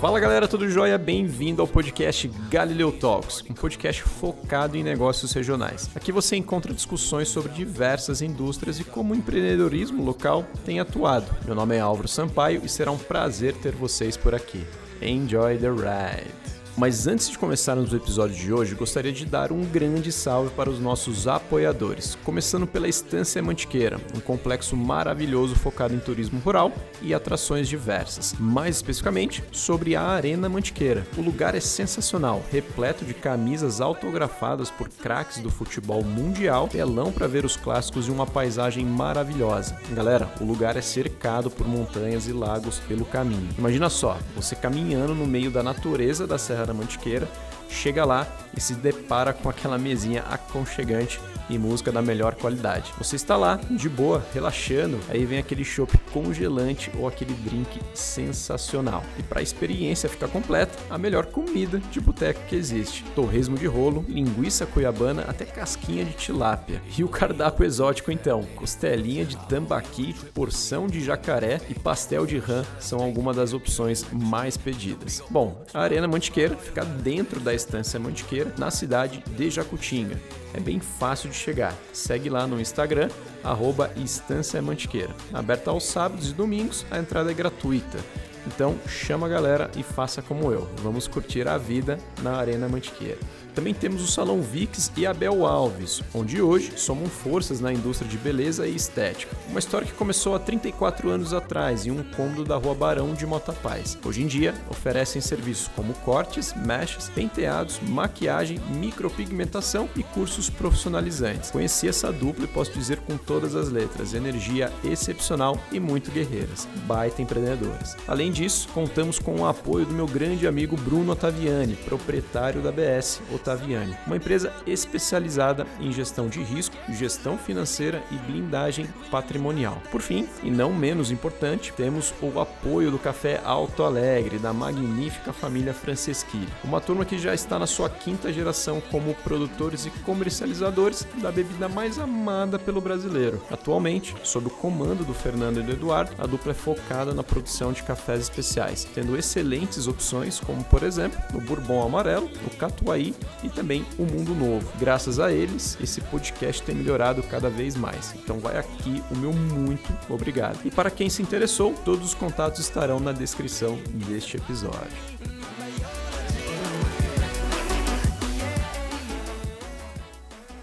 [0.00, 0.96] Fala galera, tudo jóia?
[0.96, 5.90] Bem-vindo ao podcast Galileu Talks, um podcast focado em negócios regionais.
[5.94, 11.26] Aqui você encontra discussões sobre diversas indústrias e como o empreendedorismo local tem atuado.
[11.44, 14.66] Meu nome é Álvaro Sampaio e será um prazer ter vocês por aqui.
[15.02, 16.59] Enjoy the ride!
[16.76, 20.70] Mas antes de começarmos o episódio de hoje, gostaria de dar um grande salve para
[20.70, 26.72] os nossos apoiadores, começando pela Estância Mantiqueira, um complexo maravilhoso focado em turismo rural
[27.02, 28.34] e atrações diversas.
[28.38, 31.06] Mais especificamente, sobre a Arena Mantiqueira.
[31.16, 37.26] O lugar é sensacional, repleto de camisas autografadas por craques do futebol mundial, telão para
[37.26, 39.76] ver os clássicos e uma paisagem maravilhosa.
[39.90, 43.48] Galera, o lugar é cercado por montanhas e lagos pelo caminho.
[43.58, 47.28] Imagina só, você caminhando no meio da natureza da Serra da Mantiqueira,
[47.68, 52.92] chega lá e se depara com aquela mesinha aconchegante e música da melhor qualidade.
[52.96, 59.02] Você está lá, de boa, relaxando, aí vem aquele chopp congelante ou aquele drink sensacional.
[59.18, 63.04] E para a experiência ficar completa, a melhor comida de boteco que existe.
[63.14, 66.80] Torresmo de rolo, linguiça cuiabana, até casquinha de tilápia.
[66.96, 72.64] E o cardápio exótico então, costelinha de tambaqui, porção de jacaré e pastel de rã
[72.78, 75.22] são algumas das opções mais pedidas.
[75.30, 80.18] Bom, a Arena Mantiqueira fica dentro da estância Mantiqueira, na cidade de Jacutinga.
[80.54, 81.74] É bem fácil de chegar.
[81.92, 83.08] Segue lá no Instagram,
[83.42, 85.14] arroba Estância Mantiqueira.
[85.32, 87.98] Aberta aos sábados e domingos, a entrada é gratuita.
[88.46, 90.68] Então chama a galera e faça como eu.
[90.82, 93.18] Vamos curtir a vida na Arena Mantiqueira.
[93.54, 98.16] Também temos o Salão Vix e Abel Alves, onde hoje somam forças na indústria de
[98.16, 99.36] beleza e estética.
[99.48, 103.26] Uma história que começou há 34 anos atrás em um cômodo da Rua Barão de
[103.26, 103.98] Motapaz.
[104.04, 111.50] Hoje em dia, oferecem serviços como cortes, mechas, penteados, maquiagem, micropigmentação e cursos profissionalizantes.
[111.50, 116.68] Conheci essa dupla e posso dizer com todas as letras, energia excepcional e muito guerreiras,
[116.86, 117.96] baita empreendedoras.
[118.06, 123.20] Além disso, contamos com o apoio do meu grande amigo Bruno Ottaviani, proprietário da BS,
[123.40, 129.82] Ottaviani, uma empresa especializada em gestão de risco, gestão financeira e blindagem patrimonial.
[129.90, 135.32] Por fim, e não menos importante, temos o apoio do Café Alto Alegre, da magnífica
[135.32, 141.06] família Franceschi, uma turma que já está na sua quinta geração como produtores e comercializadores
[141.16, 143.42] da bebida mais amada pelo brasileiro.
[143.50, 147.72] Atualmente, sob o comando do Fernando e do Eduardo, a dupla é focada na produção
[147.72, 153.48] de cafés especiais, tendo excelentes opções como, por exemplo, o Bourbon Amarelo, o Catuai e
[153.48, 154.70] também o Mundo Novo.
[154.78, 158.14] Graças a eles, esse podcast tem melhorado cada vez mais.
[158.14, 160.58] Então vai aqui o meu muito obrigado.
[160.64, 163.78] E para quem se interessou, todos os contatos estarão na descrição
[164.08, 165.20] deste episódio.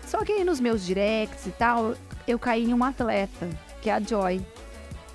[0.06, 1.94] Só que aí nos meus directs e tal,
[2.28, 3.50] eu caí em uma atleta,
[3.82, 4.42] que é a Joy.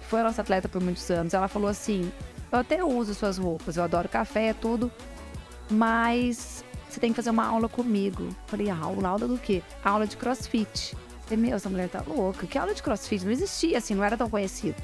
[0.09, 1.35] Foi a nossa atleta por muitos anos.
[1.35, 2.13] Ela falou assim:
[2.51, 4.93] Eu até uso suas roupas, eu adoro café, tudo,
[5.71, 8.29] mas você tem que fazer uma aula comigo.
[8.47, 9.09] Falei, aula?
[9.09, 9.63] Aula do quê?
[9.83, 10.95] Aula de crossfit.
[11.23, 12.47] Falei, meu, essa mulher tá louca.
[12.47, 13.25] Que aula de crossfit?
[13.25, 14.77] Não existia assim, não era tão conhecido.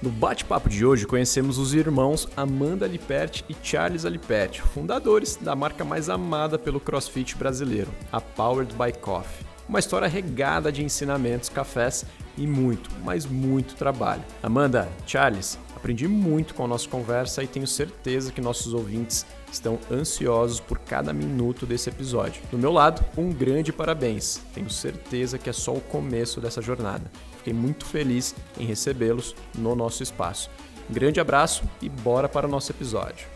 [0.00, 5.84] No bate-papo de hoje, conhecemos os irmãos Amanda Liperti e Charles Aliperti, fundadores da marca
[5.84, 9.46] mais amada pelo crossfit brasileiro, a Powered by Coffee.
[9.68, 12.04] Uma história regada de ensinamentos, cafés
[12.36, 14.22] e muito, mas muito trabalho.
[14.42, 19.78] Amanda, Charles, aprendi muito com a nossa conversa e tenho certeza que nossos ouvintes estão
[19.90, 22.42] ansiosos por cada minuto desse episódio.
[22.50, 24.40] Do meu lado, um grande parabéns.
[24.54, 27.10] Tenho certeza que é só o começo dessa jornada.
[27.38, 30.50] Fiquei muito feliz em recebê-los no nosso espaço.
[30.88, 33.33] Um grande abraço e bora para o nosso episódio.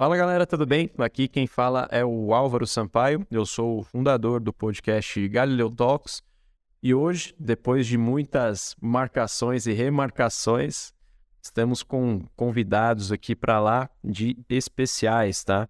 [0.00, 0.88] Fala galera, tudo bem?
[0.96, 6.22] Aqui quem fala é o Álvaro Sampaio, eu sou o fundador do podcast Galileu Talks
[6.80, 10.92] e hoje, depois de muitas marcações e remarcações,
[11.42, 15.68] estamos com convidados aqui para lá de especiais, tá?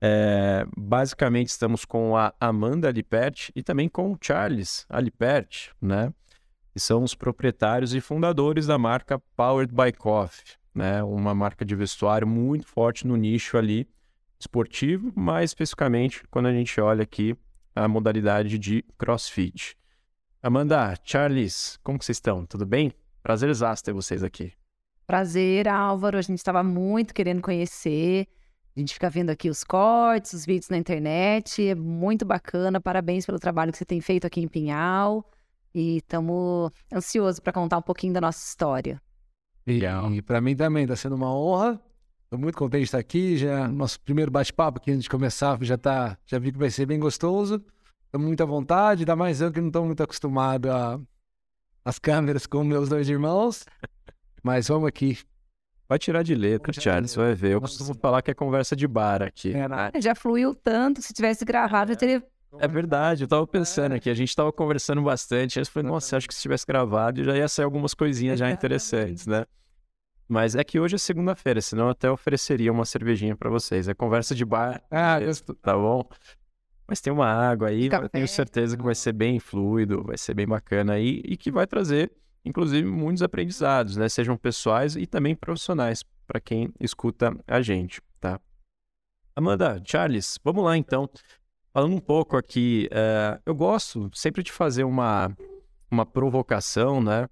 [0.00, 6.14] É, basicamente estamos com a Amanda Alipert e também com o Charles Alipert, né?
[6.72, 11.02] Que são os proprietários e fundadores da marca Powered by Coffee né?
[11.02, 13.88] Uma marca de vestuário muito forte no nicho ali
[14.38, 17.34] esportivo, mais especificamente quando a gente olha aqui
[17.74, 19.76] a modalidade de CrossFit.
[20.42, 22.46] Amanda, Charles, como vocês estão?
[22.46, 22.92] Tudo bem?
[23.22, 23.50] Prazer
[23.84, 24.52] ter vocês aqui.
[25.06, 26.18] Prazer, Álvaro.
[26.18, 28.28] A gente estava muito querendo conhecer.
[28.76, 31.66] A gente fica vendo aqui os cortes, os vídeos na internet.
[31.66, 32.80] É muito bacana.
[32.80, 35.28] Parabéns pelo trabalho que você tem feito aqui em Pinhal.
[35.74, 39.00] E estamos ansiosos para contar um pouquinho da nossa história.
[39.66, 40.12] Legal.
[40.12, 41.80] E para mim também está sendo uma honra.
[42.24, 43.36] Estou muito contente de estar aqui.
[43.36, 46.86] Já nosso primeiro bate-papo aqui antes de começar já tá, já vi que vai ser
[46.86, 47.64] bem gostoso.
[48.04, 51.00] Estamos muito à vontade, ainda mais eu que não estou muito acostumado a
[51.84, 53.64] as câmeras com meus dois irmãos.
[54.42, 55.18] Mas vamos aqui.
[55.88, 57.52] Vai tirar de letra, Charles, você vai ver.
[57.52, 59.52] Eu costumo falar que é conversa de bar aqui.
[59.52, 62.24] É, na- Já fluiu tanto, se tivesse gravado, já teria.
[62.58, 66.16] É verdade, eu tava pensando aqui, a gente tava conversando bastante, aí eu falei, nossa,
[66.16, 69.44] acho que se tivesse gravado já ia sair algumas coisinhas já interessantes, né?
[70.28, 73.86] Mas é que hoje é segunda-feira, senão eu até ofereceria uma cervejinha pra vocês.
[73.88, 76.02] É conversa de bar, Ah, estou- tá bom?
[76.88, 78.04] Mas tem uma água aí, Café.
[78.04, 81.50] eu tenho certeza que vai ser bem fluido, vai ser bem bacana aí e que
[81.52, 82.12] vai trazer,
[82.44, 84.08] inclusive, muitos aprendizados, né?
[84.08, 88.40] Sejam pessoais e também profissionais para quem escuta a gente, tá?
[89.34, 91.08] Amanda, Charles, vamos lá então.
[91.76, 95.36] Falando um pouco aqui, eh, eu gosto sempre de fazer uma,
[95.90, 97.28] uma provocação, né?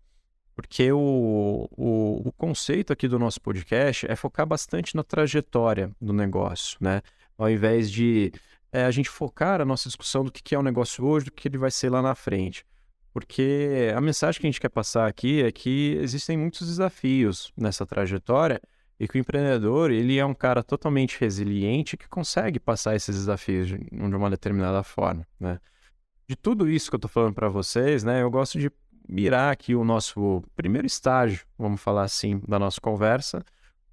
[0.54, 6.12] Porque o, o, o conceito aqui do nosso podcast é focar bastante na trajetória do
[6.12, 7.00] negócio, né?
[7.38, 8.34] Ao invés de
[8.70, 11.48] é, a gente focar a nossa discussão do que é o negócio hoje, do que
[11.48, 12.66] ele vai ser lá na frente.
[13.14, 17.86] Porque a mensagem que a gente quer passar aqui é que existem muitos desafios nessa
[17.86, 18.60] trajetória
[18.98, 23.68] e que o empreendedor, ele é um cara totalmente resiliente que consegue passar esses desafios
[23.68, 25.58] de, de uma determinada forma, né?
[26.26, 28.70] De tudo isso que eu tô falando para vocês, né, eu gosto de
[29.06, 33.44] mirar aqui o nosso primeiro estágio, vamos falar assim, da nossa conversa,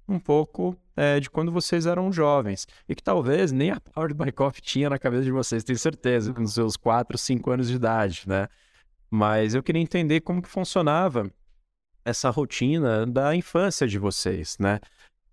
[0.08, 4.32] um pouco é, de quando vocês eram jovens e que talvez nem a Powered by
[4.32, 8.22] Coffee tinha na cabeça de vocês, tenho certeza, com seus 4, 5 anos de idade,
[8.26, 8.48] né?
[9.10, 11.30] Mas eu queria entender como que funcionava
[12.04, 14.80] essa rotina da infância de vocês, né?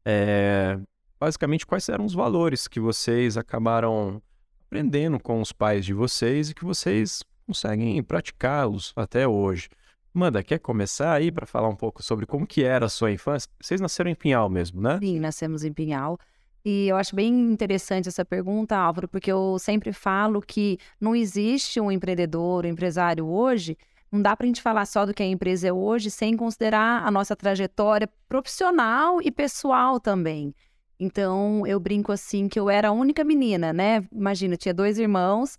[0.06, 0.80] É,
[1.20, 4.22] basicamente, quais eram os valores que vocês acabaram
[4.70, 9.68] aprendendo com os pais de vocês e que vocês conseguem praticá-los até hoje.
[10.14, 13.50] Manda, quer começar aí para falar um pouco sobre como que era a sua infância?
[13.60, 15.00] Vocês nasceram em Pinhal mesmo, né?
[15.00, 16.20] Sim, nascemos em Pinhal.
[16.64, 21.80] E eu acho bem interessante essa pergunta, Álvaro, porque eu sempre falo que não existe
[21.80, 23.78] um empreendedor, um empresário hoje.
[24.12, 27.06] Não dá para a gente falar só do que a empresa é hoje sem considerar
[27.06, 30.54] a nossa trajetória profissional e pessoal também.
[31.00, 34.04] Então, eu brinco assim que eu era a única menina, né?
[34.12, 35.58] Imagina, tinha dois irmãos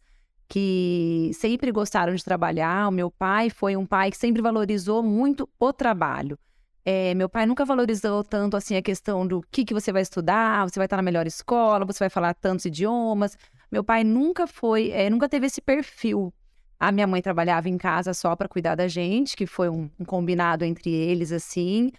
[0.49, 2.89] que sempre gostaram de trabalhar.
[2.89, 6.37] O meu pai foi um pai que sempre valorizou muito o trabalho.
[6.85, 10.69] É, meu pai nunca valorizou tanto assim a questão do que, que você vai estudar,
[10.69, 13.37] você vai estar na melhor escola, você vai falar tantos idiomas.
[13.71, 16.35] Meu pai nunca foi, é, nunca teve esse perfil.
[16.81, 20.05] A minha mãe trabalhava em casa só para cuidar da gente, que foi um, um
[20.05, 21.93] combinado entre eles assim.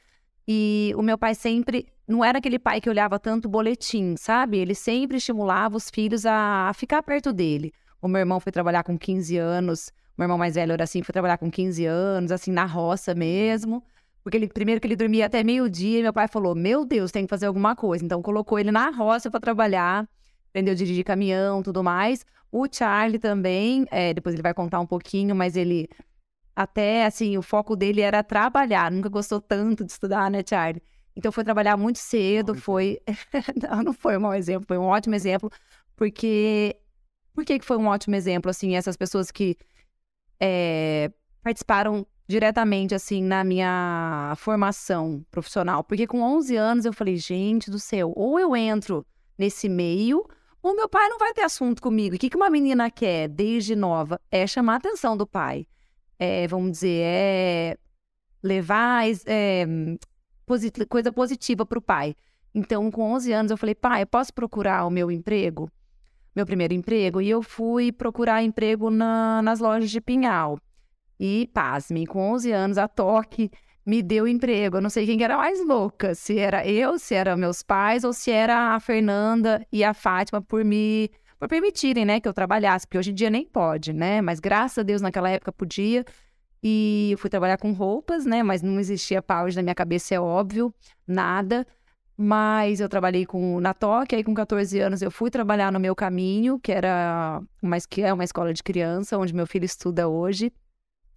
[0.47, 4.57] E o meu pai sempre não era aquele pai que olhava tanto boletim, sabe?
[4.57, 7.71] Ele sempre estimulava os filhos a, a ficar perto dele.
[8.01, 11.13] O meu irmão foi trabalhar com 15 anos, meu irmão mais velho era assim, foi
[11.13, 13.83] trabalhar com 15 anos, assim, na roça mesmo.
[14.23, 17.29] Porque ele, primeiro que ele dormia até meio-dia, meu pai falou: Meu Deus, tem que
[17.29, 18.03] fazer alguma coisa.
[18.03, 20.07] Então colocou ele na roça para trabalhar,
[20.49, 22.25] aprendeu a dirigir caminhão, tudo mais.
[22.51, 25.87] O Charlie também, é, depois ele vai contar um pouquinho, mas ele
[26.55, 30.81] até assim, o foco dele era trabalhar, nunca gostou tanto de estudar, né, Charlie?
[31.15, 32.99] Então foi trabalhar muito cedo, foi.
[33.69, 35.49] não, não foi um mau exemplo, foi um ótimo exemplo,
[35.95, 36.77] porque.
[37.33, 39.55] Por que, que foi um ótimo exemplo, assim, essas pessoas que
[40.37, 41.09] é,
[41.41, 45.81] participaram diretamente, assim, na minha formação profissional?
[45.81, 49.05] Porque com 11 anos eu falei, gente do céu, ou eu entro
[49.37, 50.27] nesse meio,
[50.61, 52.15] ou meu pai não vai ter assunto comigo.
[52.15, 54.19] O que, que uma menina quer desde nova?
[54.29, 55.65] É chamar a atenção do pai.
[56.19, 57.77] É, vamos dizer, é
[58.43, 59.65] levar é,
[60.45, 62.15] posit coisa positiva para o pai.
[62.53, 65.69] Então, com 11 anos, eu falei, pai, eu posso procurar o meu emprego?
[66.35, 67.21] Meu primeiro emprego?
[67.21, 70.59] E eu fui procurar emprego na, nas lojas de Pinhal.
[71.19, 73.49] E, pasme, com 11 anos, a Toque
[73.85, 74.77] me deu emprego.
[74.77, 78.03] Eu não sei quem que era mais louca, se era eu, se era meus pais,
[78.03, 81.09] ou se era a Fernanda e a Fátima por me
[81.39, 84.21] por permitirem, né, que eu trabalhasse, porque hoje em dia nem pode, né?
[84.21, 86.05] Mas graças a Deus naquela época podia.
[86.61, 88.43] E eu fui trabalhar com roupas, né?
[88.43, 90.71] Mas não existia power na minha cabeça, é óbvio,
[91.07, 91.65] nada.
[92.15, 95.95] Mas eu trabalhei com na Toque, aí com 14 anos eu fui trabalhar no meu
[95.95, 100.53] caminho, que era uma, que é uma escola de criança, onde meu filho estuda hoje.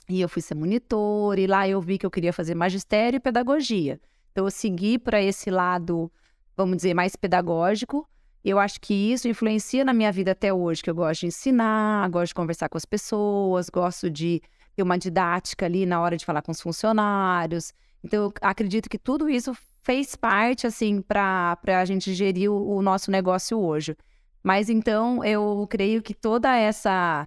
[0.08, 3.20] E eu fui ser monitor, e lá eu vi que eu queria fazer magistério e
[3.20, 4.00] pedagogia.
[4.32, 6.10] Então eu segui para esse lado,
[6.56, 8.08] vamos dizer, mais pedagógico.
[8.44, 12.08] Eu acho que isso influencia na minha vida até hoje, que eu gosto de ensinar,
[12.10, 14.42] gosto de conversar com as pessoas, gosto de
[14.76, 17.72] ter uma didática ali na hora de falar com os funcionários.
[18.02, 22.82] Então, eu acredito que tudo isso fez parte, assim, para a gente gerir o, o,
[22.82, 23.96] nosso negócio hoje.
[24.42, 27.26] Mas então, eu creio que toda essa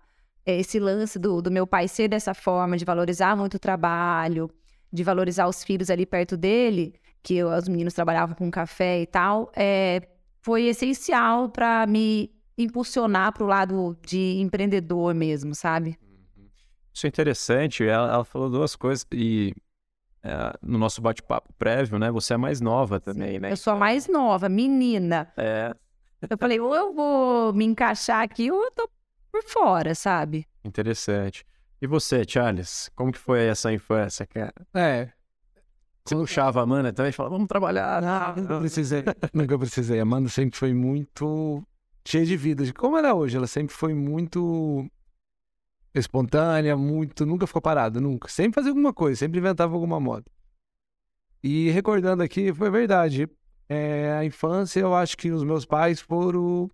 [0.53, 4.49] esse lance do, do meu pai ser dessa forma, de valorizar muito o trabalho,
[4.91, 9.05] de valorizar os filhos ali perto dele, que eu, os meninos trabalhavam com café e
[9.05, 10.01] tal, é,
[10.41, 15.97] foi essencial para me impulsionar para o lado de empreendedor mesmo, sabe?
[16.93, 17.85] Isso é interessante.
[17.85, 19.53] Ela, ela falou duas coisas e
[20.23, 22.09] é, no nosso bate-papo prévio, né?
[22.11, 23.51] Você é mais nova também, né?
[23.51, 25.31] Eu sou a mais nova, menina.
[25.37, 25.75] É,
[26.29, 28.89] Eu falei, ou eu vou me encaixar aqui ou eu tô
[29.41, 30.45] por fora, sabe?
[30.63, 31.45] interessante.
[31.81, 32.89] E você, Charles?
[32.95, 34.53] Como que foi essa infância, cara?
[34.73, 35.11] É,
[36.03, 38.35] Você puxava a Amanda também e falava, vamos trabalhar.
[38.35, 39.03] nunca precisei.
[39.33, 39.99] nunca precisei.
[39.99, 41.63] A Amanda sempre foi muito
[42.05, 42.63] cheia de vida.
[42.73, 44.89] Como ela é hoje, ela sempre foi muito
[45.93, 47.25] espontânea, muito.
[47.25, 48.27] Nunca ficou parada, nunca.
[48.27, 50.25] Sempre fazia alguma coisa, sempre inventava alguma moda.
[51.43, 53.29] E recordando aqui, foi verdade.
[53.69, 56.69] É, a infância, eu acho que os meus pais foram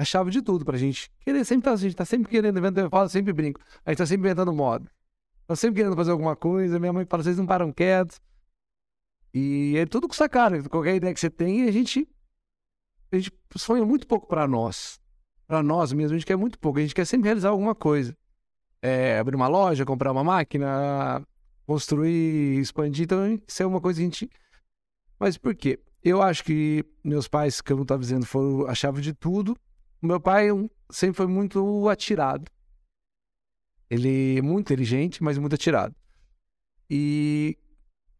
[0.00, 1.12] a chave de tudo pra gente.
[1.20, 3.60] Querer sempre tá, a gente tá sempre querendo inventar, eu falo, sempre brinco.
[3.84, 4.90] A gente tá sempre inventando moda.
[5.46, 6.80] Tá sempre querendo fazer alguma coisa.
[6.80, 8.18] Minha mãe fala, vocês não param quietos.
[9.34, 10.62] E é tudo com essa cara.
[10.70, 12.08] Qualquer ideia que você tem, a gente,
[13.12, 14.98] a gente sonha muito pouco pra nós.
[15.46, 16.78] Pra nós mesmo, a gente quer muito pouco.
[16.78, 18.16] A gente quer sempre realizar alguma coisa.
[18.80, 21.22] É, abrir uma loja, comprar uma máquina,
[21.66, 23.04] construir, expandir.
[23.04, 24.30] Então, isso é uma coisa que a gente.
[25.18, 25.78] Mas por quê?
[26.02, 29.54] Eu acho que meus pais, que eu não estava dizendo, foram a chave de tudo.
[30.02, 32.50] O meu pai um, sempre foi muito atirado.
[33.88, 35.94] Ele é muito inteligente, mas muito atirado.
[36.88, 37.58] E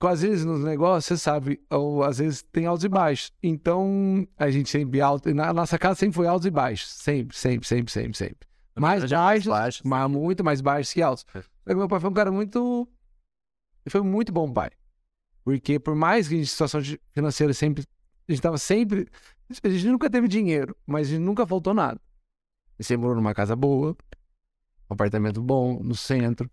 [0.00, 3.32] às vezes nos negócios, você sabe, ou às vezes tem altos e baixos.
[3.42, 5.32] Então, a gente sempre alto.
[5.34, 6.90] Na nossa casa sempre foi altos e baixos.
[6.90, 8.48] Sempre, sempre, sempre, sempre, sempre.
[8.78, 9.82] Mais baixos, baixos.
[9.84, 11.26] mas muito mais baixos que altos.
[11.34, 11.42] É.
[11.42, 12.88] Só Meu pai foi um cara muito.
[13.84, 14.70] Ele foi um muito bom pai.
[15.44, 16.80] Porque por mais que a gente, situação
[17.12, 17.84] financeira sempre.
[18.28, 19.06] A gente tava sempre.
[19.62, 22.00] A gente nunca teve dinheiro, mas a gente nunca faltou nada.
[22.78, 23.96] Gente sempre morou numa casa boa,
[24.88, 26.48] um apartamento bom, no centro.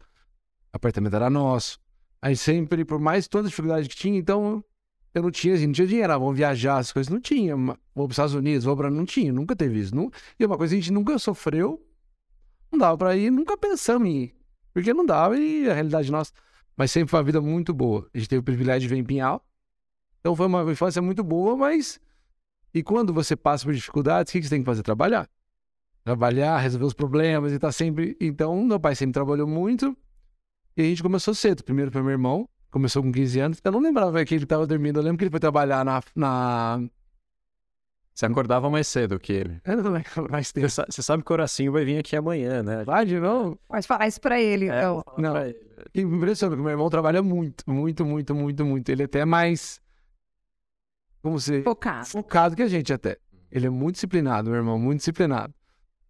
[0.73, 1.79] O apartamento era nosso.
[2.21, 4.63] A gente sempre, por mais toda a dificuldade que tinha, então
[5.13, 7.55] eu não tinha, assim, não tinha dinheiro, ah, vamos viajar, as coisas não tinha.
[7.55, 8.89] Vou para os Estados Unidos, vou para.
[8.89, 9.93] Não tinha, nunca teve isso.
[10.39, 11.83] E uma coisa a gente nunca sofreu,
[12.71, 14.35] não dava para ir, nunca pensamos em ir.
[14.73, 16.31] Porque não dava e a realidade nossa.
[16.75, 18.07] Mas sempre foi uma vida muito boa.
[18.13, 19.43] A gente teve o privilégio de ver em Pinhal.
[20.19, 21.99] Então foi uma infância muito boa, mas.
[22.73, 24.83] E quando você passa por dificuldades, o que que você tem que fazer?
[24.83, 25.27] Trabalhar.
[26.03, 28.15] Trabalhar, resolver os problemas e tá sempre.
[28.21, 29.95] Então, meu pai sempre trabalhou muito.
[30.75, 31.63] E a gente começou cedo.
[31.63, 33.59] Primeiro foi meu irmão, começou com 15 anos.
[33.63, 34.99] Eu não lembrava que ele estava dormindo.
[34.99, 36.01] Eu lembro que ele foi trabalhar na.
[36.15, 36.79] na...
[38.13, 39.61] Você acordava mais cedo que ele.
[39.65, 40.69] Eu não lembro mais Você tempo.
[40.69, 42.83] sa- você sabe que o Horacinho vai vir aqui amanhã, né?
[42.83, 43.59] Vai de novo?
[43.67, 45.01] Pode falar isso pra ele, É, então.
[45.05, 45.31] falar Não.
[45.33, 45.59] pra ele.
[45.93, 48.89] Impressionante, meu irmão trabalha muito, muito, muito, muito, muito.
[48.89, 49.79] Ele é até mais.
[51.27, 51.61] Como se.
[51.61, 52.07] Focado.
[52.07, 53.17] focado que a gente até.
[53.51, 55.53] Ele é muito disciplinado, meu irmão, muito disciplinado.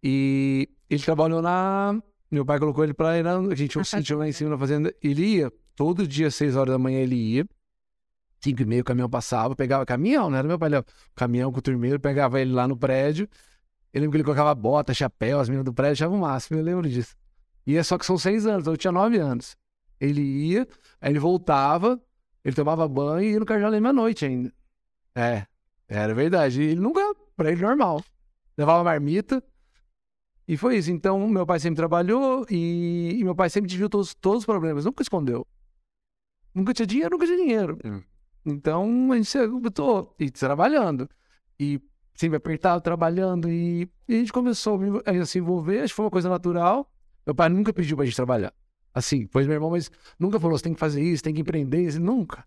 [0.03, 1.99] E ele trabalhou na.
[2.29, 3.35] Meu pai colocou ele pra ir na.
[3.35, 4.93] A gente tinha um sítio lá em cima na fazenda.
[5.01, 7.47] Ele ia, todo dia, às seis horas da manhã, ele ia.
[8.39, 10.85] Cinco e meia o caminhão passava, pegava caminhão, não era meu pai, não.
[11.15, 13.27] Caminhão com o turmeiro, pegava ele lá no prédio.
[13.91, 16.63] Eu lembro que ele colocava bota, chapéu, as meninas do prédio achavam o máximo, eu
[16.63, 17.15] lembro disso.
[17.65, 19.57] E é só que são seis anos, eu tinha nove anos.
[19.99, 20.67] Ele ia,
[21.01, 21.99] aí ele voltava,
[22.45, 24.53] ele tomava banho e ia no Carjalém meia-noite ainda.
[25.17, 25.45] É,
[25.87, 26.61] era verdade.
[26.61, 27.01] E ele nunca,
[27.35, 28.03] pra ele, normal.
[28.57, 29.43] Levava marmita.
[30.47, 30.91] E foi isso.
[30.91, 34.85] Então, meu pai sempre trabalhou e, e meu pai sempre dividiu todos, todos os problemas.
[34.85, 35.45] Nunca escondeu.
[36.53, 37.77] Nunca tinha dinheiro, nunca tinha dinheiro.
[37.83, 38.01] Hum.
[38.45, 41.09] Então, a gente se botou e trabalhando.
[41.59, 41.81] E
[42.13, 43.49] sempre apertado, trabalhando.
[43.49, 45.79] E, e a gente começou a me- a se envolver.
[45.79, 46.89] Acho que foi uma coisa natural.
[47.25, 48.53] Meu pai nunca pediu pra gente trabalhar.
[48.93, 51.81] Assim, pois meu irmão, mas nunca falou, você tem que fazer isso, tem que empreender.
[51.83, 52.45] Isso, nunca.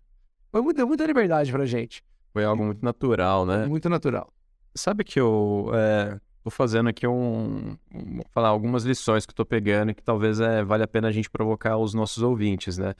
[0.51, 2.03] Foi muita, muita liberdade pra gente.
[2.33, 3.65] Foi algo muito natural, né?
[3.65, 4.31] Muito natural.
[4.73, 9.45] Sabe que eu é, tô fazendo aqui um, um- falar algumas lições que eu tô
[9.45, 12.95] pegando e que talvez é, vale a pena a gente provocar os nossos ouvintes, né?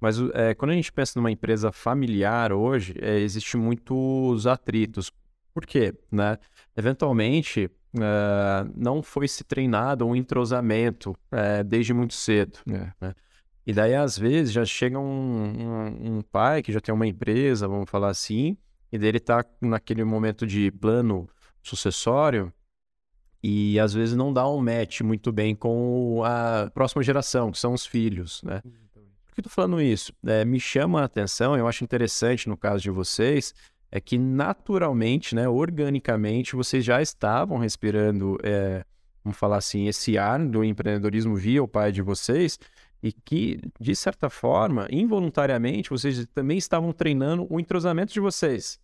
[0.00, 5.10] Mas é, quando a gente pensa numa empresa familiar hoje, é, existe muitos atritos.
[5.52, 5.92] Por quê?
[6.10, 6.38] Né?
[6.76, 7.68] Eventualmente,
[8.00, 12.58] é, não foi se treinado um entrosamento é, desde muito cedo.
[13.00, 13.12] É.
[13.66, 17.66] E daí, às vezes, já chega um, um, um pai que já tem uma empresa,
[17.66, 18.56] vamos falar assim,
[18.92, 21.28] e dele tá naquele momento de plano
[21.62, 22.52] sucessório
[23.42, 27.72] e às vezes não dá um match muito bem com a próxima geração, que são
[27.72, 28.60] os filhos, né?
[29.26, 30.12] Por que eu tô falando isso?
[30.26, 33.54] É, me chama a atenção, eu acho interessante no caso de vocês,
[33.90, 38.84] é que naturalmente, né, organicamente, vocês já estavam respirando, é,
[39.22, 42.58] vamos falar assim, esse ar do empreendedorismo via o pai de vocês,
[43.02, 48.80] e que, de certa forma, involuntariamente, vocês também estavam treinando o entrosamento de vocês.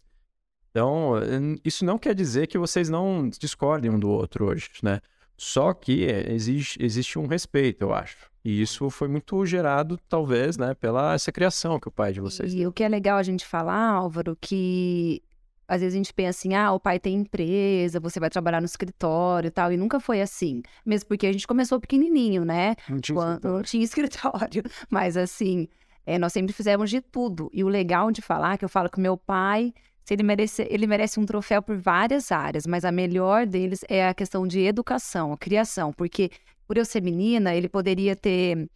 [0.71, 5.01] Então, eh, isso não quer dizer que vocês não discordem um do outro hoje, né?
[5.37, 8.31] Só que eh, existe, existe um respeito, eu acho.
[8.45, 12.53] E isso foi muito gerado, talvez, né, pela essa criação que o pai de vocês
[12.53, 15.23] E o que é legal a gente falar, Álvaro, que
[15.67, 18.67] às vezes a gente pensa assim, ah, o pai tem empresa, você vai trabalhar no
[18.67, 20.63] escritório e tal, e nunca foi assim.
[20.85, 22.75] Mesmo porque a gente começou pequenininho, né?
[22.89, 23.57] Não tinha Quando escritório.
[23.57, 24.63] não tinha escritório.
[24.91, 25.69] Mas assim,
[26.07, 27.51] é, nós sempre fizemos de tudo.
[27.53, 29.73] E o legal de falar, que eu falo que meu pai,
[30.05, 34.07] se ele merece, ele merece um troféu por várias áreas, mas a melhor deles é
[34.09, 36.31] a questão de educação, a criação, porque
[36.67, 38.69] por eu ser menina, ele poderia ter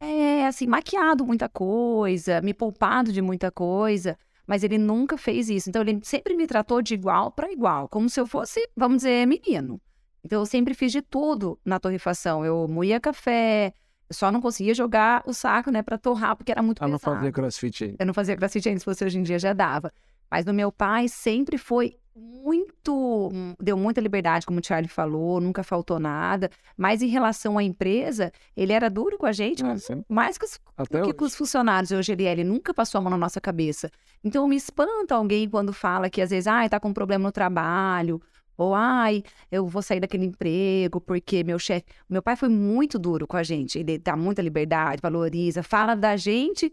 [0.00, 4.16] é, assim, maquiado muita coisa, me poupado de muita coisa,
[4.46, 5.68] mas ele nunca fez isso.
[5.68, 9.26] Então ele sempre me tratou de igual para igual, como se eu fosse, vamos dizer,
[9.26, 9.80] menino.
[10.24, 12.44] Então eu sempre fiz de tudo na torrefação.
[12.44, 13.72] Eu moía café,
[14.08, 17.16] eu só não conseguia jogar o saco, né, para torrar, porque era muito não pesado.
[17.16, 17.96] fazia crossfit aí.
[17.98, 19.92] Eu não fazia crossfit ainda, se fosse hoje em dia já dava.
[20.30, 23.30] Mas no meu pai sempre foi muito.
[23.60, 26.50] Deu muita liberdade, como o Charlie falou, nunca faltou nada.
[26.76, 30.04] Mas em relação à empresa, ele era duro com a gente, sempre.
[30.08, 30.60] mais que os,
[31.04, 31.90] que com os funcionários.
[31.90, 33.90] Hoje ele, ele nunca passou a mão na nossa cabeça.
[34.22, 38.20] Então me espanta alguém quando fala que às vezes, ai, tá com problema no trabalho.
[38.56, 41.86] Ou, ai, eu vou sair daquele emprego porque meu chefe.
[42.08, 43.78] Meu pai foi muito duro com a gente.
[43.78, 46.70] Ele dá muita liberdade, valoriza, fala da gente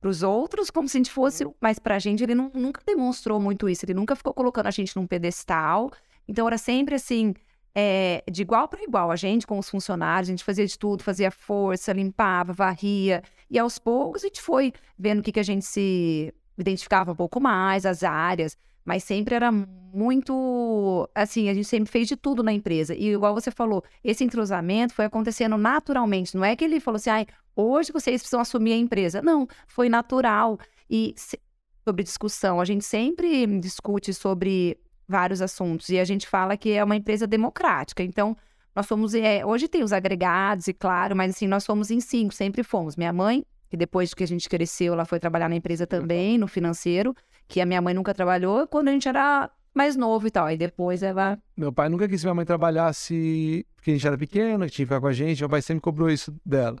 [0.00, 1.44] para os outros como se a gente fosse.
[1.60, 3.84] Mas para a gente, ele não- nunca demonstrou muito isso.
[3.84, 5.90] Ele nunca ficou colocando a gente num pedestal.
[6.26, 7.34] Então era sempre assim.
[7.74, 11.02] é, de igual para igual, a gente com os funcionários, a gente fazia de tudo,
[11.04, 15.44] fazia força, limpava, varria, e aos poucos a gente foi vendo o que, que a
[15.44, 18.56] gente se identificava um pouco mais, as áreas,
[18.88, 21.06] mas sempre era muito.
[21.14, 22.94] Assim, a gente sempre fez de tudo na empresa.
[22.94, 26.34] E igual você falou, esse entrosamento foi acontecendo naturalmente.
[26.34, 29.20] Não é que ele falou assim, ai, hoje vocês precisam assumir a empresa.
[29.20, 30.58] Não, foi natural.
[30.88, 31.38] E se-
[31.84, 35.90] sobre discussão, a gente sempre discute sobre vários assuntos.
[35.90, 38.02] E a gente fala que é uma empresa democrática.
[38.02, 38.34] Então,
[38.74, 39.12] nós somos.
[39.12, 42.96] é, hoje tem os agregados, e claro, mas assim, nós somos em cinco, sempre fomos.
[42.96, 46.48] Minha mãe, que depois que a gente cresceu, ela foi trabalhar na empresa também, no
[46.48, 47.14] financeiro,
[47.48, 50.46] que a minha mãe nunca trabalhou quando a gente era mais novo e tal.
[50.46, 51.38] Aí depois ela.
[51.56, 54.84] Meu pai nunca quis que minha mãe trabalhasse porque a gente era pequeno, que tinha
[54.86, 55.40] que ficar com a gente.
[55.40, 56.76] Meu pai sempre cobrou isso dela.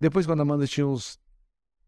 [0.00, 1.18] Depois, quando a Amanda tinha uns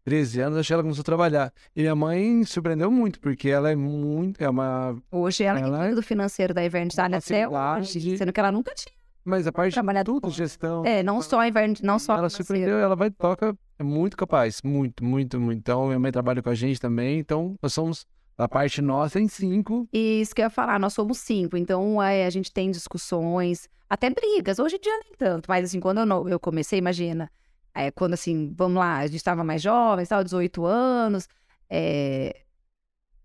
[0.03, 1.51] 13 anos, acho que ela começou a trabalhar.
[1.75, 4.41] E minha mãe surpreendeu muito, porque ela é muito.
[4.43, 4.95] É uma.
[5.11, 8.93] Hoje ela, Ela é do financeiro da Invernidade até hoje, sendo que ela nunca tinha
[9.23, 10.33] Mas a parte de tudo, fora.
[10.33, 10.85] gestão.
[10.85, 12.45] É, não só a Invern, não só ela financeiro.
[12.45, 15.57] surpreendeu, ela vai toca, é muito capaz, muito, muito, muito.
[15.57, 18.05] Então, minha mãe trabalha com a gente também, então nós somos
[18.37, 19.87] a parte nossa em cinco.
[19.91, 23.67] E isso que eu ia falar, nós somos cinco, então é, a gente tem discussões,
[23.89, 24.59] até brigas.
[24.59, 27.31] Hoje em dia nem tanto, mas assim, quando eu, eu comecei, imagina,
[27.73, 31.27] é, quando assim, vamos lá, a gente estava mais jovem, estava 18 anos,
[31.69, 32.43] é,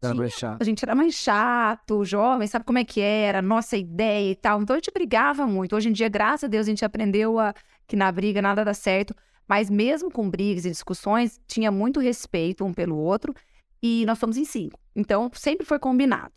[0.00, 0.14] Tinha.
[0.14, 0.62] vai chato.
[0.62, 4.62] a gente era mais chato, jovem, sabe como é que era, nossa ideia e tal.
[4.62, 5.76] Então a gente brigava muito.
[5.76, 7.54] Hoje em dia, graças a Deus, a gente aprendeu a,
[7.86, 9.14] que na briga nada dá certo.
[9.48, 13.34] Mas mesmo com brigas e discussões, tinha muito respeito um pelo outro.
[13.82, 14.78] E nós somos em cinco.
[14.94, 16.34] Então, sempre foi combinado.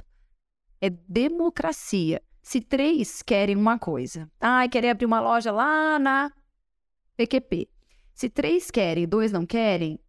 [0.79, 2.21] É democracia.
[2.41, 6.31] Se três querem uma coisa, ai, querem abrir uma loja lá na
[7.15, 7.67] PQP.
[8.13, 9.99] Se três querem e dois não querem,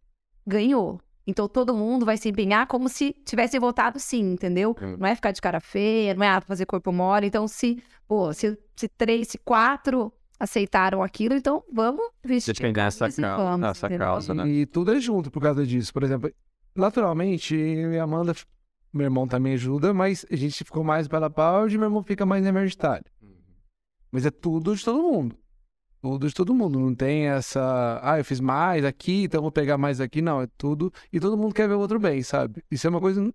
[0.45, 0.99] ganhou.
[1.25, 4.75] Então todo mundo vai se empenhar como se tivesse votado sim, entendeu?
[4.81, 4.97] Hum.
[4.99, 7.27] Não é ficar de cara feia, não é ah, fazer corpo mole.
[7.27, 10.11] Então, se, pô, se, se três, se quatro
[10.43, 12.53] aceitaram aquilo, então vamos vestir.
[12.53, 14.47] Defender essa, e cau- vamos, essa causa, né?
[14.47, 15.93] E tudo é junto por causa disso.
[15.93, 16.29] Por exemplo,
[16.75, 18.35] naturalmente, eu e a Amanda,
[18.91, 22.25] meu irmão também ajuda, mas a gente ficou mais pela pau e meu irmão fica
[22.25, 23.05] mais na universitário.
[24.11, 25.35] Mas é tudo de todo mundo.
[26.01, 26.77] Tudo de todo mundo.
[26.77, 27.99] Não tem essa.
[28.03, 30.21] Ah, eu fiz mais aqui, então vou pegar mais aqui.
[30.21, 30.91] Não, é tudo.
[31.11, 32.61] E todo mundo quer ver o outro bem, sabe?
[32.69, 33.33] Isso é uma coisa.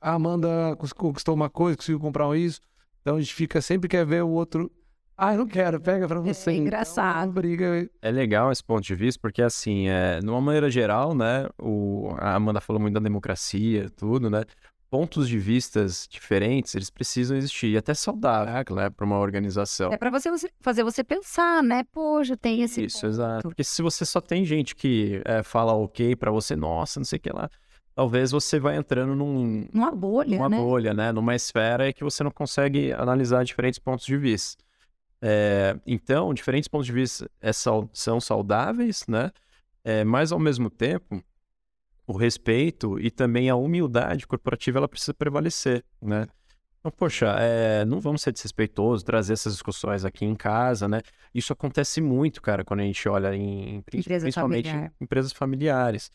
[0.00, 2.60] A Amanda conquistou uma coisa, conseguiu comprar um isso.
[3.00, 4.70] Então a gente fica sempre quer ver o outro.
[5.16, 6.52] Ah, eu não quero, pega pra você.
[6.52, 7.32] Então, engraçado.
[7.32, 7.88] briga.
[8.02, 12.14] É legal esse ponto de vista, porque assim, é, de uma maneira geral, né, o,
[12.18, 14.42] a Amanda falou muito da democracia, tudo, né,
[14.90, 19.92] pontos de vistas diferentes, eles precisam existir, e até saudável, né, para uma organização.
[19.92, 21.84] É pra você, fazer você pensar, né?
[21.92, 22.84] Poxa, tem esse.
[22.84, 23.42] Isso, exato.
[23.42, 27.18] Porque se você só tem gente que é, fala ok pra você, nossa, não sei
[27.18, 27.48] o que lá,
[27.94, 30.56] talvez você vai entrando num, Numa bolha, numa né?
[30.58, 31.12] bolha, né?
[31.12, 34.63] Numa esfera que você não consegue analisar diferentes pontos de vista.
[35.20, 39.30] É, então, diferentes pontos de vista é são saudáveis, né?
[39.82, 41.22] É, mas, ao mesmo tempo,
[42.06, 46.26] o respeito e também a humildade corporativa, ela precisa prevalecer, né?
[46.80, 51.00] Então, poxa, é, não vamos ser desrespeitosos, trazer essas discussões aqui em casa, né?
[51.34, 54.92] Isso acontece muito, cara, quando a gente olha em, Empresa principalmente familiar.
[55.00, 56.10] em empresas familiares.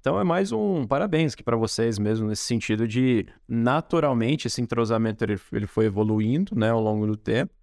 [0.00, 5.24] Então é mais um parabéns aqui para vocês mesmo nesse sentido de naturalmente esse entrosamento
[5.24, 7.54] ele, ele foi evoluindo, né, ao longo do tempo,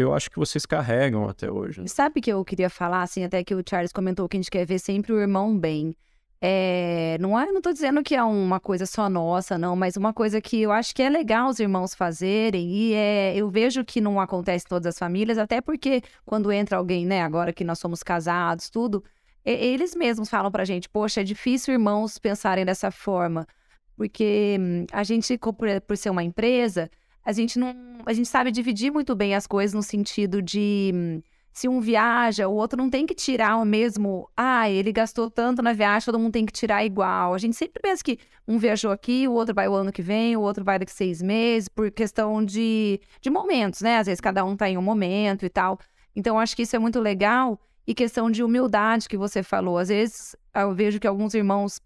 [0.00, 1.82] que eu acho que vocês carregam até hoje.
[1.82, 1.86] né?
[1.86, 4.64] Sabe que eu queria falar, assim, até que o Charles comentou que a gente quer
[4.64, 5.94] ver sempre o irmão bem.
[6.40, 10.14] É, não é, não tô dizendo que é uma coisa só nossa, não, mas uma
[10.14, 14.00] coisa que eu acho que é legal os irmãos fazerem, e é, eu vejo que
[14.00, 17.78] não acontece em todas as famílias, até porque quando entra alguém, né, agora que nós
[17.78, 19.04] somos casados, tudo,
[19.44, 23.46] eles mesmos falam pra gente, poxa, é difícil irmãos pensarem dessa forma,
[23.94, 26.90] porque hum, a gente, por, por ser uma empresa,
[27.30, 31.22] a gente não, a gente sabe dividir muito bem as coisas no sentido de hum,
[31.52, 34.28] se um viaja, o outro não tem que tirar o mesmo.
[34.36, 37.32] Ah, ele gastou tanto na viagem, todo mundo tem que tirar igual.
[37.32, 40.36] A gente sempre pensa que um viajou aqui, o outro vai o ano que vem,
[40.36, 43.98] o outro vai daqui seis meses, por questão de, de momentos, né?
[43.98, 45.78] Às vezes cada um tá em um momento e tal.
[46.14, 47.60] Então, acho que isso é muito legal.
[47.86, 49.78] E questão de humildade que você falou.
[49.78, 51.80] Às vezes eu vejo que alguns irmãos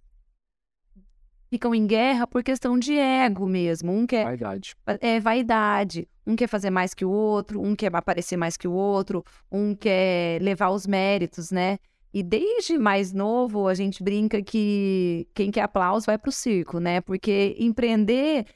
[1.54, 3.92] ficam em guerra por questão de ego mesmo.
[3.92, 4.74] Um quer Vaidade.
[5.00, 6.08] é vaidade.
[6.26, 9.72] Um quer fazer mais que o outro, um quer aparecer mais que o outro, um
[9.72, 11.78] quer levar os méritos, né?
[12.12, 17.00] E desde mais novo, a gente brinca que quem quer aplauso vai pro circo, né?
[17.00, 18.46] Porque empreender,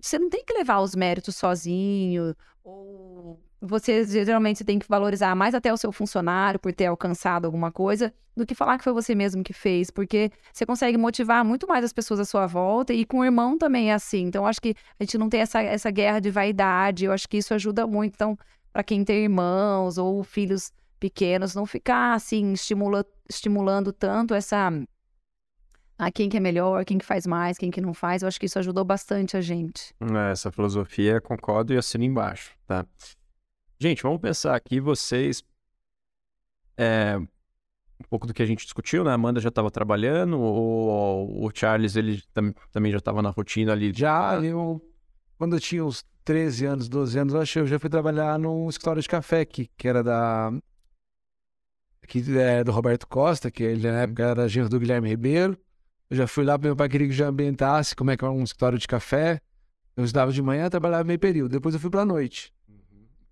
[0.00, 2.32] você não tem que levar os méritos sozinho,
[2.62, 7.72] ou você geralmente tem que valorizar mais até o seu funcionário por ter alcançado alguma
[7.72, 11.66] coisa, do que falar que foi você mesmo que fez, porque você consegue motivar muito
[11.66, 14.24] mais as pessoas à sua volta, e com o irmão também é assim.
[14.24, 17.38] Então, acho que a gente não tem essa, essa guerra de vaidade, eu acho que
[17.38, 18.14] isso ajuda muito.
[18.14, 18.38] Então,
[18.72, 24.70] para quem tem irmãos ou filhos pequenos, não ficar assim, estimula, estimulando tanto essa.
[25.98, 28.20] Ah, quem que é melhor, quem que faz mais, quem que não faz.
[28.20, 29.94] Eu acho que isso ajudou bastante a gente.
[29.98, 32.84] É, Essa filosofia concordo e assino embaixo, tá?
[33.78, 35.42] Gente, vamos pensar aqui, vocês.
[36.76, 37.26] É, um
[38.08, 39.10] pouco do que a gente discutiu, né?
[39.10, 43.72] A Amanda já estava trabalhando, o, o Charles ele tam- também já estava na rotina
[43.72, 43.92] ali.
[43.94, 44.80] Já eu,
[45.38, 48.38] quando eu tinha uns 13 anos, 12 anos, eu acho que eu já fui trabalhar
[48.38, 50.52] num escritório de café aqui, que era da.
[52.08, 55.58] Que é do Roberto Costa, que ele na época era genro do Guilherme Ribeiro.
[56.08, 58.44] Eu já fui lá, meu pai queria que já ambientasse como é que era um
[58.44, 59.40] escritório de café.
[59.96, 61.50] Eu estudava de manhã, trabalhava meio período.
[61.52, 62.54] Depois eu fui pra noite.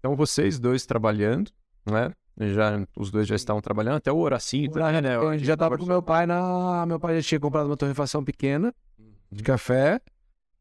[0.05, 1.51] Então vocês dois trabalhando,
[1.87, 2.13] né?
[2.39, 5.17] Já, os dois já estavam trabalhando, até o Horacinho, tá, né?
[5.17, 6.85] Eu já tava com meu pai na.
[6.85, 8.75] Meu pai já tinha comprado uma torrefação pequena
[9.33, 9.99] de café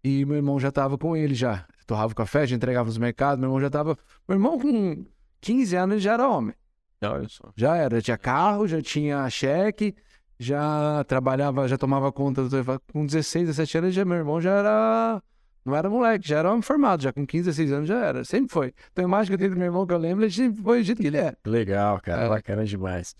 [0.01, 1.67] e meu irmão já tava com ele já.
[1.85, 3.97] Torrava o café, já entregava nos mercados, meu irmão já tava.
[4.25, 5.05] Meu irmão com
[5.41, 6.55] 15 anos ele já era homem.
[7.03, 7.51] Olha só.
[7.53, 9.93] Já era, já tinha carro, já tinha cheque,
[10.39, 15.21] já trabalhava, já tomava conta do com 16, 17 anos, já, meu irmão já era.
[15.65, 18.23] Não era moleque, já era homem formado, já com 15, 16 anos já era.
[18.25, 18.73] Sempre foi.
[18.91, 20.79] Então a imagem que eu tenho do meu irmão que eu lembro, ele sempre foi
[20.79, 21.33] do jeito que ele é.
[21.45, 22.29] Legal, cara, É.
[22.29, 23.15] bacana demais.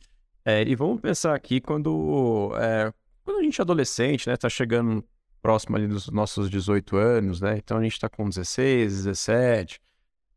[0.46, 2.92] É, e vamos pensar aqui quando, é,
[3.24, 5.02] quando a gente é adolescente, né, tá chegando
[5.42, 9.80] próximo ali dos nossos 18 anos, né, então a gente tá com 16, 17,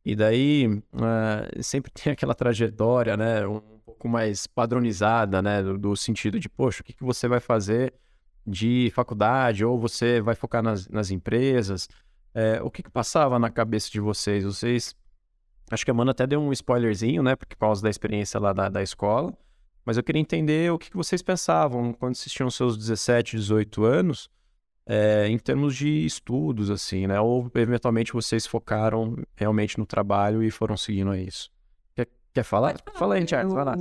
[0.04, 0.80] e daí
[1.56, 6.48] é, sempre tem aquela trajetória, né, um pouco mais padronizada, né, do, do sentido de,
[6.48, 7.92] poxa, o que, que você vai fazer
[8.46, 11.88] de faculdade, ou você vai focar nas, nas empresas,
[12.34, 14.44] É, o que que passava na cabeça de vocês?
[14.44, 14.94] Vocês
[15.70, 17.34] Acho que a Amanda até deu um spoilerzinho, né?
[17.34, 19.36] Por causa da experiência lá da, da escola.
[19.84, 23.84] Mas eu queria entender o que, que vocês pensavam quando vocês tinham seus 17, 18
[23.84, 24.28] anos,
[24.84, 27.20] é, em termos de estudos, assim, né?
[27.20, 31.50] Ou eventualmente vocês focaram realmente no trabalho e foram seguindo a isso.
[31.94, 32.76] Quer, quer falar?
[32.94, 33.76] Fala aí, Charles, vai lá.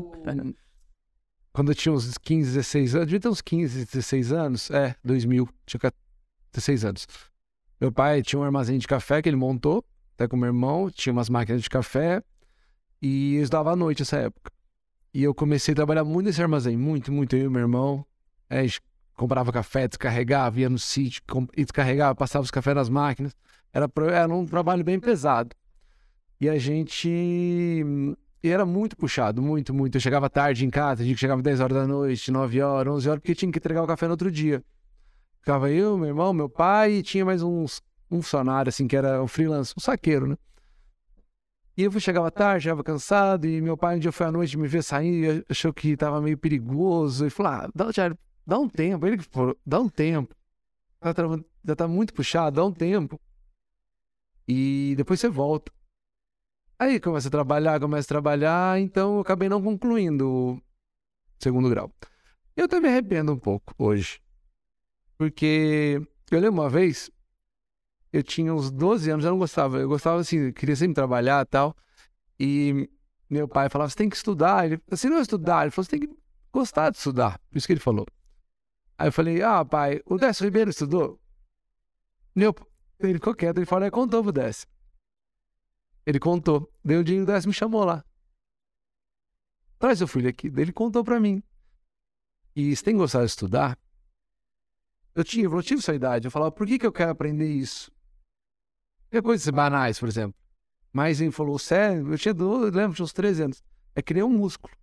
[1.55, 5.47] Quando eu tinha uns 15, 16 anos, devia ter uns 15, 16 anos, é, 2000,
[5.65, 6.03] tinha 14,
[6.51, 7.07] 16 anos.
[7.79, 9.81] Meu pai tinha um armazém de café que ele montou,
[10.15, 12.21] até com meu irmão, tinha umas máquinas de café
[13.01, 14.51] e eu estudava à noite nessa época.
[15.13, 18.05] E eu comecei a trabalhar muito nesse armazém, muito, muito, eu e meu irmão.
[18.49, 18.81] É, a gente
[19.13, 21.21] comprava café, descarregava, ia no sítio
[21.55, 23.33] e descarregava, passava os cafés nas máquinas.
[23.71, 25.55] Era, era um trabalho bem pesado.
[26.41, 27.85] E a gente
[28.45, 29.97] e era muito puxado, muito, muito.
[29.97, 33.09] Eu chegava tarde em casa, a gente chegava 10 horas da noite, 9 horas, 11
[33.09, 34.63] horas, porque tinha que entregar o café no outro dia.
[35.39, 39.21] Ficava eu, meu irmão, meu pai e tinha mais uns, um funcionário, assim, que era
[39.21, 40.37] um freelance, um saqueiro, né?
[41.75, 44.67] E eu chegava tarde, chegava cansado, e meu pai um dia foi à noite me
[44.67, 49.07] ver sair, achou que tava meio perigoso, e falou, ah, dá, Thiago, dá um tempo.
[49.07, 50.35] Ele falou, dá um tempo.
[51.03, 51.23] Já tá,
[51.65, 53.19] já tá muito puxado, dá um tempo.
[54.47, 55.74] E depois você volta.
[56.77, 60.61] Aí começa a trabalhar, começa a trabalhar, então eu acabei não concluindo o
[61.39, 61.89] segundo grau.
[62.55, 64.19] Eu até me arrependo um pouco hoje.
[65.17, 67.09] Porque eu lembro uma vez,
[68.11, 71.41] eu tinha uns 12 anos, eu não gostava, eu gostava assim, eu queria sempre trabalhar
[71.43, 71.75] e tal.
[72.37, 72.89] E
[73.29, 74.65] meu pai falava, você tem que estudar.
[74.65, 76.15] Ele, assim, não estudar, ele falou, você tem que
[76.51, 77.39] gostar de estudar.
[77.49, 78.05] Por isso que ele falou.
[78.97, 81.19] Aí eu falei, ah, pai, o Décio Ribeiro estudou?
[82.35, 82.53] Meu,
[82.99, 84.67] ele ficou quieto, ele falou, é, contou pro Décio.
[86.05, 86.71] Ele contou.
[86.83, 88.05] Daí o dia o Décio me chamou lá.
[89.79, 90.49] Traz seu filho aqui.
[90.49, 91.41] Daí ele contou pra mim.
[92.55, 93.77] E você tem gostar de estudar?
[95.13, 96.27] Eu tinha, eu tive essa idade.
[96.27, 97.91] Eu falava, por que, que eu quero aprender isso?
[99.09, 100.35] Que coisas banais, por exemplo.
[100.91, 103.63] Mas ele falou, sério, eu tinha, eu lembro, tinha uns 13 anos.
[103.93, 104.73] É que nem um músculo.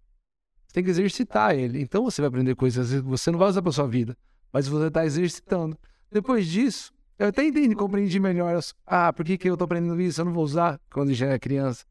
[0.67, 1.81] Você tem que exercitar ele.
[1.81, 4.17] Então você vai aprender coisas que você não vai usar para sua vida,
[4.53, 5.79] mas você está exercitando.
[6.11, 8.61] Depois disso, eu até entendi, compreendi melhor.
[8.87, 10.21] Ah, por que, que eu estou aprendendo isso?
[10.21, 11.85] Eu não vou usar quando já é criança.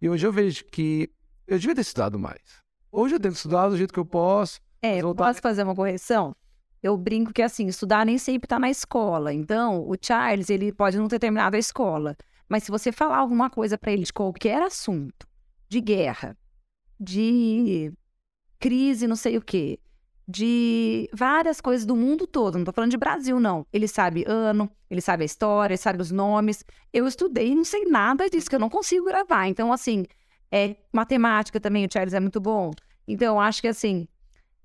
[0.00, 1.10] E hoje eu vejo que
[1.46, 2.40] eu devia ter estudado mais.
[2.92, 4.60] Hoje eu tenho que estudar do jeito que eu posso.
[4.82, 5.26] É, voltar...
[5.26, 6.34] posso fazer uma correção?
[6.82, 9.32] Eu brinco que, assim, estudar nem sempre está na escola.
[9.32, 12.16] Então, o Charles, ele pode não ter terminado a escola.
[12.48, 15.26] Mas se você falar alguma coisa para ele de qualquer assunto,
[15.68, 16.36] de guerra,
[16.98, 17.92] de
[18.58, 19.78] crise, não sei o quê,
[20.30, 23.66] de várias coisas do mundo todo, não tô falando de Brasil, não.
[23.72, 26.64] Ele sabe ano, ele sabe a história, ele sabe os nomes.
[26.92, 29.48] Eu estudei e não sei nada disso, que eu não consigo gravar.
[29.48, 30.04] Então, assim,
[30.52, 32.70] é matemática também, o Charles é muito bom.
[33.08, 34.06] Então, eu acho que, assim,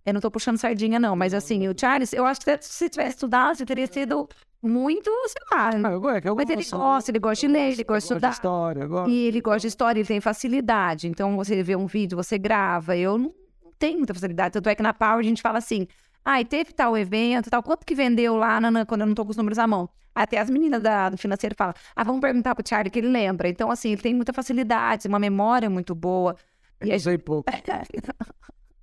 [0.06, 3.16] eu não tô puxando sardinha, não, mas assim, o Charles, eu acho que se tivesse
[3.16, 4.30] estudado, você teria sido
[4.62, 5.70] muito, sei lá.
[5.70, 8.30] Ah, eu, é eu mas ele gosta, ele gosta de ler, ele gosta de estudar.
[8.30, 9.10] De história, gosto.
[9.10, 11.08] E ele gosta de história, ele tem facilidade.
[11.08, 12.96] Então, você vê um vídeo, você grava.
[12.96, 13.34] Eu não
[13.78, 14.54] tenho muita facilidade.
[14.54, 15.88] Tanto é que na Power a gente fala assim:
[16.24, 19.32] ah, teve tal evento, tal, quanto que vendeu lá na, quando eu não tô com
[19.32, 19.90] os números à mão?
[20.14, 23.48] Até as meninas da, do financeiro falam: ah, vamos perguntar pro Charlie que ele lembra.
[23.48, 26.36] Então, assim, ele tem muita facilidade, uma memória muito boa.
[26.80, 27.50] Eu e sei pouco.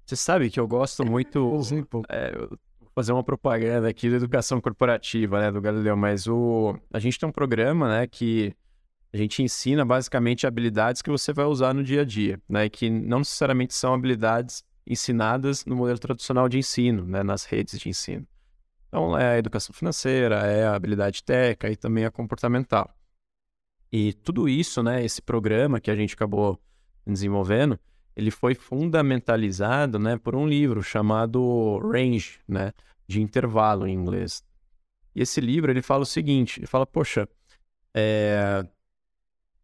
[0.07, 1.61] Você sabe que eu gosto muito.
[2.09, 2.33] É,
[2.95, 7.29] fazer uma propaganda aqui da educação corporativa, né, do Galileu, mas o a gente tem
[7.29, 8.55] um programa, né, que
[9.13, 12.91] a gente ensina basicamente habilidades que você vai usar no dia a dia, né, que
[12.91, 18.27] não necessariamente são habilidades ensinadas no modelo tradicional de ensino, né, nas redes de ensino.
[18.89, 22.95] Então, é a educação financeira, é a habilidade técnica e também a comportamental.
[23.91, 26.61] E tudo isso, né, esse programa que a gente acabou
[27.07, 27.79] desenvolvendo,
[28.15, 32.73] ele foi fundamentalizado, né, por um livro chamado Range, né,
[33.07, 34.45] de intervalo em inglês.
[35.15, 37.29] E esse livro ele fala o seguinte, ele fala, poxa,
[37.95, 38.67] é...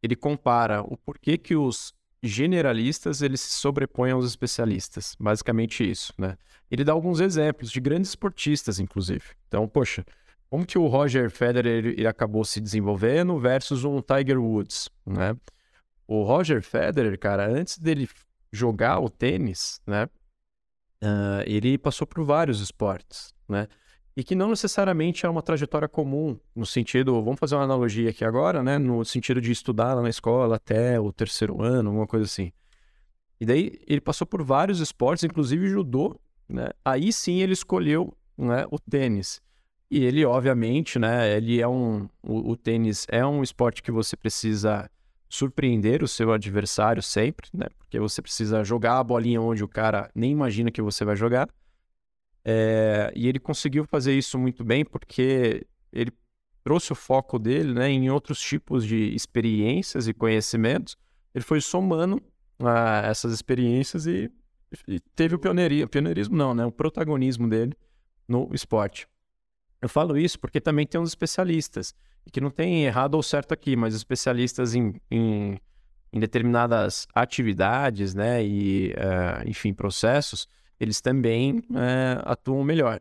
[0.03, 6.37] ele compara o porquê que os generalistas eles se sobrepõem aos especialistas, basicamente isso, né?
[6.71, 9.25] Ele dá alguns exemplos de grandes esportistas, inclusive.
[9.47, 10.05] Então, poxa,
[10.51, 15.37] como que o Roger Federer ele, acabou se desenvolvendo versus um Tiger Woods, né?
[16.07, 18.09] O Roger Federer, cara, antes dele
[18.53, 20.09] jogar o tênis, né?
[21.03, 23.69] Uh, ele passou por vários esportes, né?
[24.19, 28.25] E que não necessariamente é uma trajetória comum, no sentido, vamos fazer uma analogia aqui
[28.25, 28.77] agora, né?
[28.77, 32.51] No sentido de estudar lá na escola até o terceiro ano, alguma coisa assim.
[33.41, 36.71] E daí ele passou por vários esportes, inclusive judô, né?
[36.85, 39.41] Aí sim ele escolheu né, o tênis.
[39.89, 41.37] E ele, obviamente, né?
[41.37, 42.09] Ele é um.
[42.21, 44.91] O, o tênis é um esporte que você precisa
[45.29, 47.67] surpreender o seu adversário sempre, né?
[47.79, 51.49] Porque você precisa jogar a bolinha onde o cara nem imagina que você vai jogar.
[52.51, 56.11] É, e ele conseguiu fazer isso muito bem porque ele
[56.65, 60.97] trouxe o foco dele né, em outros tipos de experiências e conhecimentos.
[61.35, 62.23] Ele foi somando
[62.59, 64.33] a essas experiências e,
[64.87, 66.65] e teve o pioneirismo, pioneirismo não, né?
[66.65, 67.75] O protagonismo dele
[68.27, 69.07] no esporte.
[69.83, 71.95] Eu falo isso porque também tem uns especialistas
[72.33, 75.61] que não tem errado ou certo aqui, mas especialistas em, em,
[76.11, 80.49] em determinadas atividades, né, e, uh, enfim, processos,
[80.81, 83.01] eles também uh, atuam melhor.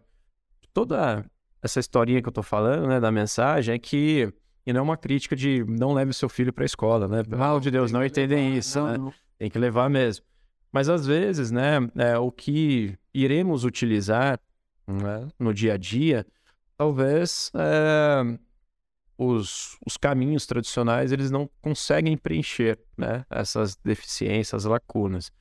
[0.73, 1.25] Toda
[1.61, 4.31] essa historinha que eu estou falando, né, da mensagem, é que
[4.65, 7.23] e não é uma crítica de não leve seu filho para a escola, né?
[7.23, 9.13] Pelo amor de Deus, não entendem levar, isso, não, né?
[9.37, 10.25] Tem que levar mesmo.
[10.73, 14.37] Mas às vezes, né, é, o que iremos utilizar
[14.85, 16.25] né, no dia a dia,
[16.75, 18.37] talvez é,
[19.17, 25.31] os, os caminhos tradicionais eles não conseguem preencher né, essas deficiências, lacunas.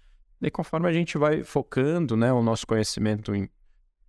[0.40, 3.48] E conforme a gente vai focando né, o nosso conhecimento em,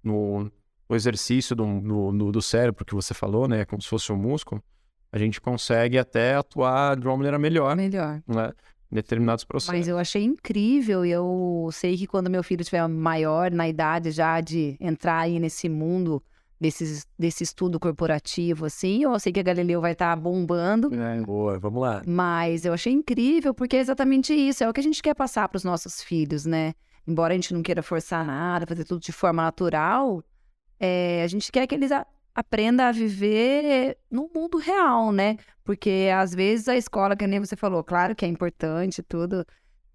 [0.04, 0.52] no,
[0.90, 4.18] no exercício do, no, no, do cérebro que você falou, né, como se fosse um
[4.18, 4.62] músculo,
[5.12, 7.76] a gente consegue até atuar de uma maneira melhor.
[7.76, 8.22] Melhor.
[8.28, 8.52] Né,
[8.92, 9.76] em determinados processos.
[9.78, 14.12] Mas eu achei incrível e eu sei que quando meu filho estiver maior, na idade
[14.12, 16.24] já de entrar aí nesse mundo
[16.60, 19.04] desse, desse estudo corporativo, assim.
[19.04, 20.94] Eu sei que a Galileu vai estar tá bombando.
[20.94, 22.02] É, boa, vamos lá.
[22.06, 24.64] Mas eu achei incrível, porque é exatamente isso.
[24.64, 26.74] É o que a gente quer passar para os nossos filhos, né?
[27.08, 30.24] Embora a gente não queira forçar nada, fazer tudo de forma natural,
[30.80, 35.38] é, a gente quer que eles a, aprendam a viver no mundo real, né?
[35.64, 39.46] Porque às vezes a escola, que nem você falou, claro que é importante tudo,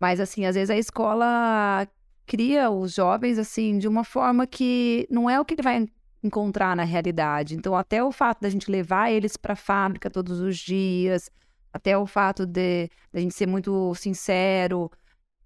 [0.01, 1.87] mas assim, às vezes a escola
[2.25, 5.87] cria os jovens assim de uma forma que não é o que ele vai
[6.23, 7.55] encontrar na realidade.
[7.55, 11.31] Então, até o fato da gente levar eles para a fábrica todos os dias,
[11.73, 14.91] até o fato de, de a gente ser muito sincero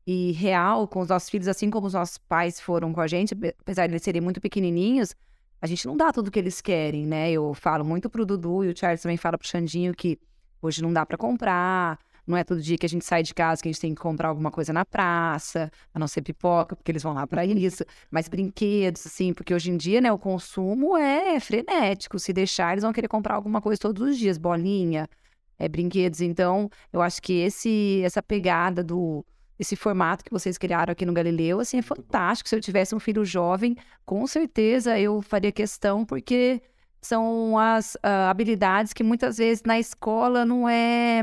[0.06, 3.34] e real com os nossos filhos, assim como os nossos pais foram com a gente,
[3.60, 5.14] apesar de eles serem muito pequenininhos,
[5.60, 7.30] a gente não dá tudo que eles querem, né?
[7.30, 10.18] Eu falo muito pro Dudu e o Charles também fala pro Xandinho que
[10.60, 13.62] hoje não dá para comprar, não é todo dia que a gente sai de casa
[13.62, 16.90] que a gente tem que comprar alguma coisa na praça, a não ser pipoca, porque
[16.90, 20.96] eles vão lá para isso, mas brinquedos, assim, porque hoje em dia, né, o consumo
[20.96, 22.18] é frenético.
[22.18, 25.08] Se deixar, eles vão querer comprar alguma coisa todos os dias, bolinha,
[25.58, 26.20] é, brinquedos.
[26.20, 29.24] Então, eu acho que esse, essa pegada do
[29.58, 32.46] esse formato que vocês criaram aqui no Galileu, assim, é fantástico.
[32.48, 36.60] Se eu tivesse um filho jovem, com certeza eu faria questão, porque
[37.00, 41.22] são as uh, habilidades que muitas vezes na escola não é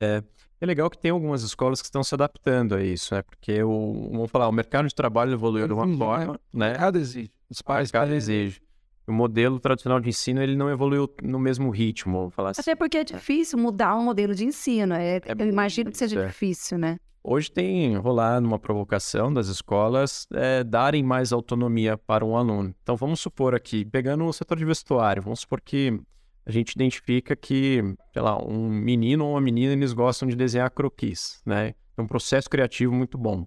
[0.00, 0.22] é,
[0.60, 3.22] é legal que tem algumas escolas que estão se adaptando a isso, né?
[3.22, 6.74] Porque o, vamos falar, o mercado de trabalho evoluiu de uma uhum, forma, né?
[6.74, 7.30] Cada exige.
[7.48, 8.60] Os pais, cada exige.
[9.06, 12.60] O modelo tradicional de ensino ele não evoluiu no mesmo ritmo, vamos falar assim.
[12.60, 14.94] Até porque é difícil mudar um modelo de ensino.
[14.94, 16.26] É, é eu imagino que seja é.
[16.26, 16.98] difícil, né?
[17.24, 22.74] Hoje tem rolado uma provocação das escolas é, darem mais autonomia para um aluno.
[22.82, 26.00] Então vamos supor aqui, pegando o setor de vestuário, vamos supor que
[26.48, 30.70] a gente identifica que, sei lá, um menino ou uma menina, eles gostam de desenhar
[30.70, 31.74] croquis, né?
[31.94, 33.46] É um processo criativo muito bom.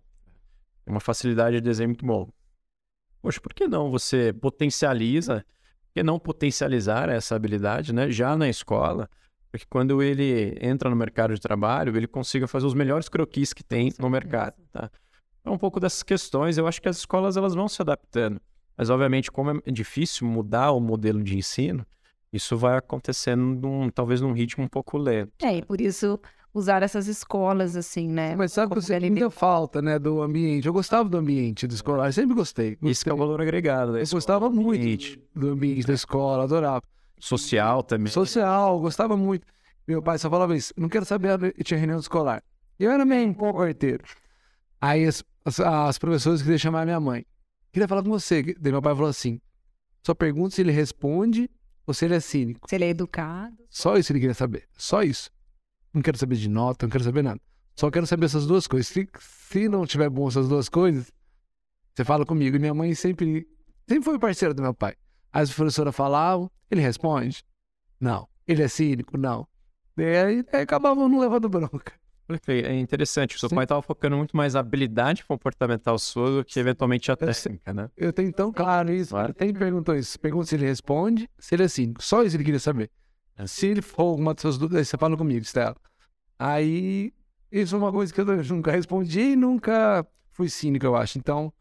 [0.85, 2.29] É uma facilidade de desenho muito bom.
[3.19, 5.43] Poxa, por que não você potencializa,
[5.87, 8.11] por que não potencializar essa habilidade, né?
[8.11, 9.09] Já na escola,
[9.49, 13.51] para que quando ele entra no mercado de trabalho, ele consiga fazer os melhores croquis
[13.51, 14.91] que tem no mercado, tá?
[15.43, 18.39] É um pouco dessas questões, eu acho que as escolas elas vão se adaptando.
[18.77, 21.83] Mas, obviamente, como é difícil mudar o modelo de ensino,
[22.31, 25.31] isso vai acontecendo num, talvez num ritmo um pouco lento.
[25.41, 26.19] É, e por isso
[26.53, 28.35] usar essas escolas, assim, né?
[28.35, 30.67] Mas sabe que você ainda falta, né, do ambiente.
[30.67, 32.71] Eu gostava do ambiente do escolar, eu sempre gostei.
[32.71, 32.91] gostei.
[32.91, 34.01] Isso que é o valor agregado, né?
[34.01, 36.83] Eu gostava muito do ambiente da escola, adorava.
[37.19, 38.11] Social também.
[38.11, 39.45] Social, gostava muito.
[39.87, 42.43] Meu pai só falava isso, não quero saber, eu tinha reunião escolar.
[42.79, 44.03] Eu era meio um pouco arteiro.
[44.79, 47.25] Aí as, as, as professoras queriam chamar minha mãe.
[47.71, 48.41] Queria falar com você.
[48.59, 49.39] Daí meu pai falou assim,
[50.05, 51.49] só pergunta se ele responde
[51.85, 52.69] ou se ele é cínico.
[52.69, 53.55] Se ele é educado.
[53.69, 54.67] Só isso ele queria saber.
[54.77, 55.31] Só isso.
[55.93, 57.39] Não quero saber de nota, não quero saber nada.
[57.75, 58.87] Só quero saber essas duas coisas.
[58.87, 61.11] Se, se não tiver bom essas duas coisas,
[61.93, 62.55] você fala comigo.
[62.55, 63.47] E minha mãe sempre,
[63.87, 64.95] sempre foi parceira do meu pai.
[65.31, 67.43] As professoras falavam, ele responde?
[67.99, 68.27] Não.
[68.47, 69.17] Ele é cínico?
[69.17, 69.47] Não.
[69.97, 71.93] E aí, acabavam não levando bronca.
[72.47, 73.55] É interessante, o seu Sim.
[73.55, 77.89] pai estava focando muito mais na habilidade comportamental sua do que eventualmente a técnica, né?
[77.97, 79.09] Eu tenho tão claro isso.
[79.09, 79.35] Claro.
[79.39, 80.19] Ele perguntou isso.
[80.19, 82.01] Pergunta se ele responde, se ele é cínico.
[82.01, 82.89] Só isso ele queria saber.
[83.45, 85.75] Se ele for alguma das suas dúvidas, você fala comigo, Stella.
[86.37, 87.13] Aí,
[87.51, 91.17] isso é uma coisa que eu nunca respondi e nunca fui cínico, eu acho.
[91.17, 91.51] Então,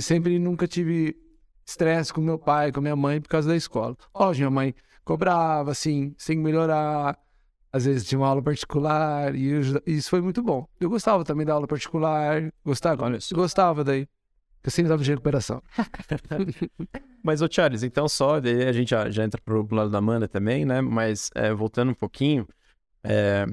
[0.00, 1.16] sempre nunca tive
[1.66, 3.96] estresse com meu pai, com minha mãe por causa da escola.
[4.14, 7.18] Lógico, minha mãe cobrava, assim, sem melhorar
[7.72, 10.68] às vezes tinha uma aula particular e isso foi muito bom.
[10.78, 14.06] Eu gostava também da aula particular, gostava, Olha gostava daí.
[14.62, 15.60] Eu sempre estava de recuperação.
[17.24, 20.64] Mas, ô Charles, então só, a gente já, já entra pro lado da Amanda também,
[20.64, 20.80] né?
[20.80, 22.46] Mas é, voltando um pouquinho,
[23.02, 23.44] é,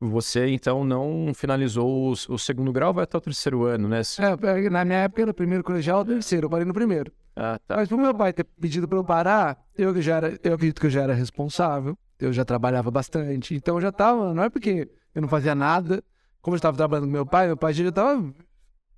[0.00, 4.00] você então não finalizou o, o, segundo grau, vai até o terceiro ano, né?
[4.18, 7.12] É, na minha época era primeiro colegial, terceiro, eu parei no primeiro.
[7.36, 7.76] Ah, tá.
[7.76, 10.86] Mas por meu pai ter pedido para eu parar, eu, já era, eu acredito que
[10.86, 13.54] eu já era responsável eu já trabalhava bastante.
[13.54, 16.02] Então eu já estava, não é porque eu não fazia nada,
[16.40, 18.32] como eu estava trabalhando com meu pai, meu pai já estava.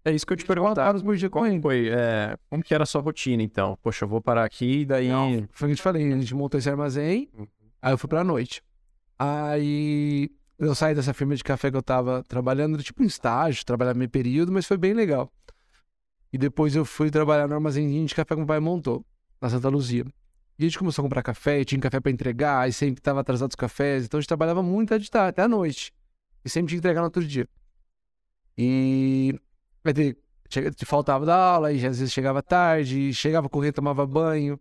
[0.04, 1.00] É isso que eu te perguntava.
[1.00, 1.60] por dia com ele.
[1.60, 3.78] Foi, é, como que era a sua rotina, então?
[3.82, 5.08] Poxa, eu vou parar aqui e daí...
[5.08, 7.30] Não, foi o que eu te falei, a gente montou esse armazém,
[7.80, 8.62] aí eu fui pra noite.
[9.18, 13.94] Aí eu saí dessa firma de café que eu tava trabalhando, tipo um estágio, trabalhar
[13.94, 15.32] meio período, mas foi bem legal.
[16.32, 19.04] E depois eu fui trabalhar no armazém de café que o pai montou,
[19.40, 20.04] na Santa Luzia.
[20.62, 23.50] E a gente começou a comprar café, tinha café para entregar, e sempre estava atrasado
[23.50, 24.04] os cafés.
[24.04, 25.92] Então a gente trabalhava muito até, tarde, até a noite.
[26.44, 27.48] E sempre tinha que entregar no outro dia.
[28.56, 29.34] E
[29.82, 30.16] vai ter,
[30.86, 34.58] faltava da aula, e às vezes chegava tarde, chegava correr, tomava banho.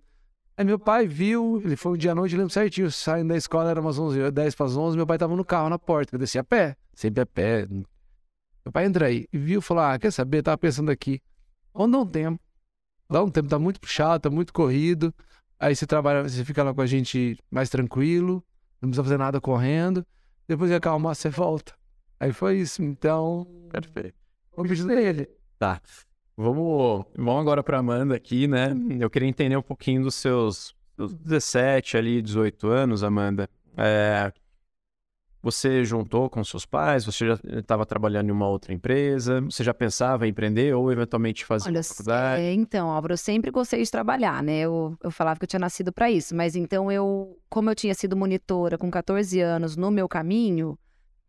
[0.58, 3.70] Aí meu pai viu, ele foi um dia à noite, lembro certinho, saindo da escola,
[3.70, 6.20] era umas 11, 10 para as 11, meu pai tava no carro, na porta, eu
[6.20, 7.68] descia a pé, sempre a pé.
[7.70, 11.22] Meu pai entra aí e viu, falou, ah, quer saber, tava pensando aqui,
[11.72, 12.42] vamos dar um tempo,
[13.08, 15.14] dá um tempo, tá muito puxado, tá muito corrido,
[15.62, 18.44] Aí você trabalha, você fica lá com a gente mais tranquilo,
[18.82, 20.04] não precisa fazer nada correndo.
[20.48, 21.76] Depois de acalmar, você volta.
[22.20, 22.82] Aí foi isso.
[22.82, 23.46] Então.
[23.72, 24.16] Perfeito.
[24.58, 25.30] O pedido dele.
[25.60, 25.80] Tá.
[26.36, 28.74] Vamos, vamos agora para Amanda aqui, né?
[29.00, 33.48] Eu queria entender um pouquinho dos seus, dos 17 ali, 18 anos, Amanda.
[33.78, 34.34] É,
[35.42, 37.06] você juntou com seus pais?
[37.06, 39.42] Você já estava trabalhando em uma outra empresa?
[39.42, 42.44] Você já pensava em empreender ou eventualmente fazer Olha, faculdade?
[42.44, 44.60] É, então, Álvaro, eu sempre gostei de trabalhar, né?
[44.60, 47.94] Eu, eu falava que eu tinha nascido para isso, mas então eu, como eu tinha
[47.96, 50.78] sido monitora com 14 anos no meu caminho,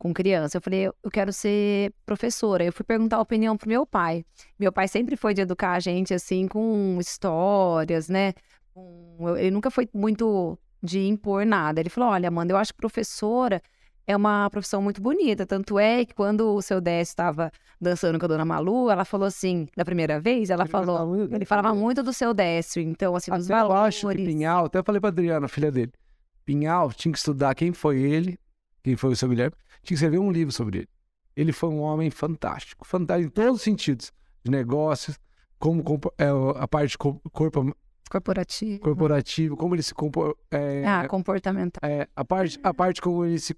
[0.03, 0.57] com criança.
[0.57, 2.65] Eu falei, eu quero ser professora.
[2.65, 4.27] Eu fui perguntar a opinião pro meu pai.
[4.59, 8.35] Meu pai sempre foi de educar a gente assim com histórias, né?
[9.39, 11.81] Ele nunca foi muito de impor nada.
[11.81, 13.63] Ele falou: "Olha, Amanda, eu acho que professora
[14.07, 15.47] é uma profissão muito bonita.
[15.47, 17.51] Tanto é que quando o seu Décio estava
[17.81, 21.75] dançando com a dona Malu, ela falou assim, da primeira vez, ela falou, ele falava
[21.75, 22.81] muito do seu Décio.
[22.83, 24.27] Então, assim, dos Até eu acho que valores.
[24.27, 25.93] Pinhal, até eu falei pra Adriana, filha dele,
[26.45, 28.39] Pinhal tinha que estudar quem foi ele,
[28.83, 30.89] quem foi o seu Guilherme, tinha que escrever um livro sobre ele.
[31.37, 34.13] Ele foi um homem fantástico, fantástico em todos os sentidos,
[34.45, 35.19] de negócios,
[35.59, 35.83] como
[36.19, 36.27] é,
[36.57, 37.23] a parte corpo
[38.11, 38.81] Corporativo.
[38.81, 41.81] corporativo, como ele se compor, é, Ah, comportamental.
[41.89, 43.57] é, a parte a parte como ele se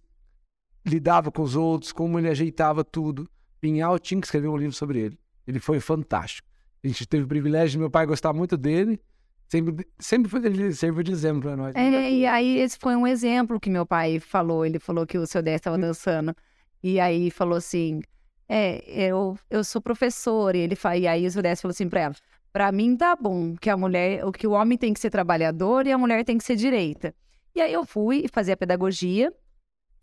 [0.84, 3.28] lidava com os outros, como ele ajeitava tudo.
[3.60, 5.18] Pinhal tinha que escrever um livro sobre ele.
[5.46, 6.48] Ele foi fantástico.
[6.82, 9.00] A gente teve o privilégio de meu pai gostar muito dele.
[9.48, 11.74] Sempre, sempre foi ele serve de exemplo para nós.
[11.74, 14.66] É, e aí esse foi um exemplo que meu pai falou.
[14.66, 16.34] Ele falou que o seu Décio estava dançando.
[16.82, 18.02] E aí falou assim:
[18.48, 20.54] É, eu, eu sou professor.
[20.54, 22.14] E, ele, e aí o seu Décio falou assim pra ela:
[22.52, 25.92] Pra mim tá bom, que a mulher, que o homem tem que ser trabalhador e
[25.92, 27.14] a mulher tem que ser direita.
[27.54, 29.32] E aí eu fui fazer a pedagogia.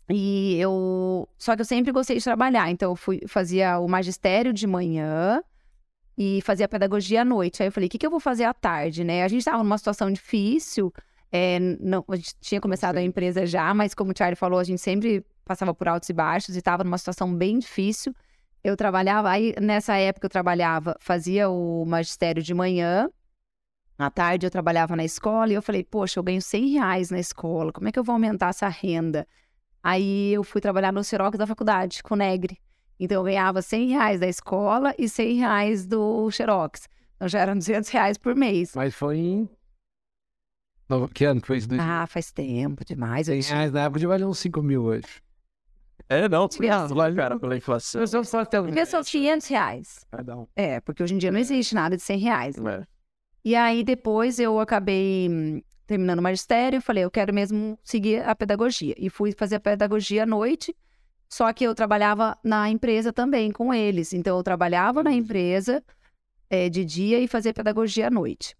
[0.08, 1.28] E eu.
[1.38, 2.70] Só que eu sempre gostei de trabalhar.
[2.70, 5.42] Então eu fui, fazia o magistério de manhã
[6.16, 7.62] e fazia pedagogia à noite.
[7.62, 9.24] Aí eu falei, o que, que eu vou fazer à tarde, né?
[9.24, 10.92] A gente estava numa situação difícil,
[11.30, 14.64] é, não, a gente tinha começado a empresa já, mas como o Charlie falou, a
[14.64, 18.14] gente sempre passava por altos e baixos e estava numa situação bem difícil.
[18.62, 23.10] Eu trabalhava, aí nessa época eu trabalhava, fazia o magistério de manhã,
[23.98, 27.18] à tarde eu trabalhava na escola e eu falei, poxa, eu ganho 100 reais na
[27.18, 29.26] escola, como é que eu vou aumentar essa renda?
[29.82, 32.58] Aí eu fui trabalhar no Xerox da faculdade, com o Negre.
[33.00, 36.88] Então eu ganhava 100 reais da escola e 100 reais do Xerox.
[37.16, 38.72] Então já eram 200 reais por mês.
[38.76, 39.48] Mas foi em.
[41.14, 41.68] Que ano que foi isso?
[41.80, 43.28] Ah, faz tempo demais.
[43.28, 45.22] Eu 100 reais na época de valer uns 5 mil hoje.
[46.08, 48.02] É, não, Tinha- lá, cara, pela inflação.
[48.02, 50.06] Eu só até uns 500 reais.
[50.10, 50.46] Cada um.
[50.54, 52.56] É, porque hoje em dia não existe nada de 100 reais.
[52.58, 52.84] É.
[53.44, 58.22] E aí depois eu acabei hum, terminando o magistério, eu falei, eu quero mesmo seguir
[58.22, 58.94] a pedagogia.
[58.98, 60.74] E fui fazer a pedagogia à noite,
[61.28, 64.12] só que eu trabalhava na empresa também com eles.
[64.12, 65.82] Então eu trabalhava na empresa
[66.50, 68.56] eh, de dia e fazia pedagogia à noite.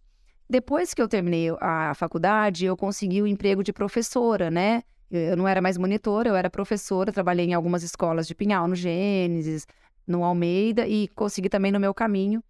[0.49, 4.83] Depois que eu terminei a faculdade, eu consegui o emprego de professora, né?
[5.11, 8.75] Eu não era mais monitora, eu era professora, trabalhei em algumas escolas de Pinhal, no
[8.75, 9.67] Gênesis,
[10.07, 12.43] no Almeida e consegui também no meu caminho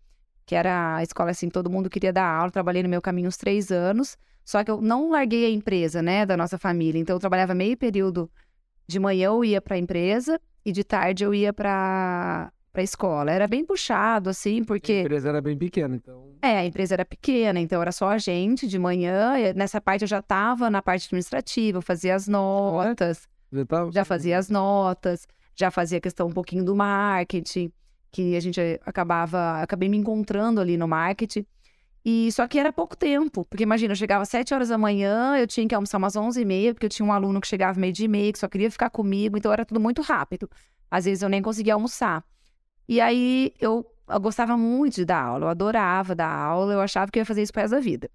[0.47, 3.37] que era a escola assim, todo mundo queria dar aula, trabalhei no meu caminho uns
[3.37, 7.21] três anos, só que eu não larguei a empresa, né, da nossa família, então eu
[7.21, 8.31] trabalhava meio período,
[8.87, 13.31] de manhã eu ia para a empresa e de tarde eu ia para para escola,
[13.31, 16.31] era bem puxado assim, A porque empresa era bem pequena, então.
[16.41, 20.03] é, a empresa era pequena, então era só a gente de manhã, e nessa parte
[20.03, 23.93] eu já estava na parte administrativa, eu fazia as notas, Já, tava...
[23.93, 27.71] já fazia as notas, já fazia questão um pouquinho do marketing,
[28.11, 31.45] que a gente acabava, acabei me encontrando ali no marketing.
[32.05, 35.37] E só que era pouco tempo, porque imagina, eu chegava às 7 horas da manhã,
[35.39, 37.79] eu tinha que almoçar umas 11 e meia, porque eu tinha um aluno que chegava
[37.79, 40.51] meio dia e meia, que só queria ficar comigo, então era tudo muito rápido.
[40.91, 42.25] Às vezes eu nem conseguia almoçar.
[42.89, 47.11] E aí eu, eu gostava muito de dar aula, eu adorava dar aula, eu achava
[47.11, 48.11] que eu ia fazer isso pro resto da vida.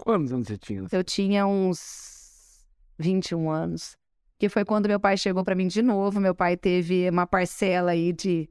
[0.00, 0.84] Quantos anos você tinha?
[0.90, 2.66] Eu tinha uns
[2.98, 3.96] 21 anos.
[4.38, 6.20] Que foi quando meu pai chegou para mim de novo.
[6.20, 8.48] Meu pai teve uma parcela aí de,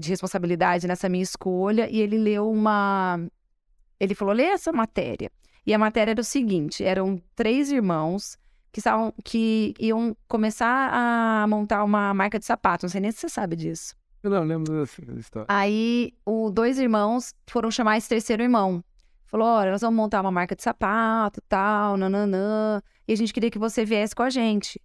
[0.00, 1.88] de responsabilidade nessa minha escolha.
[1.90, 3.26] E ele leu uma.
[3.98, 5.30] Ele falou: lê essa matéria.
[5.66, 8.36] E a matéria era o seguinte: eram três irmãos
[8.72, 12.84] que, estavam, que iam começar a montar uma marca de sapato.
[12.84, 13.94] Não sei nem se você sabe disso.
[14.22, 15.46] Eu não lembro dessa história.
[15.48, 18.82] Aí, os dois irmãos foram chamar esse terceiro irmão.
[19.26, 22.80] Falou, olha, nós vamos montar uma marca de sapato, tal, nananã.
[23.06, 24.80] E a gente queria que você viesse com a gente.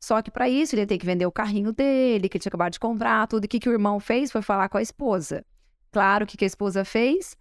[0.00, 2.50] Só que para isso, ele ia ter que vender o carrinho dele, que ele tinha
[2.50, 3.44] acabado de comprar, tudo.
[3.44, 5.42] E o que, que o irmão fez foi falar com a esposa.
[5.90, 7.34] Claro, o que, que a esposa fez?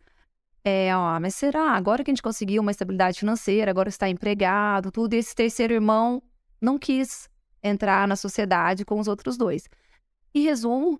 [0.66, 1.72] É, ó, mas será?
[1.72, 5.14] Agora que a gente conseguiu uma estabilidade financeira, agora está empregado, tudo.
[5.14, 6.24] E esse terceiro irmão
[6.62, 7.30] não quis
[7.62, 9.68] entrar na sociedade com os outros dois.
[10.34, 11.00] Em resumo,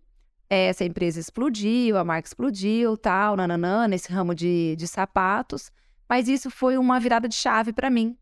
[0.50, 5.72] essa empresa explodiu, a marca explodiu, tal, nananã, nesse ramo de, de sapatos.
[6.10, 8.18] Mas isso foi uma virada de chave para mim.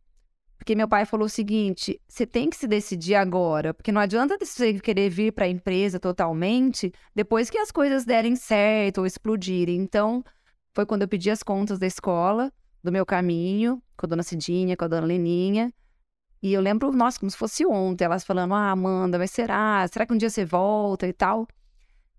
[0.57, 4.37] Porque meu pai falou o seguinte: você tem que se decidir agora, porque não adianta
[4.39, 9.81] você querer vir para a empresa totalmente depois que as coisas derem certo ou explodirem.
[9.81, 10.23] Então,
[10.73, 12.51] foi quando eu pedi as contas da escola,
[12.83, 15.73] do meu caminho, com a dona Cidinha, com a dona Leninha.
[16.41, 19.87] E eu lembro, nossa, como se fosse ontem, elas falando: ah, Amanda, mas será?
[19.87, 21.47] Será que um dia você volta e tal?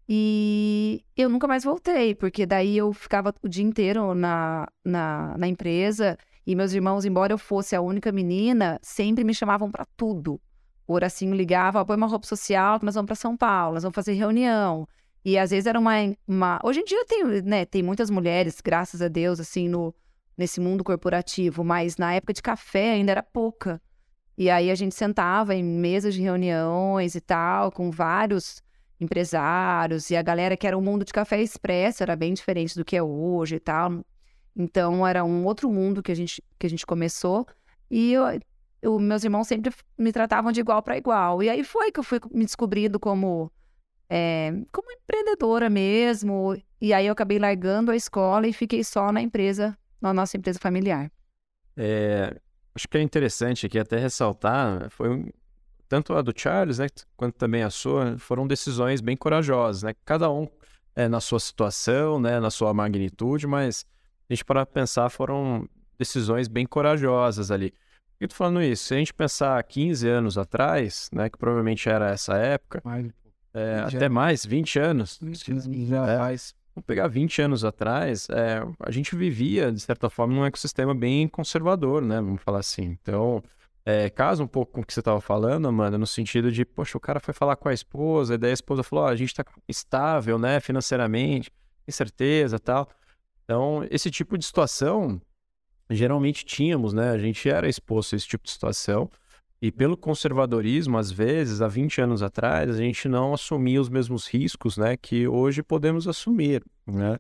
[0.08, 5.48] E eu nunca mais voltei, porque daí eu ficava o dia inteiro na, na, na
[5.48, 10.40] empresa e meus irmãos, embora eu fosse a única menina, sempre me chamavam para tudo.
[10.86, 14.12] O Horacinho ligava, põe uma roupa social nós vamos para São Paulo, nós vamos fazer
[14.14, 14.86] reunião.
[15.24, 15.92] E às vezes era uma,
[16.26, 16.60] uma...
[16.64, 19.94] Hoje em dia tem, né, tem muitas mulheres, graças a Deus, assim, no,
[20.36, 23.80] nesse mundo corporativo, mas na época de café ainda era pouca.
[24.36, 28.62] E aí a gente sentava em mesas de reuniões e tal, com vários
[29.00, 32.84] empresários, e a galera que era o mundo de café expresso, era bem diferente do
[32.84, 34.04] que é hoje e tal.
[34.56, 37.46] Então era um outro mundo que a gente, que a gente começou.
[37.90, 38.24] E eu,
[38.80, 41.42] eu, meus irmãos sempre me tratavam de igual para igual.
[41.42, 43.50] E aí foi que eu fui me descobrindo como,
[44.14, 46.54] é, como empreendedora mesmo.
[46.78, 50.58] E aí eu acabei largando a escola e fiquei só na empresa, na nossa empresa
[50.58, 51.10] familiar.
[51.74, 52.36] É,
[52.74, 55.30] acho que é interessante aqui até ressaltar, foi um,
[55.88, 59.94] tanto a do Charles, né, quanto também a sua, foram decisões bem corajosas, né?
[60.04, 60.46] Cada um
[60.94, 63.86] é, na sua situação, né, na sua magnitude, mas
[64.28, 65.66] a gente para pensar foram
[65.98, 67.70] decisões bem corajosas ali.
[67.70, 68.84] Por que eu tô falando isso?
[68.84, 73.10] Se a gente pensar 15 anos atrás, né, que provavelmente era essa época, Mais,
[73.54, 75.18] é, até mais, 20 anos,
[75.86, 76.18] já É.
[76.18, 76.54] faz.
[76.74, 81.28] Vamos pegar 20 anos atrás, é, a gente vivia, de certa forma, num ecossistema bem
[81.28, 82.16] conservador, né?
[82.16, 82.96] Vamos falar assim.
[83.02, 83.42] Então,
[83.84, 86.96] é, casa um pouco com o que você estava falando, Amanda, no sentido de, poxa,
[86.96, 89.28] o cara foi falar com a esposa, e daí a esposa falou, ó, a gente
[89.28, 91.50] está estável, né, financeiramente,
[91.84, 92.88] tem certeza tal.
[93.44, 95.20] Então, esse tipo de situação,
[95.90, 97.10] geralmente tínhamos, né?
[97.10, 99.10] A gente era exposto a esse tipo de situação.
[99.62, 104.26] E pelo conservadorismo, às vezes, há 20 anos atrás, a gente não assumia os mesmos
[104.26, 107.16] riscos, né, que hoje podemos assumir, né?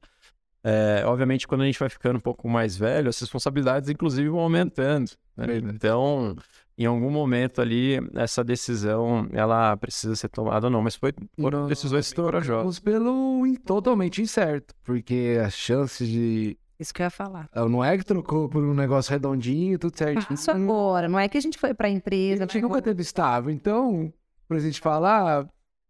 [0.64, 4.40] É, obviamente, quando a gente vai ficando um pouco mais velho, as responsabilidades, inclusive, vão
[4.40, 5.10] aumentando.
[5.36, 5.46] né?
[5.46, 5.74] Verdade.
[5.74, 6.36] Então,
[6.78, 10.80] em algum momento ali, essa decisão, ela precisa ser tomada ou não.
[10.80, 12.78] Mas foi, foram decisões corajosas.
[12.78, 16.56] Pelo totalmente incerto, porque as chances de.
[16.82, 17.48] Isso que eu ia falar.
[17.54, 20.34] Não é que trocou por um negócio redondinho, tudo certinho.
[20.34, 22.42] Isso agora, não é que a gente foi para a A empresa.
[22.42, 23.50] gente nunca teve estável.
[23.50, 24.12] Então,
[24.48, 25.48] por a gente falar, ah,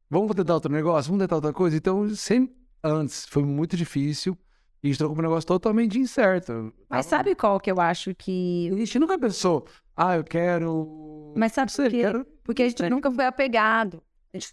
[0.09, 1.77] vamos tentar outro negócio, vamos tentar outra coisa.
[1.77, 4.37] Então, sempre antes foi muito difícil
[4.83, 6.73] e a gente trocou um negócio totalmente incerto.
[6.91, 8.69] Mas sabe qual que eu acho que.
[8.73, 9.67] A gente nunca pensou,
[9.97, 11.33] ah, eu quero.
[11.37, 12.03] Mas sabe por quê?
[12.03, 12.27] quero.
[12.45, 14.03] Porque a gente nunca foi apegado.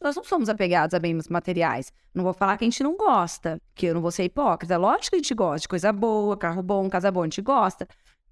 [0.02, 1.92] Nós não somos apegados a bens materiais.
[2.14, 4.76] Não vou falar que a gente não gosta, que eu não vou ser hipócrita.
[4.78, 7.88] Lógico que a gente gosta de coisa boa, carro bom, casa boa, a gente gosta.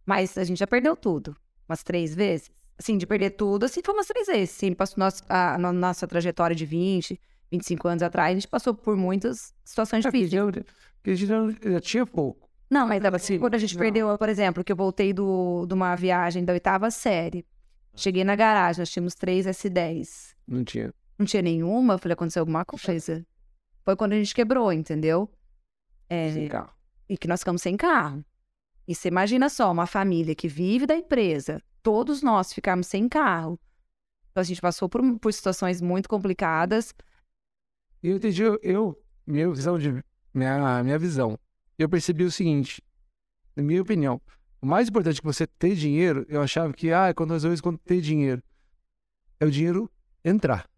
[0.05, 1.35] Mas a gente já perdeu tudo.
[1.67, 2.51] Umas três vezes.
[2.77, 4.51] Assim, de perder tudo, assim, foi umas três vezes.
[4.51, 7.19] Sim, passou nosso, a, na nossa trajetória de 20,
[7.51, 10.65] 25 anos atrás, a gente passou por muitas situações É, porque difíceis.
[10.97, 11.27] porque a gente
[11.73, 12.47] já, tinha pouco.
[12.69, 13.81] Não, mas assim, quando a gente não.
[13.81, 17.45] perdeu, por exemplo, que eu voltei do, de uma viagem da oitava série.
[17.95, 20.35] Cheguei na garagem, nós tínhamos três S10.
[20.47, 20.93] Não tinha.
[21.17, 23.25] Não tinha nenhuma, eu falei, aconteceu alguma coisa.
[23.83, 25.29] Foi quando a gente quebrou, entendeu?
[26.09, 26.73] É, Sem carro.
[27.09, 28.23] e que nós ficamos sem carro.
[28.87, 33.59] E você imagina só, uma família que vive da empresa, todos nós ficarmos sem carro.
[34.31, 36.93] Então a gente passou por, por situações muito complicadas.
[38.03, 40.01] E eu entendi, eu, eu- minha visão de.
[40.33, 41.37] Minha, minha visão.
[41.77, 42.81] Eu percebi o seguinte,
[43.55, 44.21] na minha opinião,
[44.61, 47.77] o mais importante que você ter dinheiro, eu achava que, ah, quando às vezes quando
[47.79, 48.41] ter dinheiro,
[49.39, 49.89] é o dinheiro
[50.23, 50.69] entrar.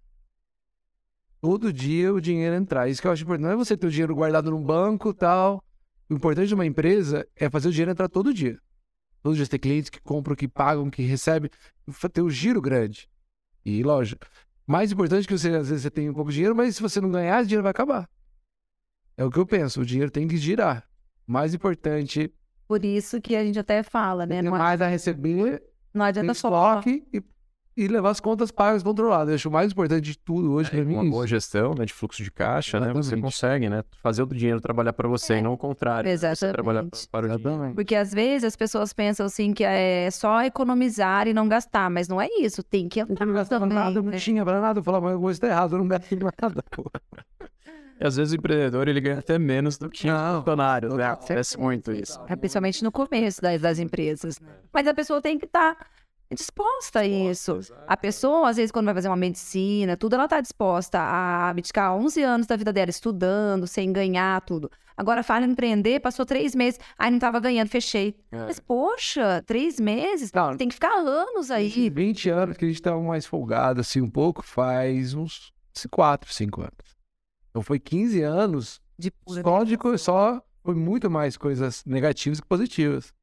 [1.42, 2.90] Todo dia o dinheiro entrar.
[2.90, 3.44] Isso que eu acho importante.
[3.46, 5.64] Não é você ter o dinheiro guardado num banco tal.
[6.10, 8.60] O importante de uma empresa é fazer o dinheiro entrar todo dia.
[9.22, 11.50] Todo dia você tem clientes que compram, que pagam, que recebem.
[12.12, 13.10] Ter o giro grande.
[13.66, 14.26] E lógico,
[14.66, 17.00] mais importante que você, às vezes, você tem um pouco de dinheiro, mas se você
[17.02, 18.10] não ganhar, o dinheiro vai acabar.
[19.18, 20.88] É o que eu penso, o dinheiro tem que girar.
[21.28, 22.34] Mais importante,
[22.68, 24.38] Por isso que a gente até fala, né?
[24.38, 25.62] é Não, mais a receber,
[25.94, 26.48] não adianta só.
[26.80, 27.22] estoque e,
[27.84, 29.30] e levar as contas pagas controladas.
[29.30, 31.12] Eu acho o mais importante de tudo hoje pra mim Uma isso.
[31.12, 32.88] boa gestão né, de fluxo de caixa, né?
[32.88, 33.24] Você Exatamente.
[33.24, 33.84] consegue, né?
[34.04, 36.10] Fazer o dinheiro trabalhar para você e não o contrário.
[36.10, 36.18] né?
[36.18, 37.08] Você trabalhar Exatamente.
[37.10, 37.50] para o dinheiro.
[37.50, 37.76] Exatamente.
[37.76, 42.08] Porque às vezes as pessoas pensam assim que é só economizar e não gastar, mas
[42.08, 44.18] não é isso, tem que Eu entrar não gastava nada, eu não né?
[44.18, 44.80] tinha pra nada.
[44.80, 46.86] Eu falava, mas coisa tá errado, eu não gasto nada, pô.
[48.02, 51.04] E às vezes o empreendedor ele ganha até menos do que Não, o funcionário, né?
[51.06, 52.18] Acontece muito isso.
[52.30, 54.40] É, Principalmente no começo das, das empresas.
[54.40, 54.48] né?
[54.72, 55.76] Mas a pessoa tem que estar
[56.36, 57.60] disposta a isso.
[57.88, 61.96] A pessoa, às vezes, quando vai fazer uma medicina, tudo, ela está disposta a abdicar
[61.96, 64.70] 11 anos da vida dela estudando, sem ganhar tudo.
[64.96, 68.16] Agora, fala em empreender, passou três meses, aí não estava ganhando, fechei.
[68.32, 68.46] É.
[68.46, 70.32] Mas, poxa, três meses?
[70.34, 70.58] Não.
[70.58, 71.90] Tem que ficar anos aí.
[71.90, 75.54] 20 anos que a gente tava mais folgado, assim, um pouco, faz uns
[75.90, 77.00] 4, 5 anos.
[77.50, 83.14] Então foi 15 anos De só de só foi muito mais coisas negativas que positivas.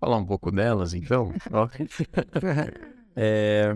[0.00, 1.32] Falar um pouco delas, então.
[3.18, 3.74] É,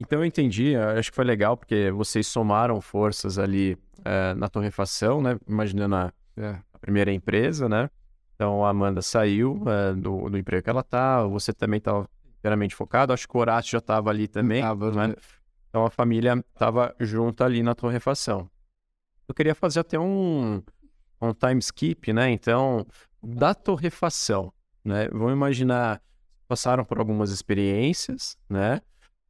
[0.00, 5.20] Então eu entendi, acho que foi legal, porque vocês somaram forças ali é, na torrefação,
[5.20, 5.38] né?
[5.46, 6.58] Imaginando a, É.
[6.72, 7.90] a primeira empresa, né?
[8.34, 12.08] Então a Amanda saiu é, do, do emprego que ela tá, você também estava
[12.38, 15.08] inteiramente focado, acho que o Horácio já estava ali também, Tava, né?
[15.08, 15.14] né?
[15.68, 18.48] Então a família estava junto ali na torrefação.
[19.28, 20.62] Eu queria fazer até um,
[21.20, 22.30] um time skip, né?
[22.30, 22.86] Então,
[23.22, 24.52] da torrefação,
[24.86, 25.08] né?
[25.08, 26.00] Vamos imaginar,
[26.46, 28.80] passaram por algumas experiências, né?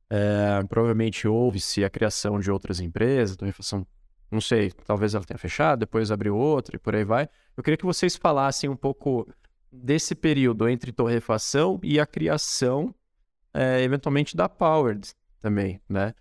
[0.08, 3.84] É, provavelmente houve-se a criação de outras empresas, torrefação,
[4.30, 7.28] não sei, talvez ela tenha fechado, depois abriu outra e por aí vai.
[7.56, 9.26] Eu queria que vocês falassem um pouco
[9.72, 12.94] desse período entre torrefação e a criação,
[13.52, 16.14] é, eventualmente, da Powered também, né?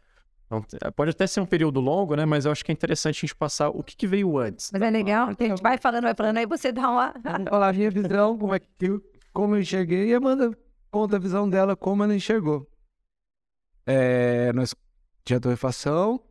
[0.45, 0.63] Então,
[0.95, 2.23] pode até ser um período longo, né?
[2.23, 4.69] Mas eu acho que é interessante a gente passar o que, que veio antes.
[4.71, 7.13] Mas é legal, a gente vai falando, vai falando, aí você dá uma.
[7.51, 8.67] A minha visão, como é que
[9.35, 10.57] como eu enxerguei, e Amanda
[10.89, 12.65] conta a visão dela, como ela enxergou.
[13.85, 14.73] É, nós
[15.25, 16.23] tinha torrefação,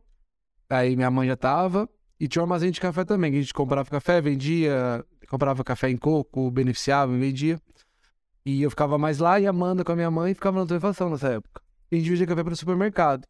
[0.67, 1.87] aí minha mãe já tava,
[2.19, 5.87] e tinha um armazém de café também, que a gente comprava café, vendia, comprava café
[5.91, 7.61] em coco, beneficiava, vendia.
[8.43, 11.29] E eu ficava mais lá e Amanda com a minha mãe ficava na torrefação nessa
[11.29, 11.61] época.
[11.91, 13.23] E a gente vendia café para o supermercado.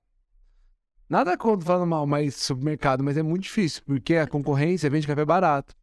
[1.09, 5.25] Nada contra falando mal, mas supermercado, mas é muito difícil, porque a concorrência vende café
[5.25, 5.75] barato.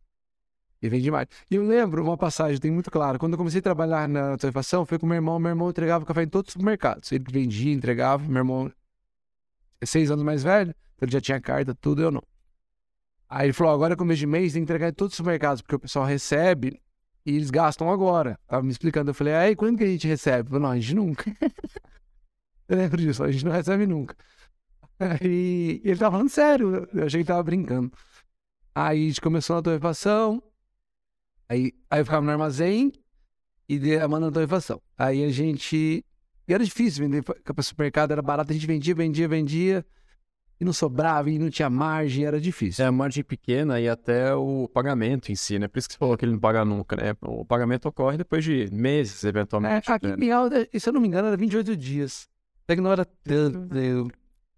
[0.83, 1.29] E vende mais.
[1.49, 3.19] E eu lembro uma passagem, tem muito claro.
[3.19, 5.39] Quando eu comecei a trabalhar na torrefação, foi com meu irmão.
[5.39, 7.13] Meu irmão entregava café em todos os supermercados.
[7.13, 8.25] Ele vendia, entregava.
[8.27, 8.73] Meu irmão
[9.81, 12.23] é seis anos mais velho, então ele já tinha carta, tudo, eu não.
[13.29, 15.75] Aí ele falou: agora, começo de mês, tem que entregar em todos os supermercados, porque
[15.75, 16.81] o pessoal recebe
[17.25, 18.39] e eles gastam agora.
[18.47, 19.11] Tava me explicando.
[19.11, 20.49] Eu falei: aí, quando que a gente recebe?
[20.49, 21.31] Eu falei, não, a gente nunca.
[22.69, 24.17] eu lembro disso, a gente não recebe nunca.
[24.99, 27.91] Aí ele tava falando sério, eu achei que tava brincando.
[28.75, 30.43] Aí a gente começou na torrefação,
[31.53, 32.93] aí, aí eu ficava no armazém
[33.69, 34.81] e a manda na torrefação.
[34.97, 36.05] Aí a gente.
[36.49, 39.87] E era difícil vender para supermercado, era barato, a gente vendia, vendia, vendia.
[40.61, 42.85] E não sobrava, e não tinha margem, era difícil.
[42.85, 45.67] É, a margem pequena e até o pagamento em si, né?
[45.67, 47.17] Por isso que você falou que ele não paga nunca, né?
[47.21, 49.91] O pagamento ocorre depois de meses, eventualmente.
[49.91, 50.15] É, aqui né?
[50.15, 52.29] em Pinhal, se eu não me engano, era 28 dias.
[52.65, 53.77] Até que não era tanto.
[53.77, 54.09] Eu...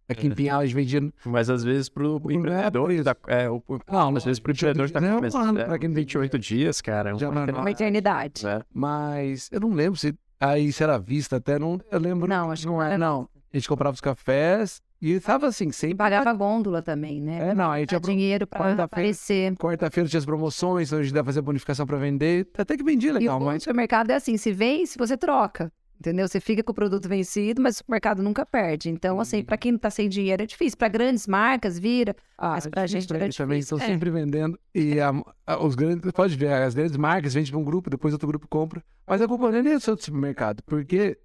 [0.09, 1.13] Aqui em Pinhal a gente vendia.
[1.25, 2.91] Mas às vezes pro empreendedor.
[2.93, 5.47] é da- é, o, Não, às vezes pro empreendedor tá não, começando.
[5.47, 7.11] mano, pra quem não tem 28 dias, cara.
[7.11, 8.45] é Já uma- é Uma eternidade.
[8.45, 8.61] né?
[8.73, 10.15] Mas eu não lembro se.
[10.41, 11.81] Aí se era vista até, não.
[11.91, 12.29] Eu lembro.
[12.29, 13.29] Não, acho que não não é, era não.
[13.53, 15.97] A gente comprava os cafés e tava assim, E sempre.
[15.97, 17.51] pagava gôndola também, né?
[17.51, 18.83] É, não, aí tinha Dá dinheiro pra quarta-feira.
[18.85, 19.55] aparecer.
[19.57, 22.49] Quarta-feira tinha as promoções, hoje dá pra fazer bonificação pra vender.
[22.59, 23.63] Até que vendia E legal, o mas.
[23.63, 25.73] supermercado é assim, se vence, você troca.
[25.99, 26.27] Entendeu?
[26.29, 28.91] Você fica com o produto vencido, mas o supermercado nunca perde.
[28.91, 29.45] Então, assim, Uhum.
[29.45, 30.77] pra quem tá sem dinheiro é difícil.
[30.77, 32.15] Pra grandes marcas, vira.
[32.37, 33.87] Ah, Mas pra gente pra era eles também estão É.
[33.87, 34.59] sempre vendendo.
[34.75, 35.13] E a-
[35.47, 38.47] a- os grandes, pode ver, as grandes marcas vendem pra um grupo, depois outro grupo
[38.49, 38.83] compra.
[39.07, 41.17] Mas a culpa não é nem do seu supermercado, porque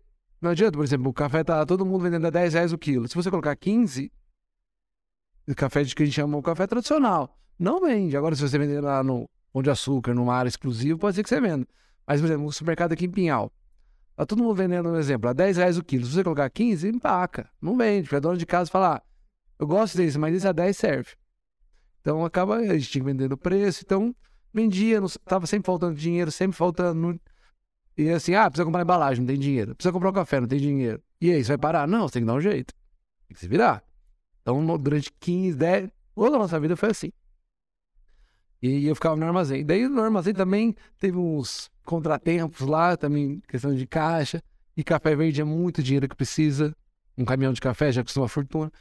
[0.41, 3.07] não adianta, por exemplo, o café tá todo mundo vendendo a 10 reais o quilo.
[3.07, 4.11] Se você colocar 15,
[5.47, 8.15] o café de que a gente chama o café tradicional, não vende.
[8.15, 11.29] Agora, se você vender lá no Pão de Açúcar, numa área exclusiva, pode ser que
[11.29, 11.67] você venda.
[12.07, 13.51] Mas, por exemplo, o supermercado aqui em Pinhal,
[14.19, 16.05] tá todo mundo vendendo, por exemplo, a 10 reais o quilo.
[16.05, 17.49] Se você colocar 15, empaca.
[17.61, 19.01] Não vende, porque a dona de casa fala, ah,
[19.57, 21.11] eu gosto desse, mas esse a 10 serve.
[22.01, 24.15] Então acaba, a gente tinha que preço, então
[24.53, 27.19] vendia, não, tava sempre faltando dinheiro, sempre faltando.
[27.97, 29.75] E assim, ah, precisa comprar embalagem, não tem dinheiro.
[29.75, 31.01] Precisa comprar um café, não tem dinheiro.
[31.21, 31.87] E aí, você vai parar?
[31.87, 32.73] Não, você tem que dar um jeito.
[33.27, 33.83] Tem que se virar.
[34.41, 37.11] Então, durante 15, 10, toda a nossa vida foi assim.
[38.61, 39.65] E eu ficava no armazém.
[39.65, 44.41] Daí no armazém também teve uns contratempos lá, também questão de caixa.
[44.77, 46.75] E café verde é muito dinheiro que precisa.
[47.17, 48.71] Um caminhão de café já custa uma fortuna.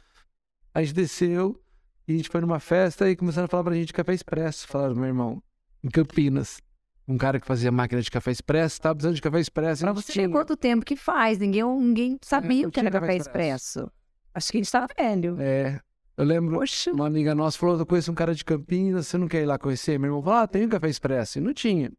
[0.73, 1.59] A gente desceu
[2.07, 4.67] e a gente foi numa festa e começaram a falar pra gente de café expresso.
[4.67, 5.41] Falaram, meu irmão,
[5.83, 6.61] em Campinas.
[7.07, 9.81] Um cara que fazia máquina de café expresso, tava precisando de café expresso.
[9.81, 10.29] Pra não você tinha.
[10.29, 11.39] quanto tempo que faz.
[11.39, 13.91] Ninguém, ninguém sabia não o que era café café expresso.
[14.31, 15.35] Acho que a gente tava velho.
[15.39, 15.79] É,
[16.15, 16.91] eu lembro, Poxa.
[16.91, 19.57] uma amiga nossa falou, eu conheço um cara de Campinas, você não quer ir lá
[19.57, 19.97] conhecer?
[19.97, 21.39] Meu irmão falou, ah, tem um café expresso.
[21.39, 21.91] E não tinha.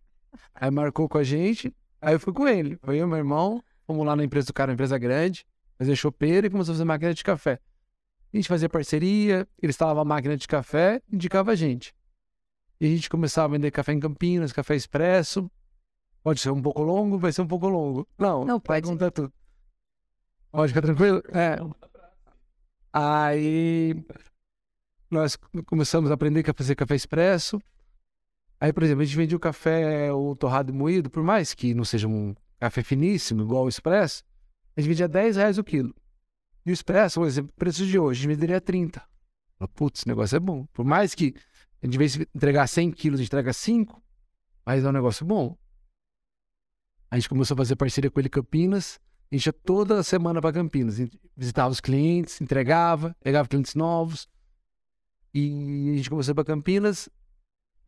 [0.55, 2.76] Aí marcou com a gente, aí eu fui com ele.
[2.83, 5.47] Foi eu meu irmão, fomos lá na empresa do cara, uma empresa grande,
[5.78, 7.59] fazer chopeira e começou a fazer máquina de café.
[8.33, 11.95] A gente fazia parceria, ele instalava a máquina de café, indicava a gente.
[12.81, 15.51] E a gente começava a vender café em Campinas, café expresso.
[16.22, 18.07] Pode ser um pouco longo, vai ser um pouco longo.
[18.18, 18.87] Não, Não, pode.
[18.87, 19.33] contar tudo.
[20.51, 21.22] Pode ficar tranquilo?
[21.28, 21.57] É.
[22.93, 23.95] Aí
[25.11, 27.61] nós começamos a aprender a fazer café expresso.
[28.61, 31.84] Aí, por exemplo, a gente vendia o café, o torrado moído, por mais que não
[31.84, 34.22] seja um café finíssimo, igual o expresso,
[34.76, 35.94] a gente vendia 10 reais o quilo.
[36.66, 39.00] E o expresso, por exemplo, preço de hoje, a gente venderia 30.
[39.58, 40.66] Falei, Putz, esse negócio é bom.
[40.74, 41.34] Por mais que
[41.82, 44.02] a gente, vez entregar 100 quilos, a gente entrega 5,
[44.64, 45.56] mas é um negócio bom.
[47.11, 49.00] A gente começou a fazer parceria com ele em Campinas.
[49.32, 50.98] A gente ia toda semana para Campinas.
[51.34, 54.28] Visitava os clientes, entregava, pegava clientes novos.
[55.32, 57.08] E a gente começou para Campinas.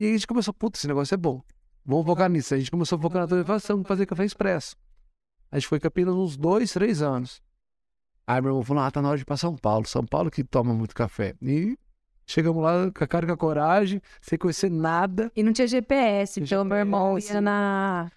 [0.01, 1.41] E a gente começou, puta, esse negócio é bom.
[1.85, 2.55] Vamos focar nisso.
[2.55, 4.77] A gente começou a focar na torrefação, fazer café expresso.
[5.51, 7.43] A gente foi em Campinas uns dois, três anos.
[8.27, 9.87] Aí meu irmão falou, ah, tá na hora de ir pra São Paulo.
[9.87, 11.35] São Paulo que toma muito café.
[11.43, 11.77] E
[12.27, 15.31] chegamos lá com a cara com a coragem, sem conhecer nada.
[15.37, 17.35] E não tinha GPS, Tinha então meu irmão GPS.
[17.35, 18.11] ia na,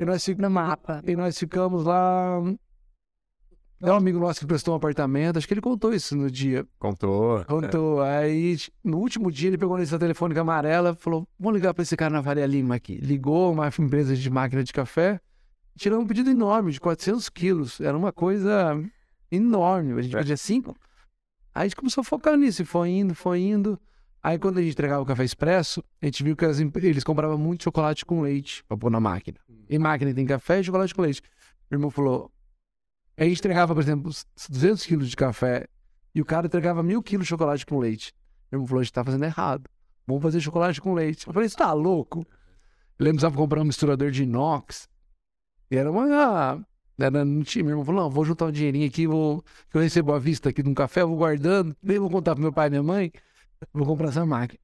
[0.00, 1.02] E nós, fi- no mapa.
[1.06, 2.40] e nós ficamos lá...
[3.82, 6.66] É um amigo nosso que prestou um apartamento, acho que ele contou isso no dia.
[6.78, 7.44] Contou.
[7.44, 8.00] Contou.
[8.00, 11.94] Aí, no último dia, ele pegou nessa telefônica amarela e falou: Vamos ligar para esse
[11.96, 12.96] cara na Faria Lima aqui.
[12.96, 15.20] Ligou uma empresa de máquina de café,
[15.76, 17.78] tirou um pedido enorme, de 400 quilos.
[17.80, 18.82] Era uma coisa
[19.30, 19.92] enorme.
[19.98, 20.18] A gente É.
[20.20, 20.74] pedia cinco.
[21.54, 23.78] Aí a gente começou a focar nisso, e foi indo, foi indo.
[24.22, 27.38] Aí, quando a gente entregava o café expresso, a gente viu que as eles compravam
[27.38, 29.38] muito chocolate com leite para pôr na máquina.
[29.68, 31.22] E máquina tem café e chocolate com leite.
[31.70, 32.30] Meu irmão falou:
[33.16, 35.66] a gente entregava, por exemplo, os 200 quilos de café
[36.14, 38.12] e o cara entregava mil quilos de chocolate com leite.
[38.50, 39.68] Meu irmão falou, a gente tá fazendo errado.
[40.06, 41.26] Vamos fazer chocolate com leite.
[41.26, 42.24] Eu falei, você tá louco?
[42.24, 44.88] Que precisava comprar um misturador de inox.
[45.70, 46.64] E era uma...
[46.98, 47.64] Era, não tinha.
[47.64, 50.48] Meu irmão falou, não, vou juntar um dinheirinho aqui, vou, que eu recebo à vista
[50.48, 53.12] aqui de um café, vou guardando, nem vou contar pro meu pai e minha mãe,
[53.72, 54.60] vou comprar essa máquina.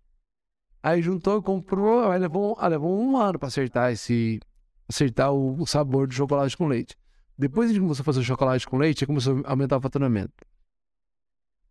[0.82, 4.40] Aí juntou, comprou, aí levou, ah, levou um ano pra acertar esse...
[4.88, 6.96] Acertar o, o sabor do chocolate com leite.
[7.36, 10.32] Depois a gente começou a fazer chocolate com leite, aí começou a aumentar o faturamento.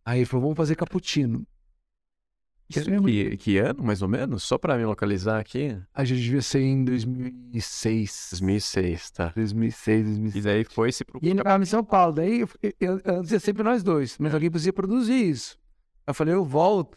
[0.04, 1.46] Aí ele falou, vamos fazer cappuccino.
[2.68, 4.42] Isso que, que ano, mais ou menos?
[4.44, 5.78] Só pra me localizar aqui.
[5.92, 8.28] A gente devia ser em 2006.
[8.32, 9.32] 2006, tá.
[9.34, 10.44] 2006, E 2006.
[10.44, 11.20] daí foi-se pro...
[11.22, 12.14] E ele estava em São Paulo.
[12.14, 12.48] Daí, eu,
[12.80, 14.16] eu, antes ia sempre nós dois.
[14.18, 15.58] Mas alguém precisa produzir isso.
[16.06, 16.96] Eu falei, eu volto.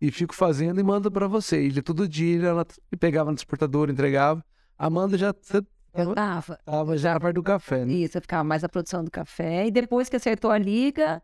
[0.00, 1.62] E fico fazendo e mando pra você.
[1.62, 2.66] E ele, todo dia ela
[2.98, 4.44] pegava no transportador, entregava.
[4.76, 5.32] A Amanda já
[5.94, 6.54] Eu tava.
[6.58, 7.92] estava já a parte do café, né?
[7.92, 9.66] Isso, eu ficava mais na produção do café.
[9.66, 11.22] E depois que acertou a liga,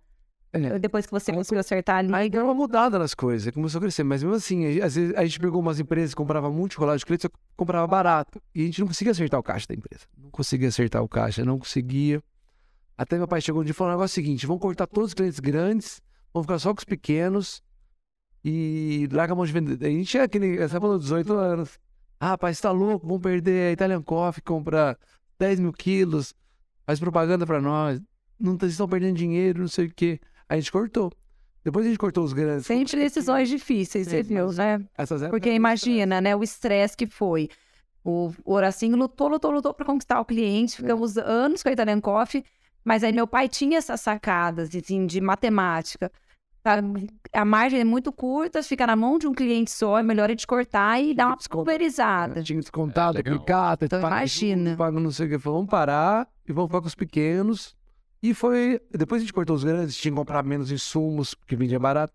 [0.53, 0.79] É.
[0.79, 3.83] depois que você conseguiu acertar a liga, Aí deu uma mudada nas coisas, começou a
[3.83, 4.03] crescer.
[4.05, 7.05] Mas mesmo assim, a- às vezes a gente pegou umas empresas que compravam muito chocolate
[7.05, 8.41] de leite, só comprava barato.
[8.55, 10.05] E a gente não conseguia acertar o caixa da empresa.
[10.17, 12.23] Não conseguia acertar o caixa, não conseguia.
[12.99, 15.15] Até meu pai chegou um dia e falou o negócio seguinte: vamos cortar todos os
[15.15, 16.01] clientes grandes,
[16.35, 17.63] vamos ficar só com os pequenos
[18.45, 19.85] e larga a mão de vender.
[19.87, 21.79] A gente é aquele, essa falou 18 anos.
[22.21, 23.07] Ah, você tá louco?
[23.07, 24.99] Vamos perder a Italian Coffee, comprar
[25.39, 26.35] 10 mil quilos,
[26.87, 27.99] faz propaganda pra nós.
[28.39, 30.21] Não tá- estão perdendo dinheiro, não sei o quê.
[30.49, 31.11] A gente cortou.
[31.65, 32.67] Depois a gente cortou os grandes.
[32.67, 34.87] sempre decisões difíceis, você Sim, viu, mas- né?
[35.31, 37.49] Porque imagina, né, o estresse que foi.
[38.03, 40.77] O Horacinho lutou, lutou, lutou para conquistar o cliente.
[40.77, 42.43] Ficamos anos com a Italian Coffee,
[42.83, 46.11] mas aí meu pai tinha essas sacadas, assim, de matemática.
[46.63, 46.77] Tá?
[47.33, 50.33] A margem é muito curta, fica na mão de um cliente só, é melhor a
[50.33, 52.43] gente cortar e dar uma pulverizada.
[52.43, 54.77] Tinha descontado, É, aplicado, Então, paga imagina.
[54.77, 55.39] paga não sei o que.
[55.39, 57.75] Falou, vamos parar e vamos ficar com os pequenos.
[58.23, 58.79] E foi.
[58.91, 62.13] Depois a gente cortou os grandes, tinha que comprar menos insumos, porque vendia barato.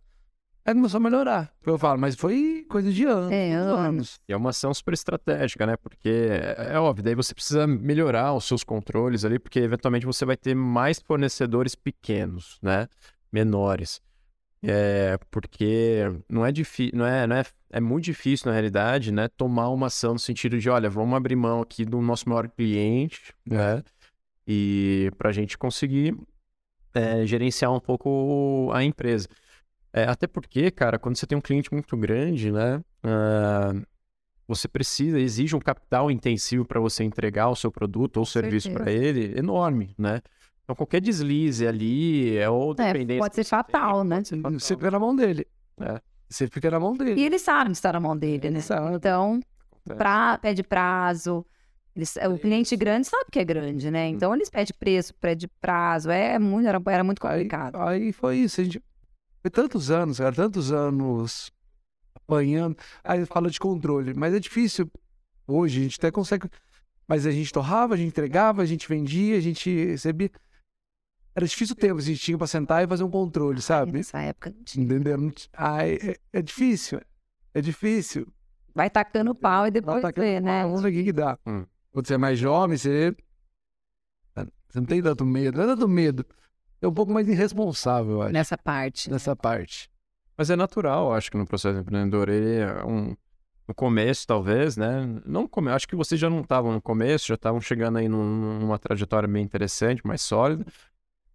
[0.64, 1.52] Aí começou a melhorar.
[1.66, 3.32] Eu falo, mas foi coisa de anos.
[3.32, 4.20] É, anos.
[4.28, 5.78] E é uma ação super estratégica, né?
[5.78, 10.26] Porque é, é óbvio, daí você precisa melhorar os seus controles ali, porque eventualmente você
[10.26, 12.88] vai ter mais fornecedores pequenos, né?
[13.32, 14.02] Menores.
[14.68, 19.28] É, porque não é difícil, não é, não é, é muito difícil na realidade, né?
[19.28, 23.34] Tomar uma ação no sentido de, olha, vamos abrir mão aqui do nosso maior cliente,
[23.46, 23.84] né?
[24.48, 26.16] E para a gente conseguir
[26.94, 29.28] é, gerenciar um pouco a empresa.
[29.92, 32.82] É, até porque, cara, quando você tem um cliente muito grande, né?
[33.04, 33.74] ah,
[34.48, 38.92] você precisa, exige um capital intensivo para você entregar o seu produto ou serviço para
[38.92, 40.22] ele enorme, né?
[40.66, 44.16] Então qualquer deslize ali, é, ou É, dependência pode que ser fatal, tem, né?
[44.16, 44.60] pode ser fatal.
[44.60, 45.48] Você fica na mão dele.
[45.80, 46.02] É.
[46.28, 47.22] Você fica na mão dele.
[47.22, 48.60] E eles sabem que está na mão dele, né?
[48.62, 48.96] Sabe?
[48.96, 49.40] Então,
[49.86, 51.46] pra, pede prazo.
[51.96, 54.08] Eles, o cliente grande sabe que é grande, né?
[54.08, 56.10] Então, eles pedem preço, pede prazo.
[56.10, 57.76] É muito, era, era muito Aí, complicado.
[57.78, 58.60] aí foi isso.
[58.60, 58.84] A gente...
[59.42, 61.52] Foi tantos anos, cara, tantos anos
[62.16, 62.76] apanhando.
[63.04, 64.90] Aí fala de controle, mas é difícil.
[65.48, 66.50] Hoje a gente até consegue.
[67.08, 70.32] Mas a gente torrava, a gente entregava, a gente vendia, a gente recebia.
[71.36, 73.92] Era difícil o tempo, a gente tinha pra sentar e fazer um controle, sabe?
[73.92, 74.86] Nessa época não tinha.
[74.86, 75.34] Entendeu?
[75.54, 77.02] Ai, é, é difícil.
[77.54, 78.28] É difícil.
[78.74, 80.64] Vai tacando pau e depois vê, né?
[80.64, 81.38] Vamos ver o que, que dá.
[81.46, 81.66] Hum.
[81.92, 83.16] Quando você é mais jovem, você.
[84.36, 85.58] Você não tem tanto medo.
[85.58, 86.26] Não é tanto medo.
[86.82, 89.10] É um pouco mais irresponsável, eu acho, Nessa parte.
[89.10, 89.90] nessa parte.
[90.38, 93.16] Mas é natural, acho que no processo empreendedor, ele é um...
[93.68, 95.06] No começo, talvez, né?
[95.26, 95.72] Não no come...
[95.72, 99.28] Acho que vocês já não estavam no começo, já estavam chegando aí num- numa trajetória
[99.28, 100.66] bem interessante, mais sólida.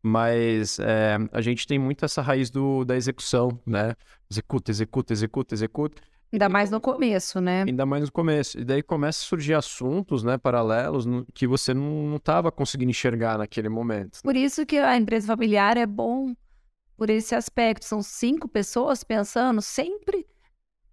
[0.02, 3.94] Mas é, a gente tem muito essa raiz do, da execução, né?
[4.30, 6.02] Executa, executa, executa, executa.
[6.32, 7.64] Ainda mais no começo, né?
[7.66, 8.58] Ainda mais no começo.
[8.58, 13.68] E daí começa a surgir assuntos, né, paralelos, que você não estava conseguindo enxergar naquele
[13.68, 14.20] momento.
[14.22, 16.32] Por isso que a empresa familiar é bom
[16.96, 17.84] por esse aspecto.
[17.84, 20.24] São cinco pessoas pensando sempre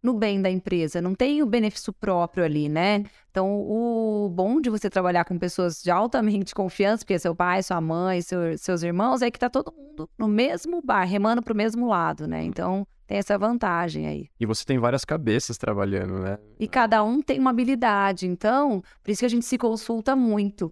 [0.01, 3.03] no bem da empresa, não tem o benefício próprio ali, né?
[3.31, 7.61] Então, o bom de você trabalhar com pessoas de altamente confiança, porque é seu pai,
[7.63, 11.55] sua mãe, seu, seus irmãos, é que tá todo mundo no mesmo bar, remando pro
[11.55, 12.43] mesmo lado, né?
[12.43, 14.29] Então, tem essa vantagem aí.
[14.39, 16.37] E você tem várias cabeças trabalhando, né?
[16.59, 20.71] E cada um tem uma habilidade, então, por isso que a gente se consulta muito.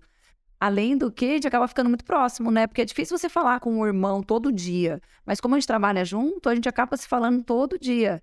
[0.60, 2.66] Além do que, a gente acaba ficando muito próximo, né?
[2.68, 5.02] Porque é difícil você falar com o irmão todo dia.
[5.26, 8.22] Mas como a gente trabalha junto, a gente acaba se falando todo dia.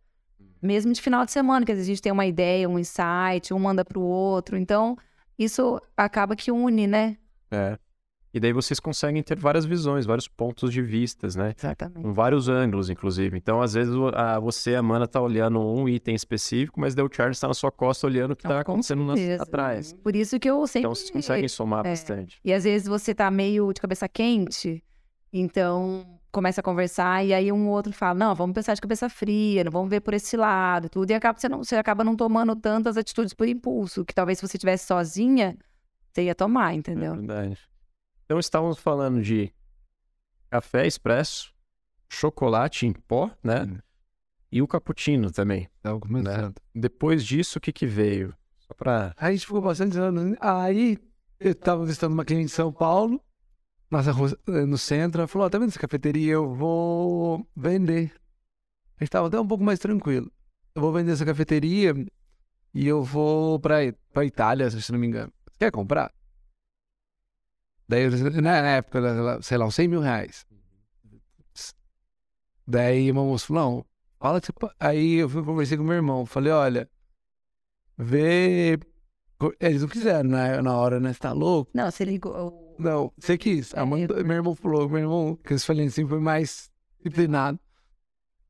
[0.62, 3.52] Mesmo de final de semana, que às vezes a gente tem uma ideia, um insight,
[3.52, 4.56] um manda pro outro.
[4.56, 4.96] Então,
[5.38, 7.16] isso acaba que une, né?
[7.50, 7.76] É.
[8.34, 11.52] E daí vocês conseguem ter várias visões, vários pontos de vistas, né?
[11.58, 12.00] Exatamente.
[12.02, 13.36] Com vários ângulos, inclusive.
[13.36, 17.04] Então, às vezes, o- a, você, a Mana, tá olhando um item específico, mas daí
[17.04, 19.92] o Charles tá na sua costa olhando o que tá com acontecendo na- atrás.
[19.92, 20.80] Por isso que eu sempre.
[20.80, 21.90] Então, vocês conseguem somar É.
[21.90, 22.40] bastante.
[22.42, 24.82] E às vezes você tá meio de cabeça quente,
[25.30, 29.62] então começa a conversar e aí um outro fala: não, vamos pensar de cabeça fria,
[29.64, 31.10] não vamos ver por esse lado, tudo.
[31.10, 34.46] E acaba, você, não, você acaba não tomando tantas atitudes por impulso, que talvez se
[34.48, 35.56] você estivesse sozinha,
[36.10, 37.14] você ia tomar, É entendeu?
[37.14, 37.58] verdade.
[38.24, 39.52] Então, estávamos falando de
[40.50, 41.52] café expresso,
[42.08, 43.64] chocolate em pó, né?
[43.64, 43.78] Hum.
[44.50, 45.68] E o cappuccino também.
[45.82, 46.54] Tava começando.
[46.74, 48.34] Depois disso, o que que veio?
[48.58, 49.14] Só pra...
[49.16, 50.36] Aí a gente ficou bastante anos.
[50.40, 50.98] Aí
[51.40, 53.18] eu tava visitando uma cliente em São Paulo,
[53.92, 54.10] nossa
[54.48, 55.20] eh, no centro.
[55.20, 56.32] Ela falou: ó, tá vendo essa cafeteria?
[56.32, 58.12] Eu vou vender.
[58.98, 60.30] A gente tava até um pouco mais tranquilo.
[60.74, 61.94] Eu vou vender essa cafeteria
[62.74, 63.76] e eu vou pra,
[64.12, 65.32] pra Itália, se não me engano.
[65.58, 66.12] Quer comprar?
[67.88, 70.46] Daí, eu- na época, sei lá, uns 100 mil reais.
[72.66, 73.86] Daí o moço falou: não,
[74.18, 74.52] fala que você.
[74.52, 76.24] po-" Aí eu conversei com meu irmão.
[76.24, 76.90] Falei: olha,
[77.98, 78.78] vê.
[79.58, 81.12] Eles não quiseram na, na hora, né?
[81.12, 81.70] Você tá louco?
[81.74, 82.71] Não, você ligou.
[82.82, 83.74] Não, você quis.
[83.74, 87.58] A mãe, eu- meu irmão falou, meu irmão, que eu falei assim, foi mais disciplinado.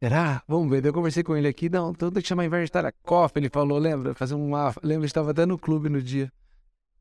[0.03, 0.43] Será?
[0.49, 0.81] Vamos ver.
[0.81, 1.69] Daí eu conversei com ele aqui.
[1.69, 2.67] Não, então tem que chamar Inverno
[3.05, 3.41] Coffee.
[3.41, 4.15] Ele falou, lembra?
[4.15, 4.75] Fazer uma.
[4.83, 6.33] Lembra, estava até no clube no dia.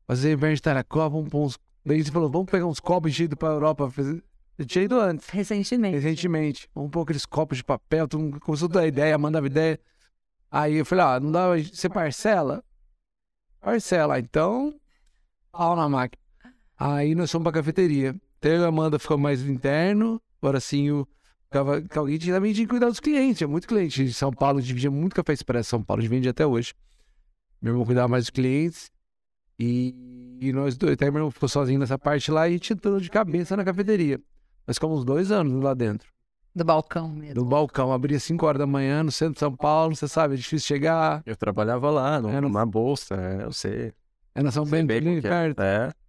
[0.06, 0.56] Fazer Inverno
[0.88, 1.58] Coffee, vamos pôr uns.
[1.84, 3.90] Daí ele falou, vamos pegar uns copos enchidos pra Europa.
[3.90, 4.22] fazer-
[4.56, 5.96] Eu tinha ido antes, Recentemente.
[5.96, 6.68] recentemente.
[6.74, 8.06] Vamos pôr aqueles copos de papel.
[8.06, 9.80] Todo mundo começou a dar ideia, mandava ideia.
[10.48, 11.48] Aí eu falei, ah, não dá.
[11.56, 12.62] Você parcela?
[13.60, 14.18] Parcela.
[14.20, 14.72] Então,
[15.50, 16.21] pau na máquina.
[16.84, 18.14] Aí nós fomos pra cafeteria.
[18.38, 20.20] Até a Amanda ficou mais interno.
[20.40, 21.06] Agora sim, o
[21.44, 23.38] ficava, que alguém tinha- também tinha que cuidar dos clientes.
[23.38, 25.70] Tinha muito cliente de São Paulo, dividia muito café expresso.
[25.70, 26.74] São Paulo, a gente vende até hoje.
[27.60, 28.90] Meu irmão cuidava mais dos clientes.
[29.58, 29.94] E,
[30.40, 32.98] e nós dois, até meu irmão ficou sozinho nessa parte lá e a gente entrou
[32.98, 34.18] de cabeça na cafeteria.
[34.66, 36.08] Nós ficamos uns dois anos lá dentro.
[36.54, 37.36] Do balcão mesmo.
[37.36, 40.36] No balcão, abria 5 horas da manhã no centro de São Paulo, você sabe, é
[40.36, 41.22] difícil chegar.
[41.24, 43.92] Eu trabalhava lá, no, É, no- numa bolsa, é, eu sei.
[44.34, 45.30] É na São Bento, bem qual que é.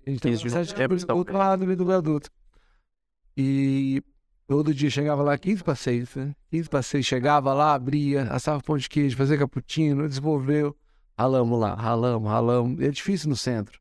[0.04, 0.08] Perto.
[0.08, 2.30] É, A gente 15 de tava novembro, do São outro lado do viaduto.
[3.36, 4.04] E
[4.48, 6.36] todo dia chegava lá 15 para 6, né?
[6.52, 10.76] 15 para 6, chegava lá, abria, assava pão de queijo, fazia cappuccino, desenvolveu.
[11.18, 12.82] Ralamos lá, ralamos, ralamos.
[12.82, 13.80] É difícil no centro.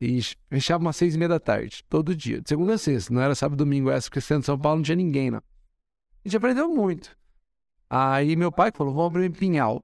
[0.00, 3.12] E fechava umas seis e meia da tarde, todo dia, de segunda a sexta.
[3.12, 5.38] Não era sábado e domingo essa, porque centro de São Paulo não tinha ninguém lá.
[5.38, 7.16] A gente aprendeu muito.
[7.90, 9.82] Aí meu pai falou, vamos abrir em Pinhal.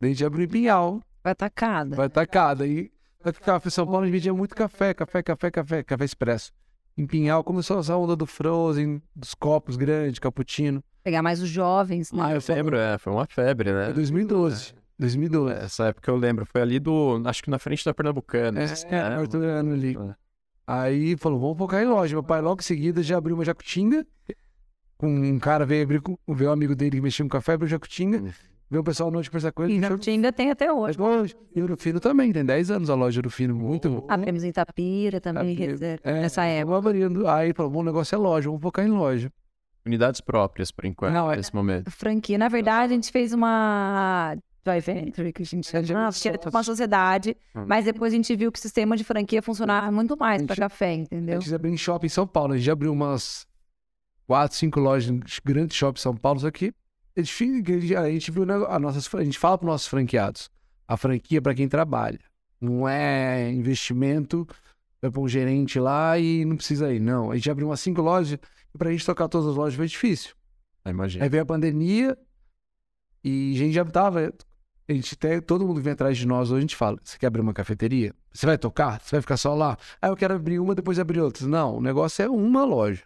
[0.00, 1.96] Daí a gente abriu em Pinhal, Vai atacada.
[1.96, 2.66] vai tacada.
[2.66, 2.90] E
[3.28, 6.52] vai que café São Paulo a gente vendia muito café, café, café, café, café expresso.
[6.96, 10.82] Em Pinhal começou essa onda do Frozen, dos copos grandes, cappuccino.
[11.04, 12.22] Pegar mais os jovens, né?
[12.24, 13.90] Ah, eu febre, é, foi uma febre, né?
[13.90, 14.74] É 2012.
[14.98, 15.54] 2012.
[15.54, 18.60] Essa época eu lembro, foi ali do, acho que na frente da Pernambucana.
[18.60, 18.74] É, né?
[18.90, 19.96] é, Arthurano ali.
[19.96, 20.14] É.
[20.66, 22.14] Aí falou, vamos focar em loja.
[22.14, 24.06] Meu pai logo em seguida já abriu uma jacutinga.
[24.96, 28.18] Com um cara veio abrir, veio um amigo dele que mexia com café, abriu jacutinga.
[28.18, 28.32] Uhum.
[28.70, 29.72] Veio o pessoal à noite conversar com ele.
[29.72, 30.98] E fechou- Jacutinga tem até hoje.
[30.98, 31.34] Loja.
[31.56, 34.06] E Ouro Fino também, tem 10 anos a loja Ouro Fino, muito bom.
[34.08, 36.00] Abrimos em Itapira também, Itapira.
[36.04, 36.72] é, É, nessa época.
[36.80, 37.26] Vamos abrindo.
[37.28, 39.32] Aí falou, bom, o negócio é loja, vamos focar em loja.
[39.86, 41.90] Unidades próprias, por enquanto, Não, é- nesse momento.
[41.90, 46.36] Franquia, na verdade, a gente fez uma joint venture, que a gente chama, que era
[46.36, 47.64] tipo uma sociedade, Hum.
[47.66, 50.90] mas depois a gente viu que o sistema de franquia funcionava muito mais para café,
[50.90, 51.40] A entendeu?
[51.40, 52.52] gente abriu em shopping em São Paulo.
[52.52, 53.46] A gente já abriu umas
[54.26, 56.40] quatro, cinco lojas em grandes shoppings em São Paulo.
[56.40, 56.70] Só que
[57.20, 57.98] é difícil.
[57.98, 60.50] A gente, viu a, nossas, a gente fala para nossos franqueados.
[60.86, 62.18] A franquia é para quem trabalha.
[62.60, 64.46] Não é investimento.
[65.00, 67.00] Vai para um gerente lá e não precisa ir.
[67.00, 67.30] Não.
[67.30, 68.38] A gente abriu umas cinco lojas.
[68.74, 70.34] E para a gente tocar todas as lojas foi difícil.
[70.84, 71.24] Ah, imagina.
[71.24, 72.16] Aí veio a pandemia
[73.22, 74.32] e a gente já tava.
[74.88, 77.26] A gente até, todo mundo vem atrás de nós hoje, a gente fala: você quer
[77.26, 78.14] abrir uma cafeteria?
[78.32, 79.00] Você vai tocar?
[79.00, 79.76] Você vai ficar só lá?
[80.00, 81.46] Ah, eu quero abrir uma, depois abrir outra.
[81.46, 83.02] Não, o negócio é uma loja.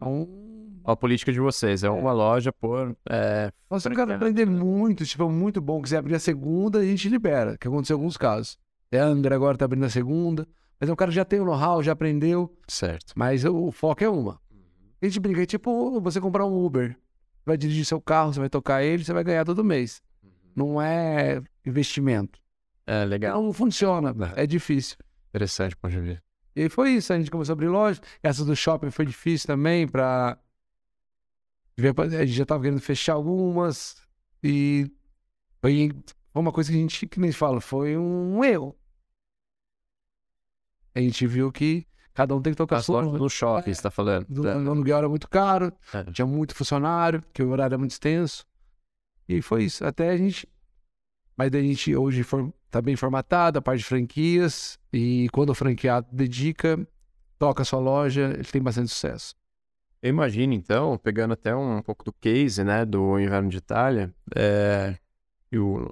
[0.00, 0.45] É um.
[0.86, 2.96] A política de vocês é uma loja por.
[3.10, 5.82] É, Nossa, eu quero aprender muito, tipo, é muito bom.
[5.82, 8.56] Quiser abrir a segunda, a gente libera, que aconteceu em alguns casos.
[8.92, 10.46] É a Angra agora tá abrindo a segunda.
[10.78, 12.54] Mas é um cara que já tem o know-how, já aprendeu.
[12.68, 13.14] certo.
[13.16, 14.40] Mas o, o foco é uma.
[15.02, 16.96] A gente brinca, é tipo você comprar um Uber.
[17.44, 20.00] vai dirigir seu carro, você vai tocar ele, você vai ganhar todo mês.
[20.54, 22.38] Não é investimento.
[22.86, 23.42] É, legal.
[23.42, 24.96] Não funciona, é difícil.
[25.30, 26.22] Interessante, pode ver.
[26.54, 28.00] E foi isso, a gente começou a abrir loja.
[28.22, 30.38] Essa do shopping foi difícil também para
[31.78, 33.96] a gente já estava querendo fechar algumas
[34.42, 34.90] e
[35.60, 35.90] foi,
[36.34, 38.74] uma coisa que a gente, que nem fala, foi um erro.
[40.94, 43.90] A gente viu que cada um tem que tocar As lojas no shopping, você tá
[43.90, 44.26] falando.
[44.28, 44.56] do, É.
[44.56, 46.04] o aluguel era muito caro, É.
[46.04, 48.46] tinha muito funcionário, que o horário era muito extenso.
[49.28, 49.84] E foi isso.
[49.84, 50.48] Até a gente.
[51.36, 54.78] Mas daí a gente hoje for, tá bem formatado, a parte de franquias.
[54.90, 56.78] E quando o franqueado dedica,
[57.38, 59.34] toca a sua loja, ele tem bastante sucesso.
[60.02, 64.96] Eu imagino, então, pegando até um pouco do case, né, do Inverno de Itália, é...
[65.50, 65.90] e o...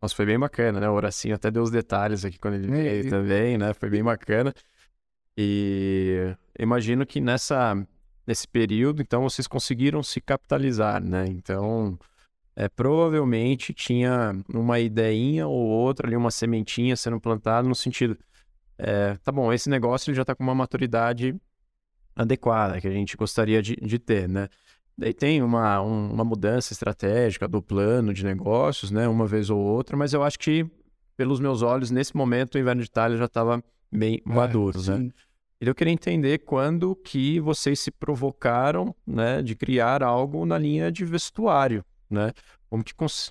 [0.00, 0.88] Nossa, foi bem bacana, né?
[0.88, 3.72] O Horacinho até deu os detalhes aqui quando ele É, veio e- também, né?
[3.72, 4.52] Foi bem bacana.
[5.36, 7.74] E imagino que nessa,
[8.26, 11.24] nesse período, então, vocês conseguiram se capitalizar, né?
[11.26, 11.98] Então,
[12.54, 18.16] é, provavelmente tinha uma ideinha ou outra ali, uma sementinha sendo plantada no sentido,
[18.78, 21.34] é, tá bom, esse negócio ele já está com uma maturidade
[22.16, 24.48] adequada que a gente gostaria de, de ter, né?
[24.96, 29.08] Daí tem uma, um- uma mudança estratégica do plano de negócios, né?
[29.08, 30.64] Uma vez ou outra, mas eu acho que,
[31.16, 35.10] pelos meus olhos, nesse momento, o Inverno de Itália já estava bem maduro, né?
[35.60, 35.64] É.
[35.64, 40.92] E eu queria entender quando que vocês se provocaram, né, de criar algo na linha
[40.92, 42.32] de vestuário, né?
[42.68, 43.30] Como que, cons...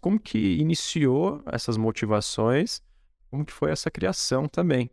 [0.00, 2.80] Como que iniciou essas motivações?
[3.30, 4.90] Como que foi essa criação também?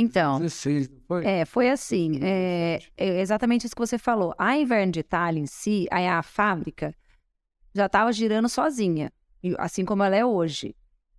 [0.00, 1.26] Então, 16, não foi?
[1.26, 4.32] É, foi assim, é, é exatamente isso que você falou.
[4.38, 6.94] A Inverno de Itália em si, aí a fábrica,
[7.74, 9.12] já estava girando sozinha,
[9.58, 10.76] assim como ela é hoje.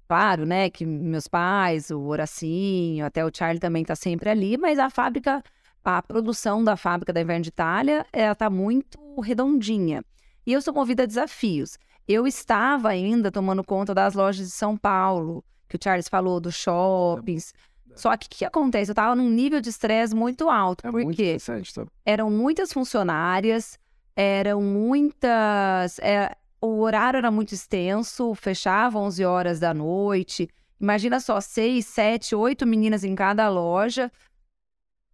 [0.07, 4.80] Claro, né, que meus pais, o Horacinho, até o Charlie também está sempre ali, mas
[4.80, 5.43] a fábrica,
[5.84, 10.05] a produção da fábrica da Inverno de Itália, ela está muito redondinha.
[10.47, 11.77] E eu sou movida a desafios.
[12.07, 16.55] Eu estava ainda tomando conta das lojas de São Paulo, que o Charles falou, dos
[16.55, 17.53] shoppings.
[18.00, 18.89] Só que o que acontece?
[18.89, 20.88] Eu estava num nível de estresse muito alto.
[20.88, 21.18] É por muito.
[21.18, 21.86] Tá?
[22.06, 23.78] eram muitas funcionárias,
[24.16, 26.00] eram muitas.
[26.00, 30.50] é, o horário era muito extenso, fechava 11 horas da noite.
[30.80, 34.10] Imagina só, seis, sete, oito meninas em cada loja,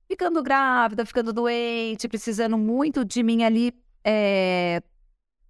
[0.07, 3.73] ficando grávida, ficando doente, precisando muito de mim ali
[4.03, 4.83] é,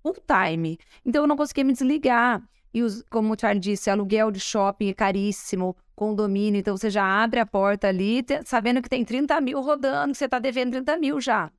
[0.01, 0.77] full time.
[1.05, 2.41] Então eu não conseguia me desligar.
[2.75, 7.05] E os, como o Charlie disse, aluguel de shopping é caríssimo, condomínio, então você já
[7.05, 10.97] abre a porta ali, sabendo que tem 30 mil rodando, que você tá devendo 30
[10.97, 11.49] mil já.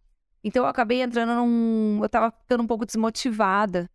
[0.45, 2.01] Então eu acabei entrando num.
[2.03, 3.89] Eu tava ficando um pouco desmotivada.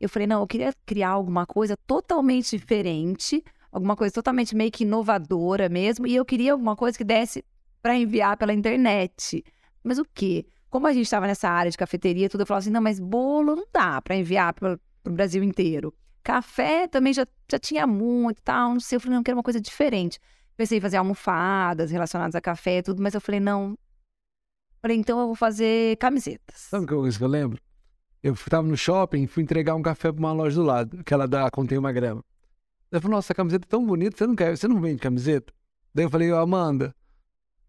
[0.00, 4.82] Eu falei, não, eu queria criar alguma coisa totalmente diferente, alguma coisa totalmente meio que
[4.82, 7.44] inovadora mesmo, e eu queria alguma coisa que desse
[7.80, 9.44] para enviar pela internet.
[9.84, 10.44] Mas o quê?
[10.70, 13.54] Como a gente estava nessa área de cafeteria, tudo, eu falava assim, não, mas bolo
[13.54, 15.94] não dá para enviar para o Brasil inteiro.
[16.24, 18.96] Café também já, já tinha muito e tal, não sei.
[18.96, 20.18] Eu falei, não, eu quero uma coisa diferente.
[20.56, 23.76] Pensei em fazer almofadas relacionadas a café e tudo, mas eu falei, não.
[24.80, 26.56] Falei, então eu vou fazer camisetas.
[26.56, 27.60] Sabe que coisa que eu lembro?
[28.22, 31.28] Eu estava no shopping, fui entregar um café para uma loja do lado, que ela
[31.28, 32.24] dá, contém uma grama.
[32.90, 35.52] Ela falou, nossa, essa camiseta é tão bonita, você não quer, você não vende camiseta?
[35.92, 36.94] Daí eu falei, Amanda,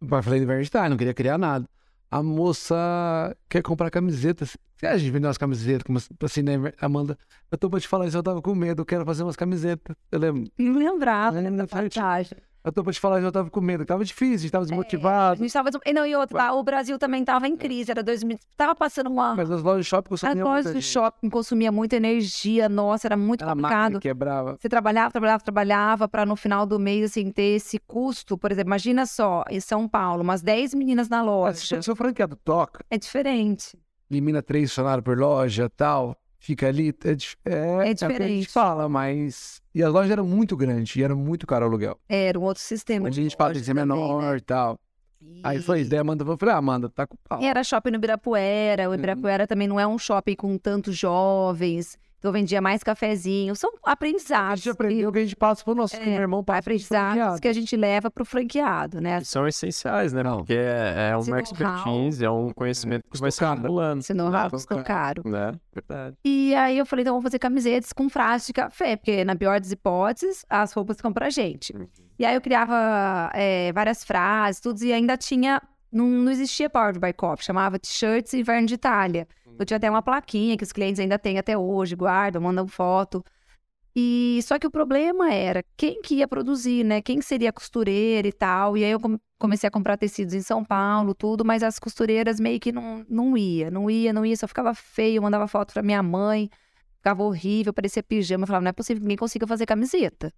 [0.01, 1.67] eu falei de verdade, não queria criar nada.
[2.09, 4.45] A moça quer comprar camiseta.
[4.83, 5.83] Acha de vender umas camisetas?
[5.83, 7.17] Como assim, né, Amanda?
[7.51, 9.95] Eu tô pra te falar isso, eu tava com medo, eu quero fazer umas camisetas.
[10.11, 10.51] Eu lembro.
[10.57, 11.49] Não lembrava, Eu né?
[11.49, 12.37] lembro, Da vantagem.
[12.63, 13.85] Eu tô pra te falar isso, eu tava com medo.
[13.85, 15.39] Tava difícil, a gente tava A desmotivado.
[15.39, 15.69] gente tava.
[15.85, 16.53] E não, e outra, tá?
[16.53, 18.39] o Brasil também tava em crise, era 2000.
[18.57, 19.35] Tava passando uma.
[19.35, 20.91] Mas as lojas de shopping A consumiam loja muita do gente.
[20.91, 23.99] shopping consumia muita energia, nossa, era muito máquina complicado.
[23.99, 24.57] quebrava.
[24.59, 28.35] Você trabalhava, trabalhava, trabalhava para no final do mês, assim, ter esse custo.
[28.35, 31.57] Por exemplo, imagina só, em São Paulo, umas 10 meninas na Mas loja.
[31.59, 33.77] se o seu franqueado toca, É diferente.
[34.09, 38.07] Elimina três funcionários por loja tal, fica ali, é, é, é o que a gente
[38.07, 38.47] diferente.
[38.49, 39.61] fala, mas...
[39.73, 41.99] E as lojas eram muito grandes e era muito caro o aluguel.
[42.07, 43.07] Era um outro sistema.
[43.07, 44.37] Onde de a gente fala de ser também, menor né?
[44.37, 44.79] e tal.
[45.43, 47.41] Aí foi isso, daí a Amanda falou, ah, Amanda, tá com pau.
[47.41, 48.87] Era shopping no Ibirapuera.
[48.87, 48.95] O Uhum.
[48.95, 51.97] Ibirapuera também não é um shopping com tantos jovens.
[52.25, 53.55] Então vendia mais cafezinho.
[53.55, 54.59] São A aprendizados.
[54.63, 57.47] gente aprendeu que a gente passa pro nosso, É, o meu irmão passa Aprendizados que
[57.47, 59.19] a gente leva pro franqueado, né?
[59.19, 60.23] Que são essenciais, né?
[60.23, 60.37] Não.
[60.37, 63.59] Porque é, é uma expertise, é um conhecimento que vai se Estocado.
[63.59, 65.21] acumulando, Esse know-how Ah, custou caro.
[65.23, 65.53] né?
[65.71, 66.15] Verdade.
[66.25, 69.59] E aí eu falei, então vamos fazer camisetas com frase de café, porque na pior
[69.59, 71.75] das hipóteses, as roupas ficam pra gente.
[72.17, 75.61] E aí eu criava é, várias frases, tudo, e ainda tinha.
[75.91, 79.27] Não, não existia Powered by Coffee, chamava T-shirts Inverno de Itália.
[79.57, 83.23] Eu tinha até uma plaquinha que os clientes ainda têm até hoje, guardam, mandam foto.
[83.95, 87.01] E só que o problema era quem que ia produzir, né?
[87.01, 88.75] Quem seria costureira e tal.
[88.75, 88.99] E aí eu
[89.39, 93.37] comecei a comprar tecidos em São Paulo, tudo, mas as costureiras meio que não, não
[93.37, 96.49] ia, não ia, não ia, só ficava feio, mandava foto pra minha mãe,
[96.97, 98.43] ficava horrível, parecia pijama.
[98.43, 100.33] Eu falava, não é possível que ninguém consiga fazer camiseta.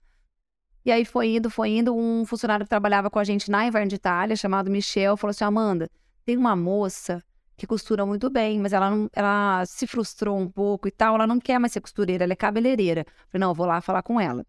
[0.86, 1.96] E aí foi indo, foi indo.
[1.96, 5.44] Um funcionário que trabalhava com a gente na Inverno de Itália, chamado Michel, falou assim:
[5.44, 5.90] Amanda,
[6.24, 7.24] tem uma moça
[7.58, 11.26] que costura muito bem, mas ela, não, ela se frustrou um pouco e tal, ela
[11.26, 13.04] não quer mais ser costureira, ela é cabeleireira.
[13.30, 14.46] Falei, não, eu vou lá falar com ela.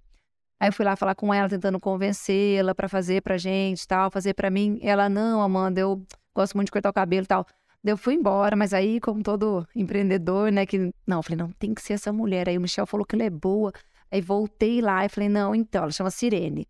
[0.60, 4.34] Aí eu fui lá falar com ela, tentando convencê-la para fazer pra gente tal, fazer
[4.34, 4.78] para mim.
[4.82, 6.04] Ela, não, Amanda, eu
[6.34, 7.46] gosto muito de cortar o cabelo tal.
[7.82, 10.92] Daí eu fui embora, mas aí, como todo empreendedor, né, que...
[11.06, 12.48] Não, eu falei, não, tem que ser essa mulher.
[12.48, 13.72] Aí o Michel falou que ela é boa.
[14.10, 16.68] Aí voltei lá e falei, não, então, ela chama Sirene.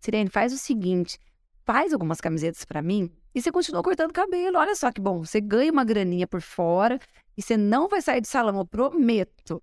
[0.00, 1.18] Sirene, faz o seguinte,
[1.64, 4.58] faz algumas camisetas para mim e você continua cortando cabelo.
[4.58, 6.98] Olha só que bom, você ganha uma graninha por fora
[7.36, 9.62] e você não vai sair do salão, eu prometo.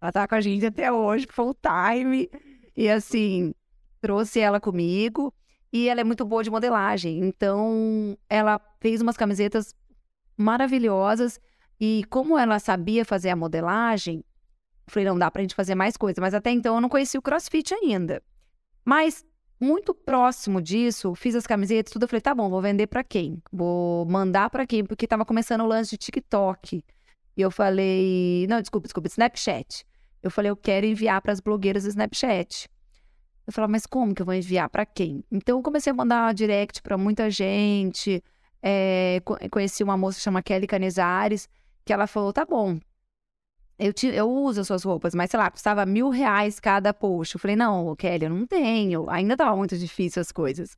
[0.00, 2.30] Ela tá com a gente até hoje, full time.
[2.76, 3.52] E assim,
[4.00, 5.34] trouxe ela comigo.
[5.72, 7.18] E ela é muito boa de modelagem.
[7.18, 9.74] Então, ela fez umas camisetas
[10.36, 11.40] maravilhosas.
[11.80, 14.24] E como ela sabia fazer a modelagem,
[14.86, 16.20] falei, não dá pra gente fazer mais coisa.
[16.20, 18.22] Mas até então eu não conhecia o crossfit ainda.
[18.84, 19.24] Mas
[19.60, 22.04] muito próximo disso, fiz as camisetas, tudo.
[22.04, 23.42] Eu falei, tá bom, vou vender para quem?
[23.52, 24.84] Vou mandar para quem?
[24.84, 26.84] Porque tava começando o lance de TikTok.
[27.36, 29.84] E eu falei, não, desculpa, desculpa, Snapchat.
[30.22, 32.68] Eu falei, eu quero enviar para as blogueiras do Snapchat.
[33.46, 35.24] Eu falei, mas como que eu vou enviar para quem?
[35.30, 38.22] Então eu comecei a mandar direct para muita gente.
[38.62, 41.48] É, conheci uma moça que chama Kelly Canizares,
[41.84, 42.78] que ela falou, tá bom,
[43.78, 47.34] eu, te, eu uso as suas roupas, mas sei lá, custava mil reais cada post.
[47.34, 49.08] Eu falei, não, Kelly, eu não tenho.
[49.08, 50.76] Ainda tava muito difícil as coisas.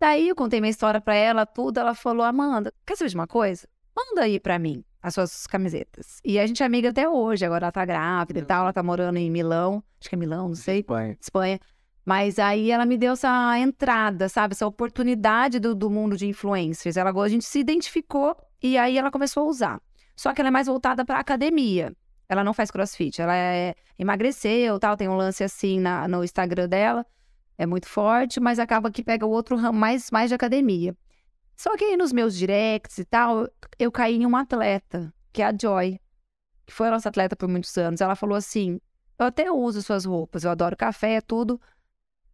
[0.00, 1.78] Daí eu contei minha história pra ela, tudo.
[1.78, 3.68] Ela falou, Amanda, quer saber de uma coisa?
[3.94, 6.20] Manda aí pra mim as suas camisetas.
[6.24, 7.44] E a gente é amiga até hoje.
[7.44, 9.84] Agora ela tá grávida e tal, ela tá morando em Milão.
[10.00, 10.80] Acho que é Milão, não sei.
[10.80, 11.18] Espanha.
[11.20, 11.60] Espanha.
[12.06, 14.52] Mas aí ela me deu essa entrada, sabe?
[14.52, 16.96] Essa oportunidade do, do mundo de influencers.
[16.96, 19.82] Ela, a gente se identificou e aí ela começou a usar.
[20.16, 21.94] Só que ela é mais voltada para academia.
[22.28, 26.68] Ela não faz crossfit, ela é, emagreceu, tal, tem um lance assim na, no Instagram
[26.68, 27.06] dela,
[27.58, 30.96] é muito forte, mas acaba que pega o outro ramo mais, mais de academia.
[31.56, 33.48] Só que aí nos meus directs e tal,
[33.78, 36.00] eu caí em uma atleta, que é a Joy,
[36.66, 38.00] que foi a nossa atleta por muitos anos.
[38.00, 38.80] Ela falou assim:
[39.18, 41.60] Eu até uso suas roupas, eu adoro café, tudo,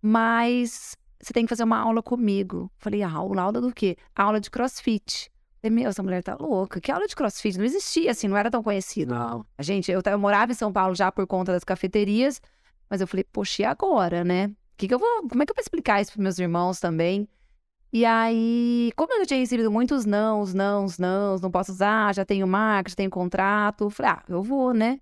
[0.01, 2.70] mas você tem que fazer uma aula comigo.
[2.78, 3.43] Falei: aula?
[3.43, 3.97] Aula do quê?
[4.14, 5.29] Aula de crossfit.
[5.62, 6.80] Meu, essa mulher tá louca.
[6.80, 7.58] Que aula de crossfit?
[7.58, 9.14] Não existia, assim, não era tão conhecido.
[9.14, 9.44] Não.
[9.58, 12.40] A gente, eu, eu morava em São Paulo já por conta das cafeterias,
[12.88, 14.50] mas eu falei, poxa, e agora, né?
[14.76, 17.28] Que que eu vou, como é que eu vou explicar isso pros meus irmãos também?
[17.92, 22.24] E aí, como eu já tinha recebido muitos nãos, nãos, nãos, não posso usar, já
[22.24, 25.00] tenho marca, já tenho contrato, eu falei, ah, eu vou, né?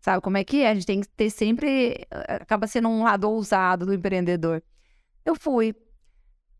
[0.00, 0.70] Sabe como é que é?
[0.70, 2.06] A gente tem que ter sempre.
[2.10, 4.62] Eh, acaba sendo um lado ousado do empreendedor.
[5.24, 5.74] Eu fui,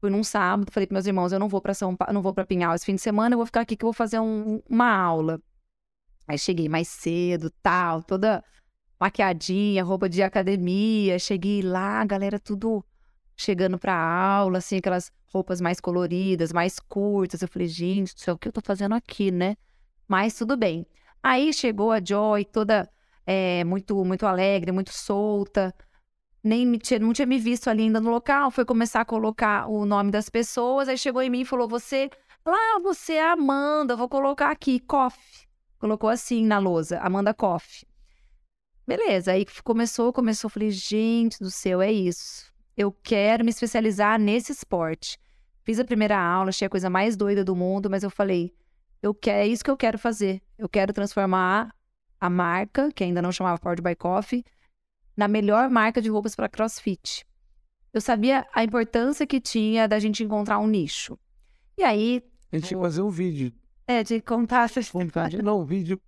[0.06, 2.32] Fui num sábado, falei para meus irmãos, eu não vou para São Paulo, não vou
[2.32, 4.62] para Pinhal esse fim de semana, eu vou ficar aqui que eu vou fazer um,
[4.70, 5.42] uma aula.
[6.28, 8.44] Aí cheguei mais cedo, tal, toda
[9.00, 12.84] maquiadinha, roupa de academia, cheguei lá, galera tudo
[13.36, 17.42] chegando pra aula, assim, aquelas roupas mais coloridas, mais curtas.
[17.42, 19.56] Eu falei, gente do céu, o que eu tô fazendo aqui, né?
[20.06, 20.86] Mas tudo bem.
[21.20, 22.88] Aí chegou a Joy, toda
[23.26, 25.74] é, muito, muito alegre, muito solta
[26.46, 29.68] nem me tinha, não tinha me visto ali ainda no local, foi começar a colocar
[29.68, 32.08] o nome das pessoas, aí chegou em mim e falou: Você,
[32.46, 35.46] lá, você é Amanda, vou colocar aqui, Coffee.
[35.78, 37.86] Colocou assim na lousa, Amanda Coffee.
[38.86, 42.52] Beleza, aí começou, começou, falei: Gente do céu, é isso.
[42.76, 45.18] Eu quero me especializar nesse esporte.
[45.64, 48.54] Fiz a primeira aula, achei a coisa mais doida do mundo, mas eu falei:
[49.02, 50.40] eu quero, é isso que eu quero fazer.
[50.56, 51.74] Eu quero transformar
[52.20, 54.44] a marca, que ainda não chamava Powered by Coffee,
[55.16, 57.26] na melhor marca de roupas para CrossFit.
[57.92, 61.18] Eu sabia a importância que tinha da gente encontrar um nicho.
[61.78, 62.22] E aí.
[62.52, 63.52] A gente tinha que fazer um vídeo.
[63.86, 65.42] É, de contar essa história.
[65.42, 66.00] Não, um vídeo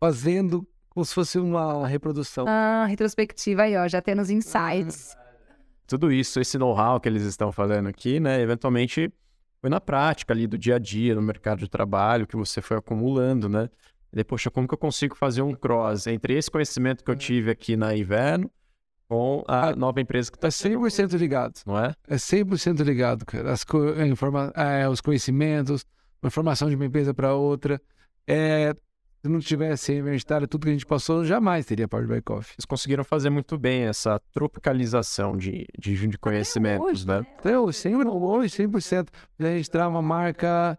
[0.00, 2.44] fazendo como se fosse uma reprodução.
[2.46, 5.16] Ah, retrospectiva aí, ó, já tendo os insights.
[5.86, 9.12] Tudo isso, esse know-how que eles estão fazendo aqui, né, eventualmente
[9.60, 12.76] foi na prática ali do dia a dia, no mercado de trabalho, que você foi
[12.76, 13.70] acumulando, né?
[14.14, 17.50] E poxa, como que eu consigo fazer um cross entre esse conhecimento que eu tive
[17.50, 18.50] aqui na Inverno
[19.08, 20.48] com a nova empresa que está...
[20.48, 21.60] É 100% ligado.
[21.66, 21.94] Não é?
[22.08, 23.52] É 100% ligado, cara.
[23.52, 25.84] As co informa é, os conhecimentos,
[26.22, 27.80] a informação de uma empresa para outra.
[28.26, 28.74] É,
[29.22, 32.54] se não tivesse universitário, tudo que a gente passou, jamais teria Power by Coffee.
[32.58, 37.24] Eles conseguiram fazer muito bem essa tropicalização de, de, de conhecimentos, hoje, né?
[37.38, 39.08] Até hoje, 100%.
[39.38, 40.78] A gente traz uma marca,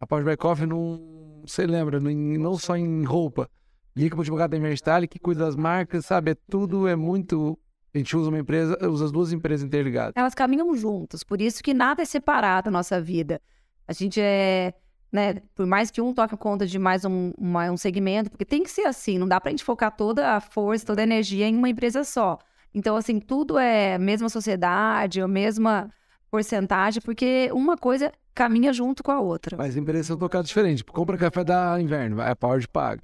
[0.00, 3.48] a by Coffee não você lembra, não só em roupa,
[3.94, 6.32] liga pro advogado da Inverstyle que cuida das marcas, sabe?
[6.32, 7.58] É tudo é muito.
[7.94, 10.12] A gente usa uma empresa, usa as duas empresas interligadas.
[10.16, 13.40] Elas caminham juntas, por isso que nada é separado na nossa vida.
[13.88, 14.74] A gente é,
[15.10, 18.62] né, por mais que um toque conta de mais um, uma- um segmento, porque tem
[18.62, 21.56] que ser assim, não dá pra gente focar toda a força, toda a energia em
[21.56, 22.38] uma empresa só.
[22.74, 25.88] Então, assim, tudo é a mesma sociedade, a mesma
[26.36, 29.56] porcentagem, porque uma coisa caminha junto com a outra.
[29.56, 30.78] Mas as empresas são tocadas diferentes.
[30.78, 33.02] Tipo, compra café da inverno, a Power paga.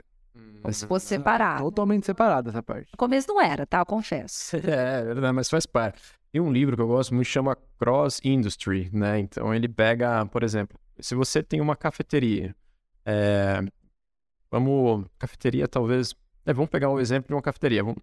[0.65, 1.63] Mas se fosse separado.
[1.65, 2.89] Totalmente separada essa parte.
[2.93, 3.81] No começo não era, tá?
[3.81, 4.57] Eu confesso.
[4.65, 6.01] É, é verdade, mas faz parte.
[6.31, 9.19] Tem um livro que eu gosto muito, chama Cross Industry, né?
[9.19, 12.55] Então ele pega, por exemplo, se você tem uma cafeteria,
[13.05, 13.61] é,
[14.51, 16.15] vamos, cafeteria talvez,
[16.47, 17.83] é, vamos pegar o exemplo de uma cafeteria.
[17.83, 18.03] Vamos-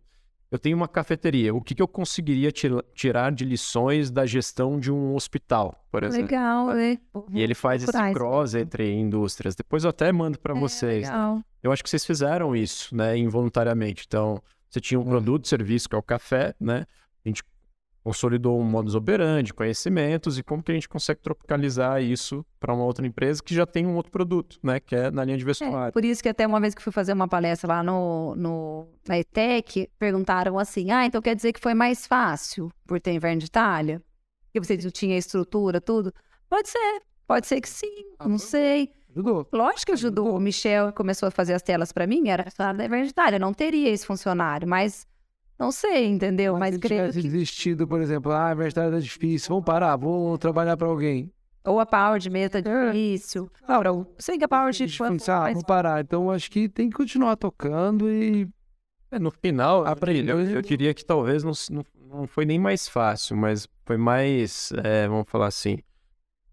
[0.51, 4.79] eu tenho uma cafeteria, o que, que eu conseguiria tira- tirar de lições da gestão
[4.79, 6.25] de um hospital, por exemplo?
[6.25, 6.97] Legal, né?
[7.31, 9.55] E ele faz esse cross entre indústrias.
[9.55, 11.07] Depois eu até mando para vocês.
[11.07, 11.41] É, Legal.
[11.61, 14.05] Eu acho que vocês fizeram isso, né, involuntariamente.
[14.07, 16.85] Então, você tinha um produto, serviço, que é o café, né?
[17.25, 17.43] A gente
[18.03, 22.83] consolidou um modus operandi, conhecimentos, e como que a gente consegue tropicalizar isso para uma
[22.83, 24.79] outra empresa que já tem um outro produto, né?
[24.79, 25.93] Que é na linha de É, vestuário.
[25.93, 29.19] por isso que até uma vez que fui fazer uma palestra lá no, no, na
[29.19, 33.45] ETEC, perguntaram assim, ah, então quer dizer que foi mais fácil por ter inverno de
[33.45, 34.01] Itália?
[34.53, 36.11] Que você tinha estrutura, tudo?
[36.49, 38.91] Pode ser, pode ser que sim, Ah, não sei.
[39.11, 39.47] Ajudou.
[39.53, 40.35] Lógico que ajudou.
[40.35, 43.37] O Michel começou a fazer as telas para mim, era falar da inverno de Itália,
[43.39, 45.05] não teria esse funcionário, mas
[45.59, 46.57] não sei, entendeu?
[46.57, 47.27] Mas, se creio tivesse que...
[47.27, 51.31] desistido, por exemplo, ah, a universidade é difícil, vamos parar, vou trabalhar para alguém.
[51.65, 53.51] Ou a Power de meta é difícil.
[53.67, 56.01] Ah, eu sei que a Power de ah, mas vamos parar.
[56.01, 58.47] Então, acho que tem que continuar tocando e
[59.11, 60.39] É, no final, Aprendeu.
[60.39, 61.83] eu, eu diria que talvez não, não,
[62.19, 65.79] não foi nem mais fácil, mas foi mais, é, vamos falar assim,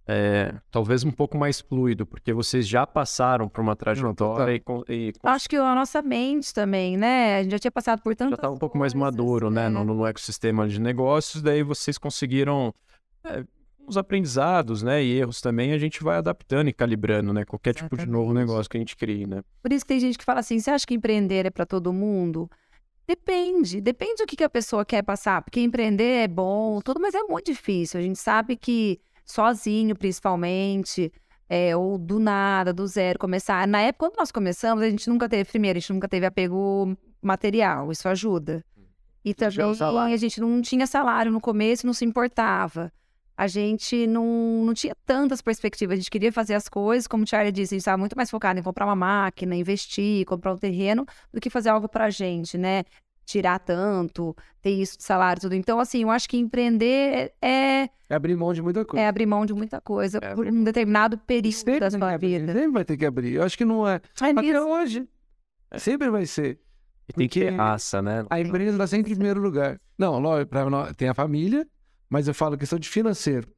[0.08, 4.84] é, talvez um pouco mais fluido, porque vocês já passaram por uma trajetória e, con-
[4.88, 7.38] e con- Acho que a nossa mente também, né?
[7.38, 9.68] A gente já tinha passado por tantas já estava um pouco mais maduro, né, é.
[9.68, 12.72] no, no ecossistema de negócios, daí vocês conseguiram
[13.24, 13.44] é,
[13.84, 17.96] os aprendizados, né, e erros também, a gente vai adaptando e calibrando, né, qualquer tipo
[17.96, 18.48] de novo Exatamente.
[18.48, 19.42] negócio que a gente crie, né.
[19.62, 21.92] Por isso que tem gente que fala assim: você acha que empreender é para todo
[21.92, 22.48] mundo?
[23.08, 27.14] Depende, depende do que, que a pessoa quer passar, porque empreender é bom, tudo, mas
[27.14, 28.00] é muito difícil.
[28.00, 31.12] A gente sabe que sozinho, principalmente,
[31.48, 33.66] é, ou do nada, do zero, começar.
[33.66, 36.96] Na época, quando nós começamos, a gente nunca teve, primeiro, a gente nunca teve apego
[37.20, 38.64] material, isso ajuda.
[39.24, 42.92] E também a gente não tinha salário no começo, não se importava.
[43.36, 47.26] A gente não, não tinha tantas perspectivas, a gente queria fazer as coisas, como o
[47.26, 50.56] Charlie disse, a gente estava muito mais focado em comprar uma máquina, investir, comprar um
[50.56, 51.04] terreno,
[51.34, 52.84] do que fazer algo pra gente, né?
[53.26, 55.54] Tirar tanto, ter isso de salário, tudo.
[55.54, 59.02] Então, assim, eu acho que empreender é, é abrir mão de muita coisa.
[59.04, 62.38] é abrir mão de muita coisa É por um determinado período Sempre da sua abrir,
[62.40, 62.52] vida.
[62.52, 63.34] Sempre vai ter que abrir.
[63.34, 63.96] Eu acho que não é.
[63.96, 64.60] É Até mesmo.
[64.68, 65.08] hoje.
[65.76, 66.60] Sempre vai ser.
[67.08, 68.24] E tem que ter raça, né.
[68.30, 69.80] A empresa está sempre em primeiro lugar.
[69.98, 71.66] Não, lógico, pra nós, tem a família,
[72.08, 73.48] mas eu falo questão de financeiro.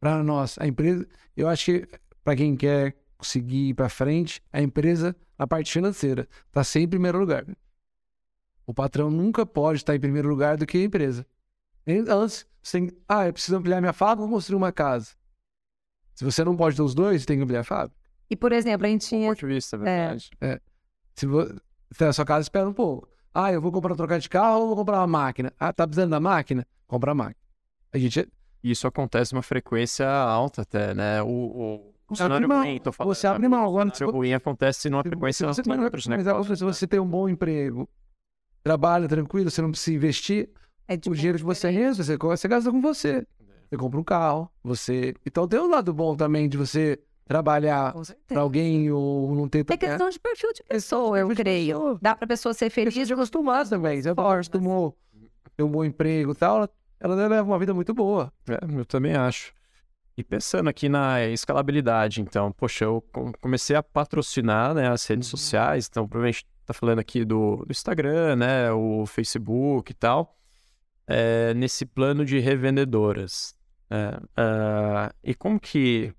[0.00, 1.06] Para nós, a empresa,
[1.36, 1.88] eu acho que
[2.24, 6.88] para quem quer conseguir ir para frente, a empresa, na parte financeira, está sempre em
[6.90, 7.44] primeiro lugar.
[8.70, 11.26] O patrão nunca pode estar em primeiro lugar do que a empresa.
[11.88, 15.08] Antes, você tem, ah, eu preciso ampliar minha fábrica ou construir uma casa.
[16.14, 17.96] Se você não pode ter os dois, você tem que ampliar a fábrica.
[18.30, 19.28] E, por exemplo, a gente tinha.
[19.30, 20.30] ponto de vista, é verdade.
[21.16, 21.52] Se vo...
[21.90, 23.08] se a sua casa espera um pouco.
[23.34, 25.52] Ah, eu vou comprar trocar de carro ou vou comprar uma máquina?
[25.58, 26.64] Ah, tá precisando da máquina?
[26.86, 27.44] Compra a máquina.
[27.92, 28.20] A gente
[28.62, 31.20] E Isso acontece numa frequência alta até, né?
[31.24, 32.62] O, o Você mão.
[32.62, 33.14] ruim, tô falando.
[33.16, 33.64] Você abre mão.
[33.64, 36.72] Agora, O ruim acontece numa frequência você, alta tem, outros mas negócios, se né?
[36.72, 37.88] você tem um bom emprego,
[38.62, 40.48] trabalha tranquilo, você não precisa investir,
[40.88, 43.24] É o dinheiro que você rende, você, você gasta com você.
[43.68, 45.14] Você compra um carro, você.
[45.24, 47.94] Então tem um lado bom também de você trabalhar
[48.26, 51.76] para alguém ou não ter É questão de perfil de pessoa, eu creio.
[51.78, 51.98] pessoa.
[52.02, 52.92] Dá pra pessoa ser feliz.
[52.92, 54.02] Precisa de acostumar também.
[54.02, 54.96] Você acostumou
[55.56, 58.32] ter um bom emprego e tal, ela, ela leva uma vida muito boa.
[58.48, 59.52] É, eu também acho.
[60.16, 65.28] E pensando aqui na escalabilidade, então, poxa, eu com- comecei a patrocinar né, as redes
[65.32, 65.38] Uhum.
[65.38, 70.36] sociais, então provavelmente tá falando aqui do, do Instagram, né, o Facebook e tal,
[71.06, 73.54] é, nesse plano de revendedoras.
[73.88, 74.18] né?
[74.36, 76.12] Ah, e como que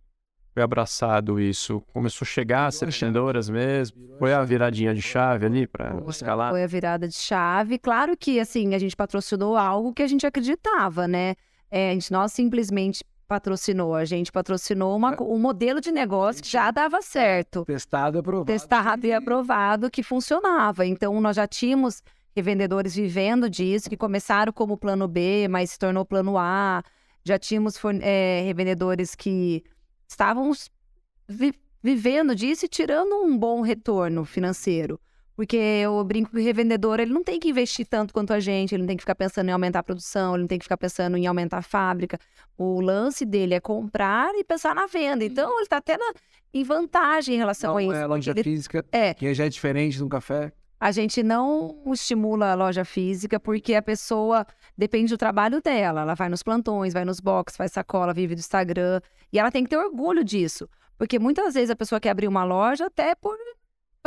[0.53, 1.81] foi abraçado isso?
[1.93, 3.05] Começou a chegar a ser Virou a chave.
[3.05, 4.17] revendedoras mesmo?
[4.19, 6.51] Foi a viradinha de chave ali para escalar?
[6.51, 7.79] Foi a virada de chave.
[7.79, 11.35] Claro que, assim, a gente patrocinou algo que a gente acreditava, né?
[11.69, 16.43] É, a gente não simplesmente patrocinou, a gente patrocinou uma co- um modelo de negócio
[16.43, 17.63] que já dava certo.
[17.63, 18.45] Testado e aprovado.
[18.45, 20.85] Testado e aprovado que funcionava.
[20.85, 22.03] Então, nós já tínhamos
[22.35, 26.83] revendedores vivendo disso, que começaram como plano B, mas se tornou plano A.
[27.23, 29.63] Já tínhamos eh, revendedores que
[30.09, 30.51] estavam
[31.29, 34.99] vi- vivendo disso e tirando um bom retorno financeiro.
[35.35, 38.75] Porque eu brinco que o revendedor, ele não tem que investir tanto quanto a gente,
[38.75, 40.77] ele não tem que ficar pensando em aumentar a produção, ele não tem que ficar
[40.77, 42.19] pensando em aumentar a fábrica.
[42.57, 45.23] O lance dele é comprar e pensar na venda.
[45.25, 46.13] Então, ele está até na,
[46.53, 47.93] em vantagem em relação Não a isso.
[47.93, 50.51] é loja Ele- física, É, que já é diferente de um café.
[50.79, 54.45] a gente não estimula a loja física porque a pessoa
[54.77, 56.01] depende do trabalho dela.
[56.01, 58.99] Ela vai nos plantões, vai nos box, faz sacola, vive do Instagram.
[59.31, 60.67] E ela tem que ter orgulho disso.
[60.97, 63.35] Porque muitas vezes a pessoa quer abrir uma loja até por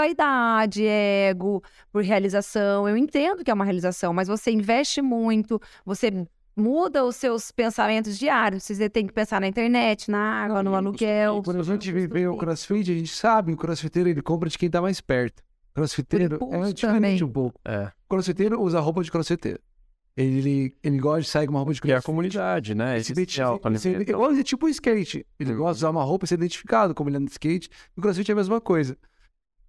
[0.04, 1.62] vaidade, ego,
[1.92, 2.88] por realização.
[2.88, 6.26] Eu entendo que é uma realização, mas você investe muito, você
[6.56, 8.64] muda os seus pensamentos diários.
[8.64, 11.42] Você tem que pensar na internet, na água, no aluguel.
[11.44, 14.70] Quando a gente viveu o crossfit, a gente sabe, o crossfiteiro ele compra de quem
[14.70, 15.42] tá mais perto.
[15.74, 17.24] Crossfiteiro é diferente também.
[17.24, 17.60] um pouco.
[17.64, 17.86] É.
[18.06, 19.58] O crossfiteiro usa roupa de crossfiteiro.
[20.16, 22.06] Ele, ele gosta de sair com uma roupa de E a crossfit.
[22.06, 22.90] comunidade, né?
[22.92, 24.08] Ele Esse pra se- alimento.
[24.08, 25.26] igual- é tipo o skate.
[25.40, 25.58] Ele Uhum.
[25.58, 27.68] gosta de usar uma roupa e ser identificado como ele anda de skate.
[27.96, 28.96] O crossfit é a mesma coisa.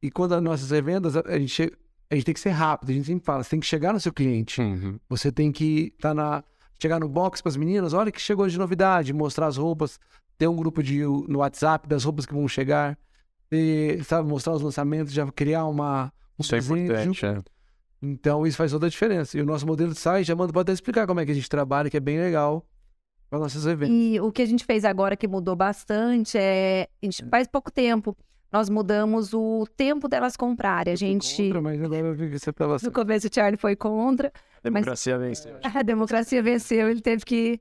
[0.06, 1.74] E quando as nossas revendas, a gente, che-
[2.10, 2.90] a gente tem que ser rápido.
[2.90, 4.62] A gente sempre fala, você tem que chegar no seu cliente.
[4.62, 5.00] Uhum.
[5.10, 6.44] Você tem que tá na,
[6.82, 10.00] chegar no box para as meninas, olha que chegou de novidade, mostrar as roupas,
[10.38, 12.98] ter um grupo de, no WhatsApp das roupas que vão chegar,
[13.50, 16.82] ter, sabe, mostrar os lançamentos, já criar uma um Isso é desejo.
[16.82, 17.42] importante, é.
[18.02, 19.38] Então isso faz toda a diferença.
[19.38, 21.36] E o nosso modelo de site, já manda pode até explicar como é que a
[21.36, 22.64] gente trabalha, que é bem legal
[23.30, 23.96] para nossos eventos.
[23.96, 26.88] E o que a gente fez agora que mudou bastante é.
[27.02, 28.16] A gente faz pouco tempo.
[28.56, 30.94] Nós mudamos o tempo delas comprarem.
[30.94, 31.44] A gente.
[31.44, 34.32] Contra, mas agora eu vi que você tava No começo o Charlie foi contra.
[34.64, 35.50] Democracia vence.
[35.76, 37.60] A democracia venceu, ele teve que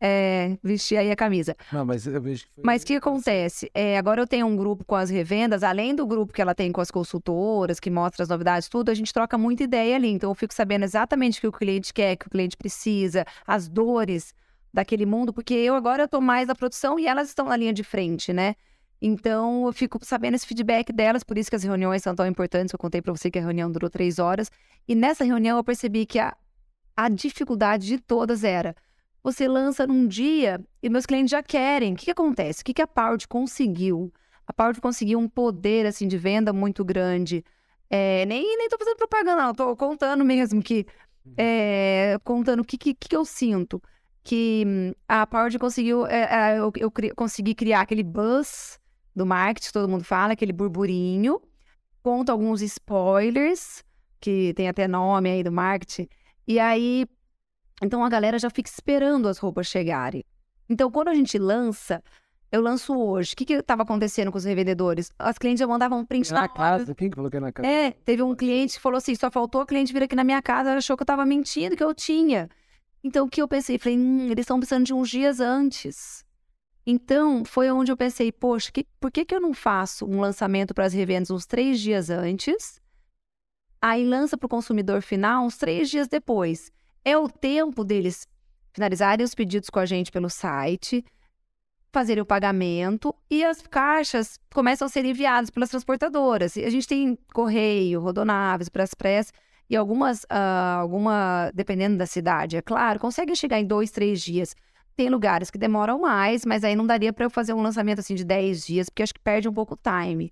[0.00, 1.56] é, vestir aí a camisa.
[1.72, 2.62] Não, mas eu vejo que foi...
[2.64, 3.68] Mas o que acontece?
[3.74, 6.70] É, agora eu tenho um grupo com as revendas, além do grupo que ela tem
[6.70, 10.08] com as consultoras, que mostra as novidades, tudo, a gente troca muita ideia ali.
[10.08, 13.24] Então eu fico sabendo exatamente o que o cliente quer, o que o cliente precisa,
[13.44, 14.32] as dores
[14.72, 17.82] daquele mundo, porque eu agora estou mais na produção e elas estão na linha de
[17.82, 18.54] frente, né?
[19.00, 22.72] Então eu fico sabendo esse feedback delas, por isso que as reuniões são tão importantes.
[22.72, 24.50] Eu contei para você que a reunião durou três horas.
[24.86, 26.36] E nessa reunião eu percebi que a,
[26.96, 28.74] a dificuldade de todas era
[29.22, 31.92] você lança num dia e meus clientes já querem.
[31.92, 32.62] O que, que acontece?
[32.62, 34.12] O que, que a Powered conseguiu?
[34.46, 37.44] A Powered conseguiu um poder assim de venda muito grande.
[37.90, 39.54] É, nem, nem tô fazendo propaganda, não.
[39.54, 40.86] Tô contando mesmo que...
[41.36, 43.82] é, contando o que, que, que eu sinto.
[44.22, 46.06] Que hum, a Powered conseguiu...
[46.06, 48.77] é, é, eu, eu cri- consegui criar aquele buzz
[49.18, 51.40] do marketing, todo mundo fala, aquele burburinho.
[52.02, 53.84] Conto alguns spoilers,
[54.20, 56.08] que tem até nome aí do marketing.
[56.46, 57.06] E aí,
[57.82, 60.24] então a galera já fica esperando as roupas chegarem.
[60.68, 62.02] Então, quando a gente lança,
[62.50, 63.32] eu lanço hoje.
[63.32, 65.10] O que que estava acontecendo com os revendedores?
[65.18, 67.52] As clientes já mandavam um print na na casa, quem que falou que é na
[67.52, 67.68] casa?
[67.68, 70.40] É, teve um cliente que falou assim: só faltou a cliente vir aqui na minha
[70.40, 72.48] casa, ela achou que eu tava mentindo, que eu tinha.
[73.02, 73.78] Então, o que eu pensei?
[73.78, 76.24] Falei, hum, eles estão precisando de uns dias antes.
[76.90, 80.72] Então, foi onde eu pensei, poxa, que- por que, que eu não faço um lançamento
[80.72, 82.80] para as revendas uns três dias antes?
[83.78, 86.72] Aí lança para o consumidor final uns três dias depois.
[87.04, 88.26] É o tempo deles
[88.72, 91.04] finalizarem os pedidos com a gente pelo site,
[91.92, 96.56] fazerem o pagamento e as caixas começam a ser enviadas pelas transportadoras.
[96.56, 99.30] E a gente tem correio, rodonaves, Braspress
[99.68, 104.56] e algumas, ah, alguma, dependendo da cidade, é claro, conseguem chegar em dois, três dias.
[104.98, 108.16] Tem lugares que demoram mais, mas aí não daria para eu fazer um lançamento assim
[108.16, 110.28] de 10 dias, porque acho que perde um pouco o time.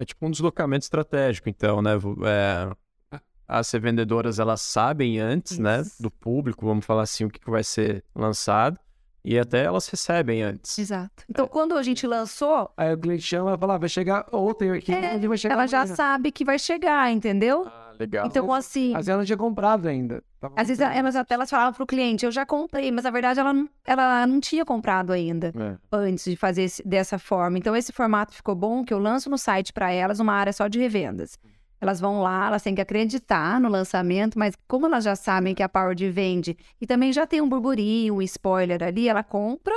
[0.00, 1.92] É tipo um deslocamento estratégico, então, né?
[2.26, 5.82] É, as revendedoras, elas sabem antes, né?
[5.82, 6.02] Isso.
[6.02, 8.80] Do público, vamos falar assim, o que, que vai ser lançado.
[9.24, 10.76] E até elas recebem antes.
[10.76, 11.22] Exato.
[11.30, 14.72] Então, quando a gente lançou, Aí o cliente chama e fala, ah, vai chegar ontem
[14.72, 15.94] aqui, É, ele vai chegar ela já amanhã.
[15.94, 17.64] sabe que vai chegar, entendeu?
[17.68, 18.26] Ah, legal.
[18.26, 20.22] Então, assim, Às vezes ela não tinha comprado ainda.
[20.40, 20.98] Tava às vezes comprando.
[20.98, 24.26] elas até elas falavam pro cliente, eu já comprei, mas na verdade ela, não- ela
[24.26, 25.52] não tinha comprado ainda.
[25.56, 25.76] É.
[25.96, 27.58] antes de fazer esse- dessa forma.
[27.58, 30.66] Então, esse formato ficou bom, que eu lanço no site para elas uma área só
[30.66, 31.38] de revendas.
[31.80, 35.62] Elas vão lá, elas têm que acreditar no lançamento, mas como elas já sabem que
[35.62, 39.72] a Powered vende e também já tem um burburinho, um spoiler ali, ela compra,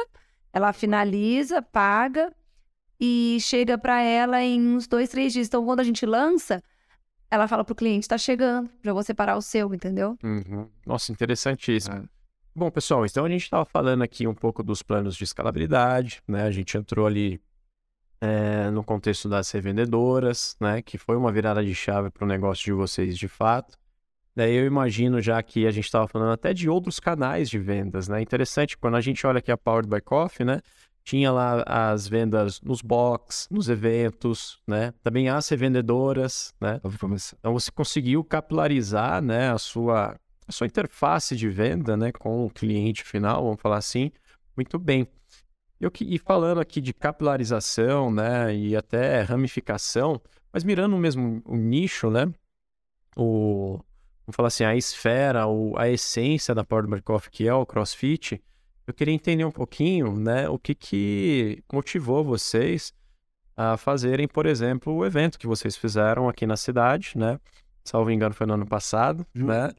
[0.51, 2.31] ela finaliza, paga
[2.99, 5.47] e chega para ela em uns dois, três dias.
[5.47, 6.61] Então, quando a gente lança,
[7.33, 10.15] ela fala pro cliente, tá chegando, já vou separar o seu, entendeu?
[10.23, 10.69] Uhum.
[10.85, 11.95] Nossa, interessantíssimo.
[11.95, 12.03] É.
[12.55, 16.43] Bom, pessoal, então a gente estava falando aqui um pouco dos planos de escalabilidade, né?
[16.43, 17.41] A gente entrou ali
[18.21, 20.83] é, no contexto das revendedoras, né?
[20.83, 23.79] Que foi uma virada de chave para o negócio de vocês de fato.
[24.35, 28.07] Daí eu imagino já que a gente estava falando até de outros canais de vendas,
[28.07, 28.21] né?
[28.21, 30.61] Interessante, quando a gente olha aqui a Powered by Coffee, né?
[31.03, 34.93] Tinha lá as vendas nos box, nos eventos, né?
[35.03, 36.79] Também as revendedoras, né?
[37.37, 42.49] Então você conseguiu capilarizar, né, a sua a sua interface de venda, né, com o
[42.49, 44.11] cliente final, vamos falar assim,
[44.57, 45.07] muito bem.
[45.79, 50.21] Eu que e falando aqui de capilarização, né, e até ramificação,
[50.51, 52.29] mas mirando mesmo o nicho, né?
[53.15, 53.79] o,
[54.25, 58.41] vamos falar assim, a esfera, ou a essência da Power Coffee, que é o CrossFit,
[58.85, 62.93] eu queria entender um pouquinho, né, o que que motivou vocês
[63.55, 67.39] a fazerem, por exemplo, o evento que vocês fizeram aqui na cidade, né?
[67.85, 69.45] Salvo engano, foi no ano passado, Uhum.
[69.45, 69.71] né?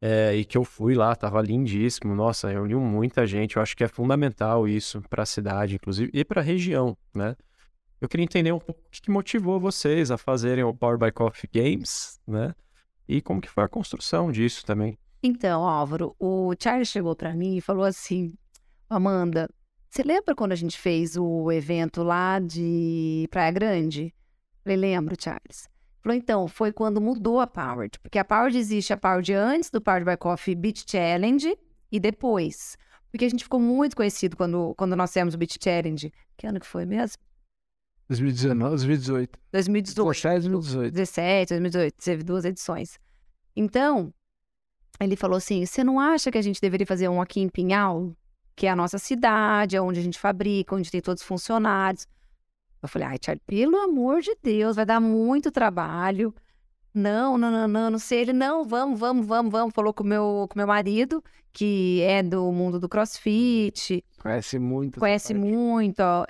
[0.00, 2.14] É, e que eu fui lá, tava lindíssimo.
[2.14, 3.56] Nossa, reuniu muita gente.
[3.56, 7.36] Eu acho que é fundamental isso para a cidade, inclusive, e para a região, né?
[8.00, 11.10] Eu queria entender um pouco o que que motivou vocês a fazerem o Power by
[11.10, 12.54] Coffee Games, né?
[13.08, 14.96] E como que foi a construção disso também.
[15.22, 18.34] Então, Álvaro, o Charles chegou pra mim e falou assim:
[18.88, 19.48] Amanda,
[19.90, 24.14] você lembra quando a gente fez o evento lá de Praia Grande?
[24.62, 25.68] Falei, lembro, Charles.
[26.00, 27.98] Falou, então, foi quando mudou a Powered.
[28.00, 31.56] Porque a Powered existe a Powered antes do Powered by Coffee Beach Challenge
[31.90, 32.76] e depois.
[33.10, 36.12] Porque a gente ficou muito conhecido quando, quando nós fizemos o Beach Challenge.
[36.36, 37.16] Que ano que foi mesmo?
[38.08, 39.38] 2019, 2018.
[39.52, 40.06] 2018.
[40.06, 40.94] 17, 2018.
[40.94, 42.98] 17, 2018, teve duas edições.
[43.56, 44.12] Então,
[45.00, 48.12] ele falou assim: você não acha que a gente deveria fazer um aqui em Pinhal,
[48.56, 52.06] que é a nossa cidade, é onde a gente fabrica, onde tem todos os funcionários?
[52.82, 56.34] Eu falei: ai, Charlie, pelo amor de Deus, vai dar muito trabalho.
[56.94, 58.22] Não, não, não, não, não sei.
[58.22, 59.74] Ele, não, vamos, vamos, vamos, vamos.
[59.74, 61.22] Falou com o meu, com meu marido,
[61.52, 64.98] que é do mundo do crossfit, Conhece muito.
[64.98, 66.00] conhece muito.
[66.00, 66.24] ó.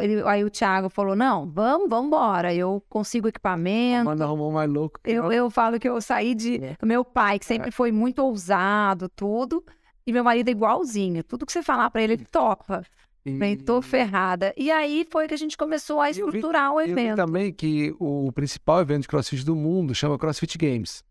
[0.00, 2.54] Ele- aí o Thiago falou: não, vamos, vamos embora.
[2.54, 4.04] Eu consigo equipamento.
[4.04, 5.00] Manda arrumou um mais louco.
[5.02, 6.76] que Eu, eu falo que eu saí de É.
[6.84, 9.64] meu pai, que sempre foi muito ousado, tudo.
[10.06, 11.22] E meu marido é igualzinho.
[11.24, 12.84] Tudo que você falar pra ele, ele topa.
[13.24, 14.52] E- Bem, tô ferrada.
[14.56, 17.16] E aí foi que a gente começou a eu vi- estruturar o Eu vi evento.
[17.16, 21.04] também que o principal evento de crossfit do mundo chama CrossFit Games.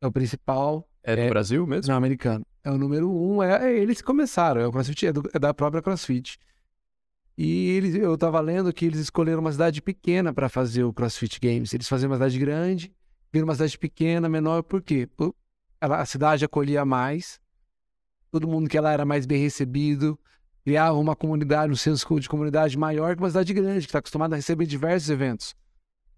[0.00, 1.28] É o principal, É do É.
[1.28, 1.90] Brasil mesmo?
[1.90, 2.44] não americano.
[2.64, 4.60] É o número um, é, é eles começaram.
[4.62, 6.38] É o CrossFit, é, do- é da própria CrossFit.
[7.36, 11.38] E eles, eu tava lendo que eles escolheram uma cidade pequena para fazer o CrossFit
[11.38, 11.74] Games.
[11.74, 12.94] Eles faziam uma cidade grande,
[13.32, 15.08] viram uma cidade pequena, menor, por quê?
[15.80, 17.38] Ela- a cidade acolhia mais,
[18.30, 20.18] todo mundo que lá era mais bem recebido,
[20.64, 24.34] criava uma comunidade, um senso de comunidade maior que uma cidade grande, que está acostumada
[24.34, 25.54] a receber diversos eventos.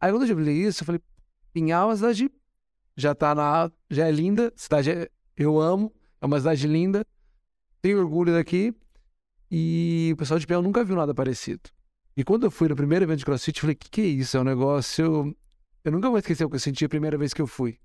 [0.01, 1.01] Aí quando eu vi isso, eu falei,
[1.53, 2.31] Pinhal é uma cidade
[2.97, 3.70] já tá na.
[3.90, 7.05] já é linda, cidade é- eu amo, é uma cidade linda,
[7.81, 8.74] tenho orgulho daqui,
[9.51, 11.62] e o pessoal de Pinhal nunca viu nada parecido.
[12.16, 14.37] E quando eu fui no primeiro evento de CrossFit, eu falei, que que é isso?
[14.37, 15.37] É um negócio.
[15.85, 17.79] Eu nunca vou esquecer o que eu senti a primeira vez que eu fui.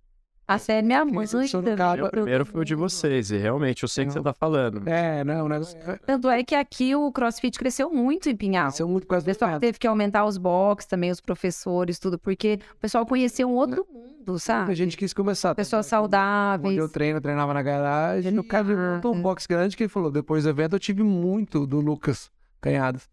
[0.53, 1.13] A série minha mãe.
[1.15, 3.89] Mas isso não também, cabe- O eu- primeiro foi o de vocês, e realmente eu
[3.89, 4.87] sei o que você tá falando.
[4.87, 5.77] É, não, o negócio.
[5.79, 8.69] É, Tanto é que aqui o CrossFit cresceu muito em Pinhal.
[8.77, 12.59] é muito O quase pessoal teve que aumentar os box também, os professores, tudo, porque
[12.75, 14.75] o pessoal conheceu um outro mundo, A sabe?
[14.75, 15.53] gente quis começar.
[15.55, 16.77] Pessoas Onde saudáveis.
[16.77, 18.31] eu treino, eu treinava na garagem.
[18.31, 20.11] No cara montou um box grande que ele falou.
[20.11, 22.31] Depois do evento, eu tive muito do Lucas
[22.61, 23.09] Canhadas.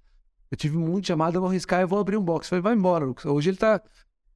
[0.50, 2.46] Eu tive muito chamado, eu vou arriscar e vou abrir um box.
[2.46, 3.24] Eu falei, vai embora, Lucas.
[3.24, 3.80] Hoje ele tá.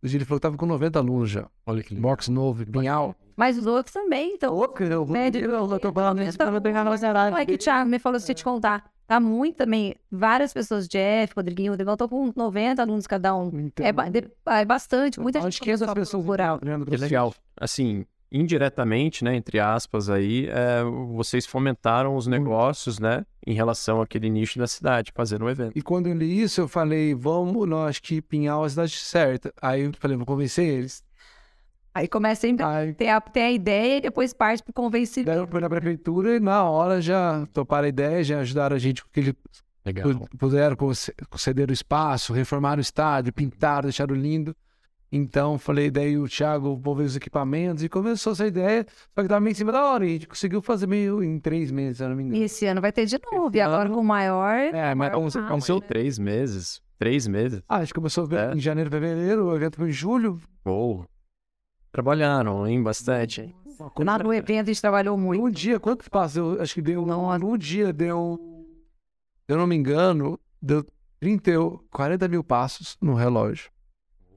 [0.04, 1.46] Ele falou que tava com 90 alunos já.
[1.66, 3.14] Olha que Box novo, pinhal.
[3.36, 4.54] Mas os outros também, então.
[4.54, 7.98] Louco, eu Médio, eu tô falando isso pra pegar Não, é que o Thiago me
[7.98, 12.32] falou, se eu te contar, tá muito também, várias pessoas, Jeff, Rodriguinho, Rodrigão, estão com
[12.36, 13.48] 90 alunos cada um.
[13.58, 16.22] Então, É, ba- de- é bastante, muita acho gente que essas pessoas
[16.84, 17.02] Que crossfit.
[17.10, 17.34] legal.
[17.56, 18.06] Assim,
[18.36, 20.82] indiretamente, né, entre aspas aí, é,
[21.14, 25.72] vocês fomentaram os negócios, né, em relação àquele nicho da cidade, fazendo o evento.
[25.78, 28.92] E quando eu li isso, eu falei, vamos, não, acho que Pinhal é a cidade
[28.96, 29.52] certa.
[29.62, 31.04] Aí eu falei, vou convencer eles.
[31.94, 35.30] Aí começa sempre a Aí ter a, ter a ideia e depois parte pro convencimento.
[35.30, 38.78] daí eu fui na prefeitura e na hora já toparam a ideia, já ajudaram a
[38.80, 39.32] gente com aquele
[39.86, 40.12] Legal.
[40.14, 44.56] Pu- Puderam conce- conceder o espaço, reformar o estádio, pintaram, deixaram lindo.
[45.12, 49.28] Então, falei, daí o Thiago, vou ver os equipamentos, e começou essa ideia, só que
[49.28, 51.98] tava meio em cima da hora, e a gente conseguiu fazer meio em três meses,
[51.98, 52.36] se eu não me engano.
[52.36, 53.48] E esse ano vai ter de novo.
[53.48, 54.56] Esse E agora ano- com o maior.
[54.56, 55.86] É, mas Aconteceu né?
[55.86, 56.82] três meses.
[56.98, 57.62] Três meses.
[57.68, 58.54] ah, a gente começou É.
[58.54, 60.40] em janeiro, fevereiro, o evento foi em julho.
[60.64, 61.04] Ou
[61.92, 63.54] trabalharam, hein, bastante.
[63.98, 65.42] Lá no evento a gente trabalhou muito.
[65.44, 66.38] Um dia, quanto passa?
[66.38, 67.04] Eu acho que deu.
[67.04, 67.44] Nossa.
[67.44, 68.38] Um dia deu.
[69.46, 70.84] Se eu não me engano, deu
[71.20, 73.70] 30, e- 40 mil passos no relógio.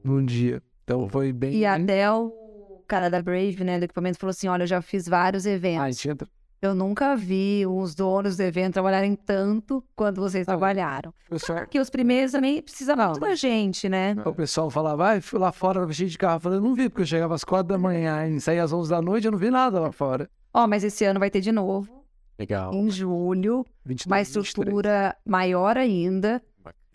[0.07, 0.61] Num dia.
[0.83, 1.53] Então foi bem.
[1.53, 5.07] E até o cara da Brave, né, do equipamento, falou assim: olha, eu já fiz
[5.07, 5.97] vários Ah, a eventos.
[5.97, 6.27] gente entra.
[6.59, 11.13] Eu nunca vi os donos do evento trabalharem tanto quanto vocês Ah, trabalharam.
[11.29, 14.15] pessoal- Porque os primeiros também precisa Não, muito da gente, né?
[14.25, 16.37] O pessoal falava, vai, fui lá fora, cheio de carro.
[16.37, 18.73] Eu falei, eu não vi, porque eu chegava às quatro da manhã e saía às
[18.73, 20.27] 11 da noite, eu não vi nada lá fora.
[20.51, 22.03] Ó, mas esse ano vai ter de novo,
[22.39, 22.73] Legal.
[22.73, 24.47] em julho, 22, uma 23.
[24.47, 26.41] estrutura maior ainda.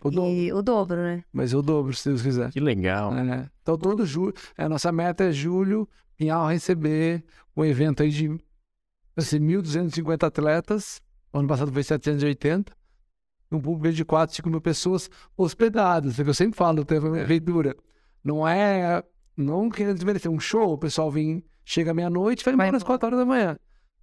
[0.03, 0.31] O dobro.
[0.31, 1.23] E o dobro, né?
[1.31, 2.51] Mas eu dobro, se Deus quiser.
[2.51, 3.13] Que legal.
[3.15, 7.23] É, Então, todo julho, a nossa meta é julho, Pinhal receber
[7.55, 8.37] um evento aí de
[9.15, 11.01] assim, 1.250 atletas.
[11.31, 12.73] O ano passado foi 780.
[13.51, 16.17] Um público de 4, 5 mil pessoas hospedadas.
[16.17, 17.75] É o que eu sempre falo, teve uma prefeitura.
[18.23, 19.03] Não é
[19.35, 23.19] não querendo desmerecer, um show, o pessoal vem, chega meia-noite, vai embora às quatro horas
[23.19, 23.57] da manhã.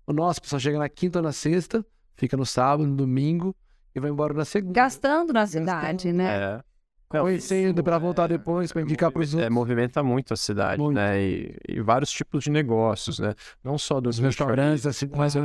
[0.06, 3.54] O nosso, o pessoal chega na quinta ou na sexta, fica no sábado, no domingo
[3.94, 4.72] e vai embora na segunda.
[4.72, 6.58] Gastando na cidade, né?
[6.58, 6.70] É.
[7.18, 9.52] Conhecendo pra é- voltar depois, pra indicar pros É, outros.
[9.52, 10.94] movimenta muito a cidade, Muito.
[10.94, 11.20] né?
[11.20, 13.34] E, e vários tipos de negócios, né?
[13.64, 15.42] Não só dos Os restaurantes, assim, mas os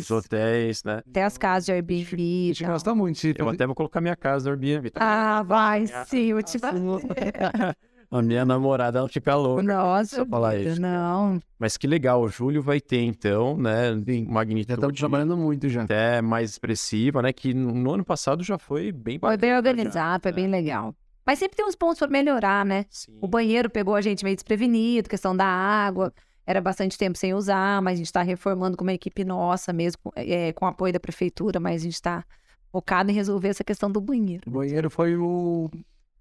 [0.00, 1.00] os hotéis, né?
[1.08, 2.04] Até as casas de Airbnb.
[2.50, 3.18] A gente gosta muito.
[3.18, 4.90] Se Eu até vou colocar minha casa no Airbnb.
[4.90, 5.00] tá?
[5.38, 6.58] Ah, vai sim, eu te
[8.10, 9.62] A minha namorada, ela fica louca.
[9.62, 10.80] Nossa, falar isso.
[10.80, 11.40] não.
[11.58, 13.88] Mas que legal, o Júlio vai ter, então, né?
[13.92, 15.82] Já estamos Magnitude trabalhando muito já.
[15.82, 17.32] até mais expressiva, né?
[17.32, 20.58] Que no no ano passado já foi bem Foi bem organizado, foi já, bem né?
[20.58, 20.94] legal.
[21.26, 22.86] Mas sempre tem uns pontos para melhorar, né?
[22.88, 23.18] Sim.
[23.20, 26.12] O banheiro pegou a gente meio desprevenido, questão da água.
[26.46, 29.98] Era bastante tempo sem usar, mas a gente está reformando com uma equipe nossa mesmo,
[30.04, 32.24] com- é, com apoio da prefeitura, mas a gente está
[32.70, 34.44] focado em resolver essa questão do banheiro.
[34.46, 35.68] O banheiro foi o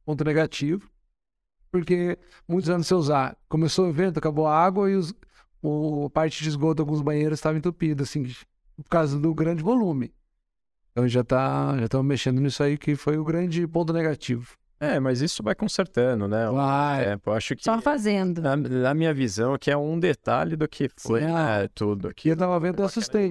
[0.04, 0.90] ponto negativo,
[1.80, 3.38] porque muitos anos sem usar.
[3.50, 5.14] Começou o evento, acabou a água e os,
[5.62, 8.24] o, a parte de esgoto, alguns banheiros estavam entupidos, assim,
[8.76, 10.14] por causa do grande volume.
[10.92, 14.56] Então já tá, já estamos mexendo nisso aí, que foi o grande ponto negativo.
[14.80, 16.50] É, mas isso vai consertando, né?
[16.50, 17.06] Vai.
[17.06, 18.42] É, eu acho que Só fazendo.
[18.42, 21.62] na, na minha visão que é um detalhe do que foi Sim, ah.
[21.62, 23.30] né, tudo Aqui eu tava vendo, eu assustei.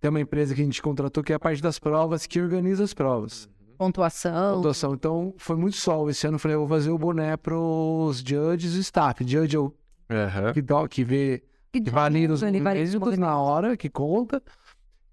[0.00, 2.84] Tem uma empresa que a gente contratou que é a parte das provas, que organiza
[2.84, 3.48] as provas.
[3.78, 4.56] Pontuação.
[4.56, 4.94] Pontuação.
[4.94, 6.08] Então, foi muito sol.
[6.10, 9.22] Esse ano eu falei, eu vou fazer o boné pros judges e staff.
[9.26, 9.72] Judge é o
[10.10, 10.52] Aham.
[10.52, 11.42] que, dá, que vê
[11.72, 14.42] Que que valida os ele varia os méritos na hora, que conta.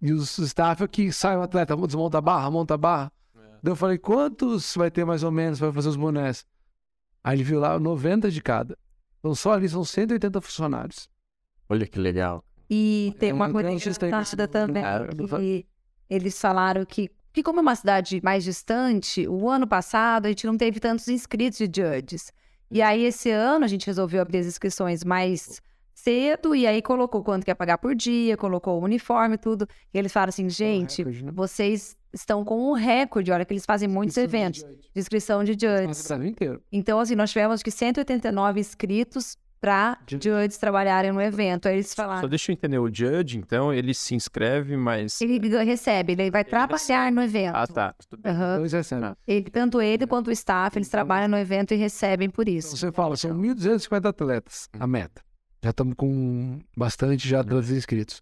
[0.01, 3.11] E os staff é que sai o atleta, desmonta a barra, monta a barra.
[3.63, 6.45] Daí eu falei, quantos vai ter mais ou menos para fazer os bonés?
[7.23, 8.75] Aí ele viu lá 90 de cada.
[9.19, 11.07] Então só ali são 180 funcionários.
[11.69, 12.43] Olha que legal.
[12.67, 14.07] E tem É uma um coisa sistema.
[14.07, 15.07] engraçada também, É,
[15.37, 15.67] que
[16.09, 20.45] eles falaram que, que como é uma cidade mais distante, o ano passado a gente
[20.45, 22.31] não teve tantos inscritos de judges.
[22.69, 25.61] E aí esse ano a gente resolveu abrir as inscrições mais
[25.93, 29.67] cedo e aí colocou quanto quer pagar por dia, colocou o uniforme e tudo.
[29.93, 31.31] E eles falaram assim, gente, recorde, né?
[31.33, 36.09] vocês estão com um recorde, olha que eles fazem muitos eventos de inscrição de judges.
[36.11, 36.61] Inteiro.
[36.71, 40.33] Então, assim, nós tivemos acho que 189 inscritos para Judges.
[40.33, 41.67] judges trabalharem no evento.
[41.67, 45.21] Aí eles Só falaram, deixa eu entender, o judge, então, ele se inscreve, mas...
[45.21, 47.55] ele recebe, ele vai trabalhar no evento.
[47.55, 47.93] Ah, tá.
[48.09, 48.33] Tudo bem.
[48.57, 49.15] Dois recebem.
[49.27, 52.75] Ele, tanto ele quanto o staff, eles trabalham no evento e recebem por isso.
[52.75, 55.21] Você fala, são 1.250 atletas, a meta.
[55.63, 58.21] Já estamos com bastante já atletas inscritos.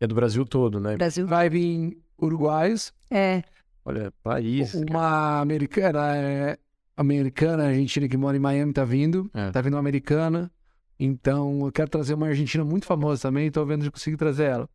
[0.00, 0.96] É do Brasil todo, né?
[0.96, 1.24] Brasil.
[1.24, 3.42] Vai vir uruguaios, É,
[3.84, 4.74] Olha, país.
[4.74, 6.58] uma americana, é,
[6.96, 9.30] americana, argentina que mora em Miami tá vindo.
[9.32, 9.50] É.
[9.52, 10.50] Tá vindo uma americana.
[10.98, 13.50] Então eu quero trazer uma argentina muito famosa também.
[13.50, 14.70] Tô vendo se consigo trazer ela.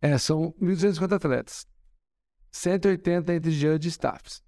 [0.00, 1.66] É, são 1.250 atletas.
[2.52, 4.42] 180 entre judge e staffs.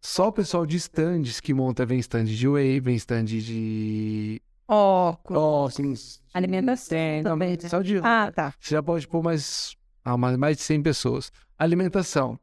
[0.00, 5.78] Só o pessoal de stands que monta, vem stand de whey, vem stand de óculos,
[5.78, 7.68] óculos, alimentação também, né?
[7.68, 8.52] só de Ah, tá.
[8.60, 11.32] você já pode pôr mais, ah, mais, mais de 100 pessoas.
[11.58, 12.38] Alimentação.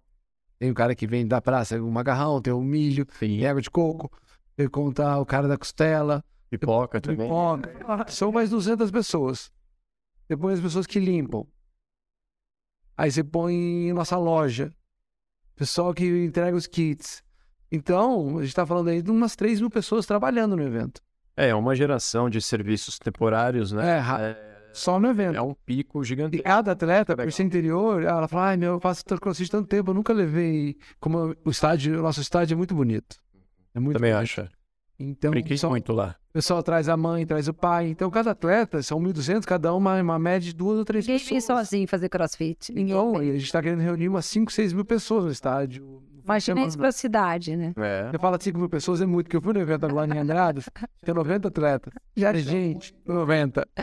[0.58, 3.70] Tem o cara que vem da praça, o macarrão, tem o milho, tem água de
[3.70, 4.12] coco.
[4.56, 7.28] Tem contar o cara da costela, Pipoca também.
[7.28, 8.06] pipoca.
[8.12, 9.52] São mais 200 pessoas.
[10.30, 11.46] Depois as pessoas que limpam.
[12.98, 14.72] Aí você põe nossa loja.
[15.56, 17.24] Pessoal que entrega os kits.
[17.72, 21.02] Então, a gente tá falando aí de umas 3 mil pessoas trabalhando no evento.
[21.38, 23.98] É, é uma geração de serviços temporários, né?
[23.98, 24.00] É,
[24.32, 25.36] É, Só no evento.
[25.38, 26.44] é um pico E gigantesco.
[26.44, 29.96] cada atleta, por ser interior, ela fala, ai meu, eu faço crossfit tanto tempo, eu
[29.96, 30.76] nunca levei.
[31.00, 33.18] Como o estádio, o nosso estádio é muito bonito.
[33.74, 34.24] É muito Também bonito.
[34.24, 34.50] acho.
[35.00, 36.16] Então, Brinquei muito lá.
[36.32, 37.90] O pessoal traz a mãe, traz o pai.
[37.90, 41.36] Então, cada atleta, são 1.200, cada uma, uma média de duas ou três Ninguém vem
[41.36, 41.68] pessoas.
[41.68, 42.72] sozinho fazer crossfit.
[42.74, 46.02] Ninguém Então, a gente tá querendo reunir umas 5, 6 mil pessoas no estádio.
[46.24, 46.84] Imagina isso Semana.
[46.88, 47.74] pra cidade, né?
[47.78, 48.10] É.
[48.12, 50.70] Você fala 5 mil pessoas, é muito, porque eu fui no evento agora em Andradas,
[51.04, 51.94] tem 90 atletas.
[52.16, 53.68] Já gente, 90.
[53.76, 53.82] É.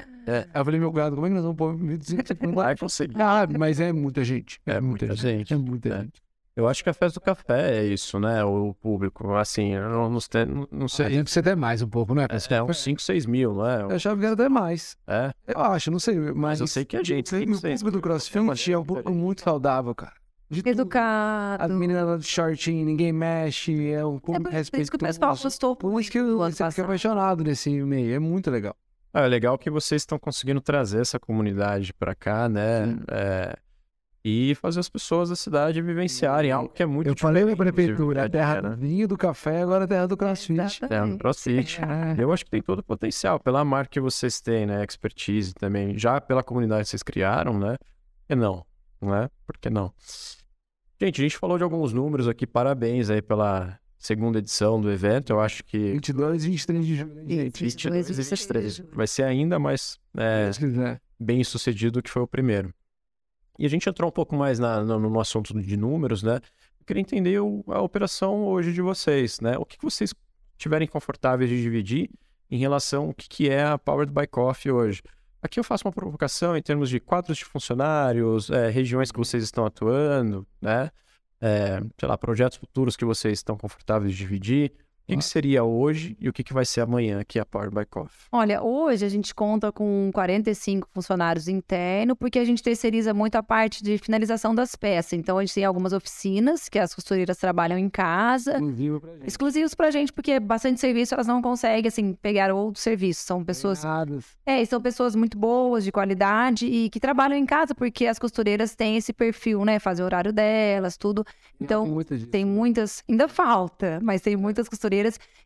[0.54, 2.36] Aí eu falei, meu gado, como é que nós vamos pôr 1.200?
[2.54, 3.20] Vai conseguir.
[3.20, 4.60] Ah, mas é muita gente.
[4.64, 5.52] É muita gente.
[5.52, 6.00] É muita É.
[6.02, 6.22] gente.
[6.58, 8.42] Eu acho que a festa do café é isso, né?
[8.44, 12.14] O público, assim, eu não, não, sei- não- A gente precisa até mais um pouco,
[12.16, 12.26] né?
[12.28, 13.94] É, é uns 5, 6 mil, não Eu é?
[13.94, 14.96] achava que era até mais.
[15.06, 16.18] É, Eu acho, não sei.
[16.18, 17.32] Mas, mas eu sei que a gente.
[17.32, 20.14] o público do CrossFit é um público muito saudável, cara.
[20.50, 20.72] De tudo.
[20.72, 21.62] Educado.
[21.62, 25.30] As meninas de shortinho, ninguém mexe, é um É público por isso que o pessoal
[25.30, 25.42] respeitoso.
[25.44, 28.14] gostou Por isso que eu fiquei apaixonado nesse meio.
[28.14, 28.74] É muito legal.
[29.14, 32.86] Ah, é legal que vocês estão conseguindo trazer essa comunidade pra cá, né?
[32.86, 33.00] Sim.
[33.10, 33.56] É,
[34.24, 38.24] e fazer as pessoas da cidade vivenciarem algo que é muito Eu falei na prefeitura,
[38.24, 38.70] a terra né?
[38.70, 40.60] do vinho, do café, agora a terra do crossfit.
[40.60, 40.94] Exatamente.
[40.94, 41.80] É, no CrossFit.
[41.80, 42.22] É.
[42.22, 44.84] Eu acho que tem todo o potencial, pela marca que vocês têm, né?
[44.84, 47.76] Expertise também, já pela comunidade que vocês criaram, né?
[47.78, 48.66] Por que não?
[49.00, 49.30] Não é?
[49.46, 49.92] Por que não?
[51.00, 55.30] Gente, a gente falou de alguns números aqui, parabéns aí pela, segunda edição do evento.
[55.32, 57.64] Eu acho que 22 e 23 de julho, hein, gente.
[57.64, 60.50] 22 e 23 23 vai ser ainda mais é,
[61.18, 62.72] bem sucedido que foi o primeiro.
[63.58, 66.36] E a gente entrou um pouco mais na- no, no assunto de números, né?
[66.80, 69.56] Eu queria entender o- a operação hoje de vocês, né?
[69.58, 70.14] O que, que vocês
[70.56, 72.10] tiverem confortáveis de dividir
[72.50, 75.02] em relação ao que, que é a Powered by Coffee hoje.
[75.42, 79.44] Aqui eu faço uma provocação em termos de quadros de funcionários, é, regiões que vocês
[79.44, 80.90] estão atuando, né?
[81.40, 84.72] É, sei lá, projetos futuros que vocês estão confortáveis de dividir.
[85.08, 87.74] O que, que seria hoje e o que, que vai ser amanhã aqui a Powered
[87.74, 88.26] by Coffee?
[88.30, 93.42] Olha, hoje a gente conta com 45 funcionários internos, porque a gente terceiriza muito a
[93.42, 95.14] parte de finalização das peças.
[95.14, 99.26] Então, a gente tem algumas oficinas que as costureiras trabalham em casa, Exclusivo pra gente.
[99.26, 103.24] exclusivos pra gente, porque bastante serviço elas não conseguem, assim, pegar outros serviços.
[103.24, 104.26] São pessoas Treinadas.
[104.44, 108.18] É, e são pessoas muito boas, de qualidade e que trabalham em casa, porque as
[108.18, 109.78] costureiras têm esse perfil, né?
[109.78, 111.24] Fazem o horário delas, tudo.
[111.58, 112.18] Então, Tem muita.
[112.26, 114.97] Tem muitas, ainda falta, mas tem muitas costureiras.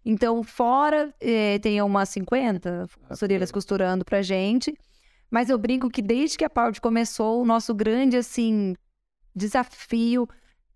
[0.05, 4.77] Então, fora, eh, tem umas 50 costureiras costurando pra gente.
[5.31, 8.75] Mas eu brinco que desde que a Power começou, o nosso grande, assim,
[9.35, 10.29] desafio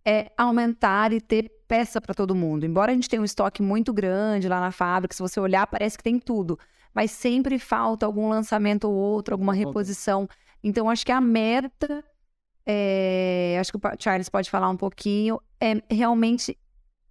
[0.03, 2.65] é aumentar e ter peça para todo mundo.
[2.65, 5.98] Embora a gente tenha um estoque muito grande lá na fábrica, se você olhar, parece
[5.98, 6.59] que tem tudo.
[6.94, 10.28] Mas sempre falta algum lançamento ou outro, alguma reposição.
[10.62, 12.03] Então, acho que a meta,
[12.65, 16.57] é, acho que o Charles pode falar um pouquinho, é realmente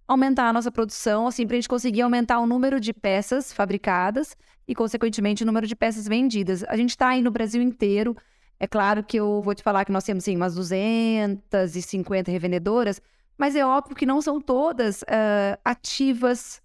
[0.06, 4.36] aumentar a nossa produção, assim, para a gente conseguir aumentar o número de peças fabricadas
[4.66, 6.64] e, consequentemente, o número de peças vendidas.
[6.64, 8.16] A gente está aí no Brasil inteiro.
[8.58, 13.00] É claro que eu vou te falar que nós temos, sim, umas 250 revendedoras,
[13.36, 16.62] mas é óbvio que não são todas ah, ativas.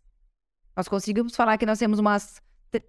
[0.76, 2.42] Nós conseguimos falar que nós temos umas.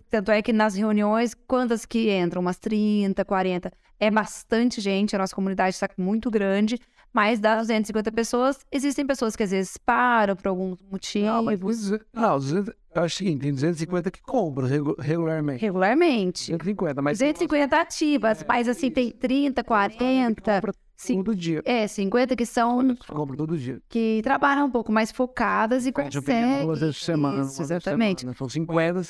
[0.08, 2.40] Tanto é que nas reuniões, quantas que entram?
[2.40, 3.72] Umas 30, 40.
[3.98, 6.78] É bastante gente, a nossa comunidade está muito grande,
[7.12, 11.26] mas das 250 pessoas, existem pessoas que às vezes param por algum motivo.
[11.26, 15.60] Não, mas não, 200 eu acho o seguinte, tem 250 que compram regu- regularmente.
[15.62, 16.50] Regularmente.
[16.52, 21.62] 250, mas tem 250 ativas, mas assim, tem 30, 40, compra cin- todo dia.
[21.64, 23.80] é, 50 que são Compra todo dia.
[23.88, 26.64] que trabalham um pouco mais focadas e conseguem.
[26.66, 27.42] duas vezes por semana.
[27.44, 28.20] Isso, exatamente.
[28.20, 28.36] semana.
[28.36, 29.02] São 50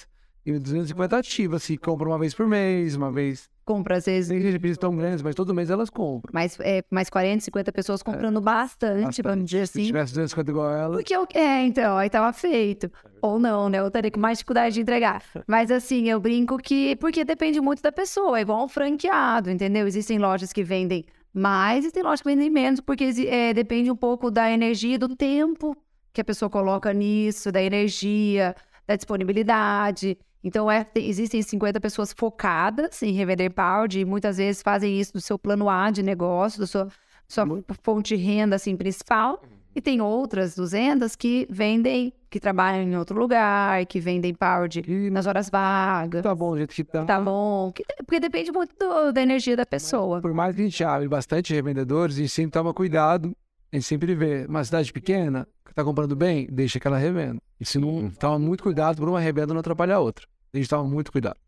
[0.47, 1.63] e 250 ativas.
[1.65, 3.51] Se compra uma vez por mês, uma vez.
[3.65, 6.33] Compra às vezes Tem gente tão grandes, mas todo mês elas compram.
[6.33, 9.23] mais, é, mais 40, 50 pessoas comprando bastante, Bastante.
[9.23, 9.87] vamos dizer Se assim.
[9.87, 12.91] tivesse 250 igual ela, Porque eu, é, então, aí tava feito.
[13.21, 13.79] Ou não, né?
[13.79, 15.23] Eu estaria com mais dificuldade de entregar.
[15.47, 16.97] Mas assim, eu brinco que.
[16.97, 19.87] Porque depende muito da pessoa, é igual um franqueado, entendeu?
[19.87, 23.97] Existem lojas que vendem mais e tem lojas que vendem menos, porque é, depende um
[23.97, 25.77] pouco da energia, do tempo
[26.13, 28.55] que a pessoa coloca nisso, da energia,
[28.87, 30.19] da disponibilidade.
[30.45, 35.13] Então, é, tem- existem 50 pessoas focadas em revender pound e muitas vezes fazem isso
[35.13, 36.89] do seu plano A de negócio, da sua,
[37.29, 37.47] sua
[37.83, 39.41] fonte de renda assim, principal.
[39.75, 45.09] E tem outras 200 que vendem, que trabalham em outro lugar, que vendem pound e
[45.09, 46.23] nas horas vagas.
[46.23, 47.05] tá bom, do jeito que tá.
[47.07, 47.73] Tá bom.
[47.73, 50.21] Que- porque depende muito do- da energia da pessoa.
[50.21, 53.35] Por mais que a gente abre bastante revendedores, a gente sempre toma cuidado.
[53.73, 57.41] A gente sempre vê uma cidade pequena que tá comprando bem, deixa que ela revenda.
[57.59, 60.27] E se não, toma muito cuidado por uma revenda não atrapalhar a outra.
[60.53, 61.39] A gente toma muito cuidado.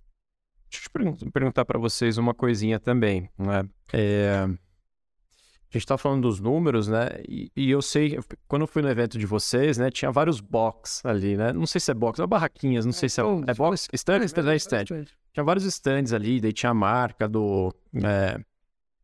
[0.71, 0.89] Deixa
[1.25, 3.63] eu perguntar para vocês uma coisinha também, né?
[3.93, 7.09] É, A gente tá falando dos números, né?
[7.29, 8.19] E, e eu sei,
[8.49, 9.91] quando eu fui no evento de vocês, né?
[9.91, 11.53] Tinha vários box ali, né?
[11.53, 13.89] Não sei se é box, ou barraquinhas, não sei se é, é box.
[13.93, 14.85] Stand, stand, é stand.
[15.33, 17.73] Tinha vários stands ali, daí tinha a marca do...
[17.95, 18.41] é,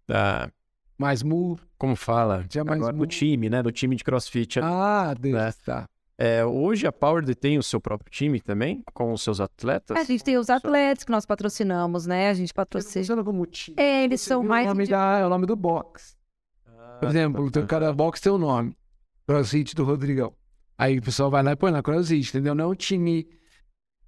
[0.08, 0.50] da,
[0.98, 1.58] Mais mu.
[1.78, 2.44] como fala?
[2.48, 3.62] Tinha mais Agora, mu- do time, né?
[3.62, 4.58] Do time de crossfit.
[4.60, 5.52] Ah, Deus, Né?
[5.64, 5.88] tá.
[6.22, 9.96] É, hoje a Power tem o seu próprio time também, com os seus atletas?
[9.96, 12.28] A gente tem os atletas que nós patrocinamos, né?
[12.28, 13.24] A gente patrocina.
[13.24, 13.74] Como time.
[13.80, 14.66] É, eles Você são mais.
[14.66, 16.14] O nome, da, é o nome do box.
[17.00, 18.76] Por exemplo, o teu- cada box tem um nome.
[19.26, 20.34] CrossFit do Rodrigão.
[20.76, 22.54] Aí o pessoal vai lá e põe lá CrossFit, entendeu?
[22.54, 23.28] Não é um time E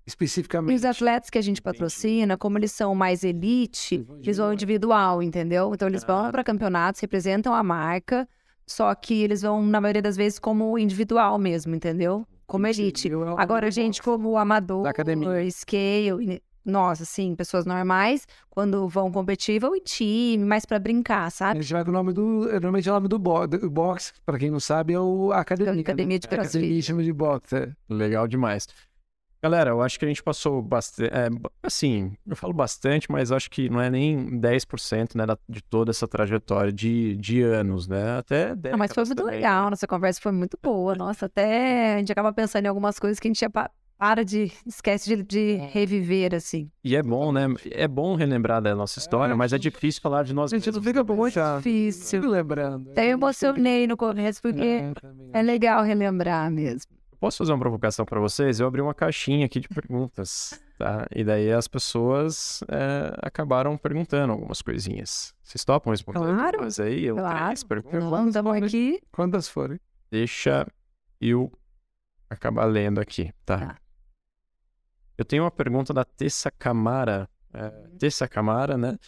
[0.07, 0.77] especificamente.
[0.77, 5.23] os atletas que a gente patrocina, como eles são mais elite, Eles vão vão individual,
[5.23, 5.73] entendeu?
[5.75, 6.31] Então eles vão Ah.
[6.31, 8.29] para campeonatos, representam a marca,
[8.67, 12.27] só que eles vão, na maioria das vezes, como individual mesmo, entendeu?
[12.47, 13.11] Como elite.
[13.39, 15.51] Agora, gente, como amador, academia.
[15.51, 21.25] scale, e- nossa, assim, pessoas normais, quando vão competir, vão em time, mais pra brincar,
[21.27, 21.61] A sabe?
[21.61, 22.23] gente vai com o nome do.
[22.53, 25.41] Normalmente é o nome do bo- do box, pra quem não sabe, é o a
[25.41, 25.81] academia.
[25.81, 26.19] Academia né?
[26.21, 26.83] de É, Academia crossfit.
[26.83, 27.73] chama de box, é.
[27.89, 28.69] Legal demais.
[29.43, 31.11] Galera, eu acho que a gente passou bastante.
[31.63, 36.07] assim, eu falo bastante, mas acho que não é nem 10% né, de toda essa
[36.07, 38.19] trajetória de, de anos, né?
[38.19, 39.37] Até Não, mas foi muito também, né?
[39.39, 40.95] legal, nossa conversa foi muito boa.
[40.95, 44.53] Nossa, até a gente acaba pensando em algumas coisas que a gente pa- para de.
[44.65, 46.71] esquece de, de reviver, assim.
[46.85, 47.47] E é bom, né?
[47.73, 51.03] É bom relembrar da nossa história, mas é difícil falar de nós Gente, não fica
[51.03, 51.57] bom já.
[51.57, 52.29] Difícil.
[52.31, 52.91] Lembrando.
[52.93, 54.61] Até eu emocionei no começo, porque
[55.33, 56.93] É, é legal relembrar mesmo.
[57.23, 58.59] Posso fazer uma provocação para vocês?
[58.59, 61.07] Eu abri uma caixinha aqui de perguntas, tá?
[61.15, 65.33] E daí as pessoas é, acabaram perguntando algumas coisinhas.
[65.41, 66.19] Vocês topam responder?
[66.19, 67.45] Claro, Mas aí eu claro.
[67.45, 68.03] três perguntas.
[68.03, 69.01] Mandamos aqui.
[69.13, 69.79] Quantas forem?
[70.11, 70.67] Deixa
[71.21, 71.53] eu
[72.29, 73.59] acabar lendo aqui, tá?
[73.59, 73.77] Tá.
[75.17, 77.29] Eu tenho uma pergunta da Tessa Camara.
[77.55, 77.71] É,
[78.01, 78.99] Tessa Camara, né?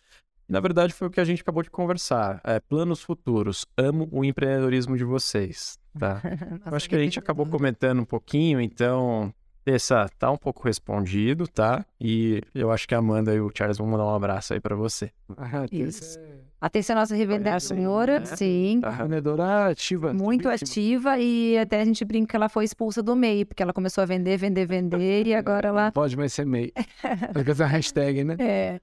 [0.48, 2.40] E, na verdade, foi o que a gente acabou de conversar.
[2.44, 3.66] É, planos futuros.
[3.76, 6.20] Amo o empreendedorismo de vocês, tá?
[6.66, 9.32] Eu acho que a gente acabou comentando um pouquinho, então,
[9.64, 11.86] Tessa, tá um pouco respondido, tá?
[11.98, 14.76] E eu acho que a Amanda e o Charles vão mandar um abraço aí pra
[14.76, 15.10] você.
[15.38, 16.18] Ah, Isso.
[16.60, 18.26] A Terça é nossa revendedora, né?
[18.26, 18.78] sim.
[18.82, 18.90] Tá?
[18.90, 20.12] Vendedora ativa.
[20.12, 23.72] Muito ativa e até a gente brinca que ela foi expulsa do MEI, porque ela
[23.72, 25.92] começou a vender, vender, vender e agora Não ela.
[25.92, 26.70] pode mais ser MEI.
[27.32, 28.36] Fazer uma hashtag, né?
[28.38, 28.80] É.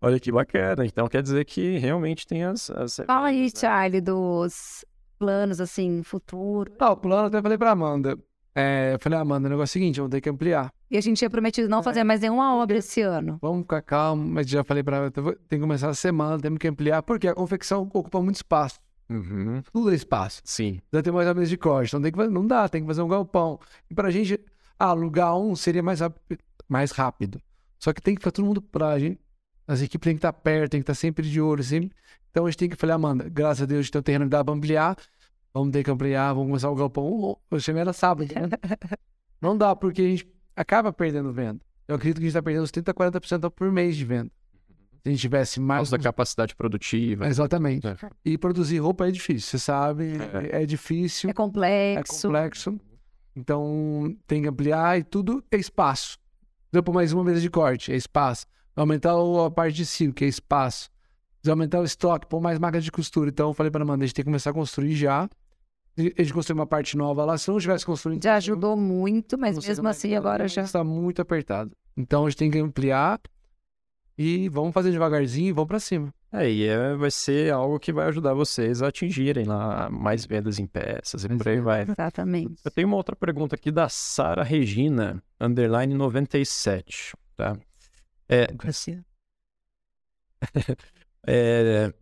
[0.00, 0.86] Olha que bacana.
[0.86, 2.70] Então quer dizer que realmente tem as.
[2.70, 3.50] as Fala aí, né?
[3.54, 4.84] Charlie, dos
[5.18, 6.70] planos, assim, futuro.
[6.72, 8.18] Tá, o plano até falei pra Amanda.
[8.54, 10.72] É, eu falei, Amanda, o negócio é o seguinte, vamos ter que ampliar.
[10.88, 13.38] E a gente tinha prometido não fazer mais nenhuma obra esse ano.
[13.42, 16.68] Vamos ficar calmo, mas já falei pra ela, tem que começar a semana, temos que
[16.68, 18.78] ampliar, porque a confecção ocupa muito espaço.
[19.10, 19.60] Uhum.
[19.72, 20.40] Tudo é espaço.
[20.44, 20.80] Sim.
[20.90, 22.86] Precisa ter mais a mesa de corte, então tem que fazer, não dá, tem que
[22.86, 23.58] fazer um galpão.
[23.90, 24.38] E pra gente,
[24.78, 26.38] ah, alugar um seria mais rápido,
[26.68, 27.40] mais rápido.
[27.78, 29.18] Só que tem que ficar todo mundo pra gente,
[29.66, 31.90] as equipes têm que estar perto, tem que estar sempre de olho, sempre.
[32.30, 34.44] Então a gente tem que falar, Amanda, graças a Deus tem um terreno que dá
[34.44, 34.96] pra ampliar,
[35.52, 37.38] vamos ter que ampliar, vamos começar o galpão.
[37.50, 38.48] Eu chamei ela sábado, né?
[39.40, 41.60] Não dá, porque a gente acaba perdendo venda.
[41.86, 44.30] Eu acredito que a gente tá perdendo uns 30, 40% por mês de venda.
[45.02, 45.78] Se a gente tivesse Por mais.
[45.80, 47.26] causa da capacidade produtiva.
[47.28, 47.86] Exatamente.
[47.86, 47.96] É.
[48.24, 50.14] E produzir roupa é difícil, você sabe,
[50.50, 50.58] É.
[50.60, 52.26] é, é difícil, É é complexo.
[52.26, 52.80] complexo.
[53.36, 56.18] Então tem que ampliar e tudo é espaço.
[56.72, 58.46] Deu por mais uma mesa de corte, é espaço.
[58.76, 60.90] Aumentar a parte de cima, que é espaço.
[61.40, 63.30] Precisa aumentar o estoque, pôr mais máquinas de costura.
[63.30, 65.28] Então eu falei para a Amanda, a gente tem que começar a construir já.
[65.96, 67.38] A gente construiu uma parte nova lá.
[67.38, 68.22] Se não tivesse construído.
[68.22, 70.62] Já ajudou muito, mas mesmo é assim tá, agora já.
[70.62, 71.70] Está muito apertado.
[71.96, 73.20] Então a gente tem que ampliar
[74.18, 76.12] e vamos fazer devagarzinho e vamos para cima.
[76.32, 80.58] É, e é, vai ser algo que vai ajudar vocês a atingirem lá mais vendas
[80.58, 81.82] em peças e por aí vai.
[81.82, 82.60] Exatamente.
[82.64, 87.56] Eu tenho uma outra pergunta aqui da Sara Regina, underline 97, tá?
[88.28, 88.46] É,
[91.26, 91.92] é,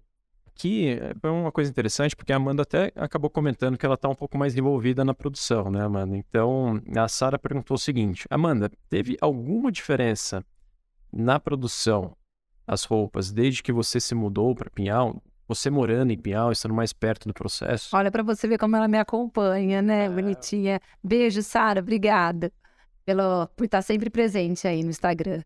[0.47, 4.15] aqui é uma coisa interessante, porque a Amanda até acabou comentando que ela está um
[4.15, 6.17] pouco mais envolvida na produção, né, Amanda?
[6.17, 10.45] Então, a Sara perguntou o seguinte: Amanda, teve alguma diferença
[11.13, 12.17] na produção
[12.67, 15.23] das roupas desde que você se mudou para Pinhal?
[15.49, 17.95] Você morando em Pinhal, estando mais perto do processo?
[17.95, 20.09] Olha pra você ver como ela me acompanha, né?
[20.09, 20.81] Bonitinha.
[21.03, 21.81] Beijo, Sara.
[21.81, 22.51] Obrigada
[23.05, 25.43] pelo, por estar sempre presente aí no Instagram.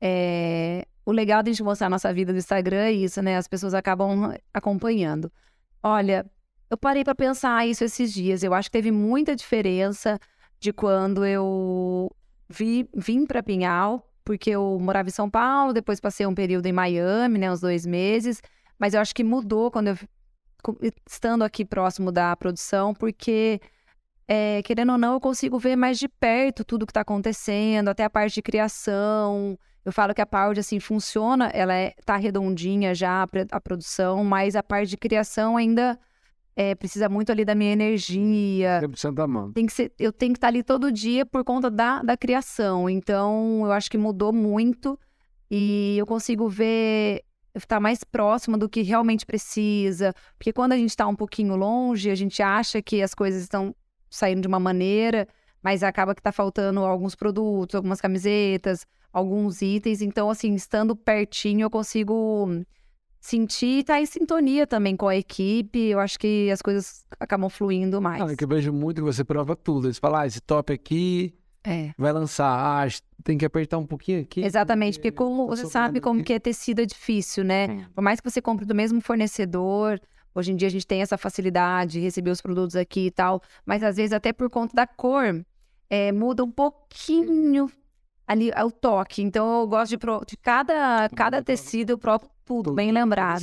[0.00, 3.36] É, o legal de a gente mostrar a nossa vida no Instagram é isso, né?
[3.36, 5.30] As pessoas acabam acompanhando.
[5.82, 6.24] Olha,
[6.70, 8.42] eu parei pra pensar isso esses dias.
[8.42, 10.18] Eu acho que teve muita diferença
[10.58, 12.10] de quando eu
[12.48, 16.72] vi, vim para Pinhal, porque eu morava em São Paulo, depois passei um período em
[16.72, 17.50] Miami, né?
[17.50, 18.42] Uns dois meses.
[18.78, 19.98] Mas eu acho que mudou quando eu
[21.06, 23.60] estando aqui próximo da produção, porque,
[24.28, 28.04] é, querendo ou não, eu consigo ver mais de perto tudo que está acontecendo, até
[28.04, 29.58] a parte de criação.
[29.84, 34.22] Eu falo que a parte, assim, funciona, ela é, tá redondinha já, a, a produção,
[34.24, 35.98] mas a parte de criação ainda
[36.54, 38.80] é, precisa muito ali da minha energia.
[38.82, 39.52] 100% da mão.
[39.52, 42.88] Tem que ser, eu tenho que estar ali todo dia por conta da, da criação.
[42.90, 44.98] Então, eu acho que mudou muito
[45.50, 47.24] e eu consigo ver,
[47.54, 50.14] estar mais próxima do que realmente precisa.
[50.38, 53.74] Porque quando a gente está um pouquinho longe, a gente acha que as coisas estão
[54.10, 55.26] saindo de uma maneira,
[55.62, 60.02] mas acaba que está faltando alguns produtos, algumas camisetas, alguns itens.
[60.02, 62.48] Então, assim, estando pertinho, eu consigo
[63.20, 65.78] sentir e estar em sintonia também com a equipe.
[65.78, 68.22] Eu acho que as coisas acabam fluindo mais.
[68.22, 69.86] Ah, é que eu vejo muito que você prova tudo.
[69.86, 71.90] Eles falam, ah, esse top aqui É.
[71.98, 72.46] vai lançar.
[72.48, 72.88] Ah,
[73.22, 74.42] tem que apertar um pouquinho aqui.
[74.42, 76.28] Exatamente, porque como tá você sabe como aqui.
[76.28, 77.66] que é tecido é difícil, né?
[77.68, 77.84] Hum.
[77.94, 80.00] Por mais que você compre do mesmo fornecedor,
[80.34, 83.42] hoje em dia a gente tem essa facilidade de receber os produtos aqui e tal,
[83.66, 85.44] mas às vezes até por conta da cor,
[85.90, 87.70] é, muda um pouquinho
[88.30, 89.22] ali o toque.
[89.22, 93.38] Então eu gosto de, pro- de cada, cada tecido eu provo tudo, bem lembrado.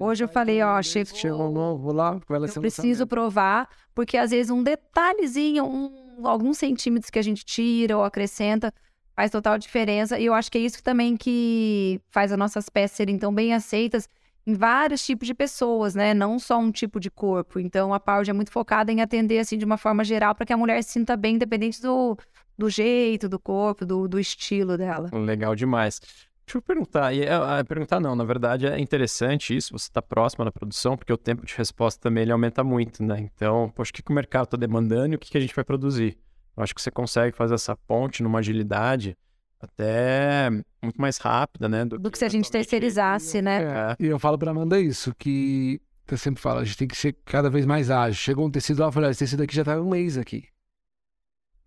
[0.00, 4.50] hoje eu falei, ó, chegou- Chegou novo lá, vai Eu preciso provar, porque às vezes
[4.50, 8.74] um detalhezinho, um, alguns centímetros que a gente tira ou acrescenta,
[9.14, 10.18] faz total diferença.
[10.18, 13.54] E eu acho que é isso também que faz as nossas peças serem tão bem
[13.54, 14.08] aceitas
[14.46, 16.14] em vários tipos de pessoas, né?
[16.14, 17.60] Não só um tipo de corpo.
[17.60, 20.52] Então a Power é muito focada em atender assim de uma forma geral para que
[20.52, 22.16] a mulher se sinta bem, independente do,
[22.58, 25.08] do jeito, do corpo, do, do estilo dela.
[25.12, 26.00] Legal demais.
[26.44, 30.00] Deixa eu perguntar, e, é, é, perguntar não, na verdade é interessante isso, você está
[30.00, 33.20] próximo da produção, porque o tempo de resposta também ele aumenta muito, né?
[33.20, 35.54] Então, poxa, o que, que o mercado está demandando e o que, que a gente
[35.54, 36.16] vai produzir?
[36.56, 39.14] Eu acho que você consegue fazer essa ponte numa agilidade
[39.60, 40.48] até
[40.82, 41.84] muito mais rápida, né?
[41.84, 43.62] Do, do que, se a gente terceirizasse, né?
[43.62, 43.96] É.
[44.00, 45.80] E eu falo para Amanda isso, que
[46.10, 48.14] eu sempre falo, a gente tem que ser cada vez mais ágil.
[48.14, 50.44] Chegou um tecido lá, eu falei, esse tecido aqui já tá um mês aqui.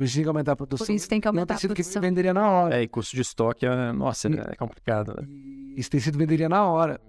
[0.03, 0.88] A gente tem que aumentar a produção.
[0.88, 2.02] Por isso tem que aumentar não, tecido a produção.
[2.02, 2.76] que venderia na hora.
[2.80, 5.28] É, e custo de estoque, é, nossa, é complicado, né?
[5.30, 6.99] E esse tecido venderia na hora.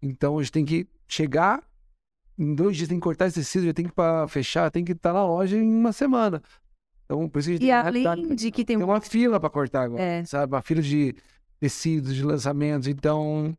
[0.00, 1.62] Então a gente tem que chegar,
[2.38, 4.92] em dois dias tem que cortar esse tecido, já tem que pra fechar, tem que
[4.92, 6.42] estar na loja em uma semana.
[7.04, 9.50] Então, por isso a gente E tem, além de que tem tem uma fila para
[9.50, 10.24] cortar agora, É.
[10.24, 10.54] sabe?
[10.54, 11.14] Uma fila de
[11.60, 12.88] tecidos, de lançamentos.
[12.88, 13.56] Então,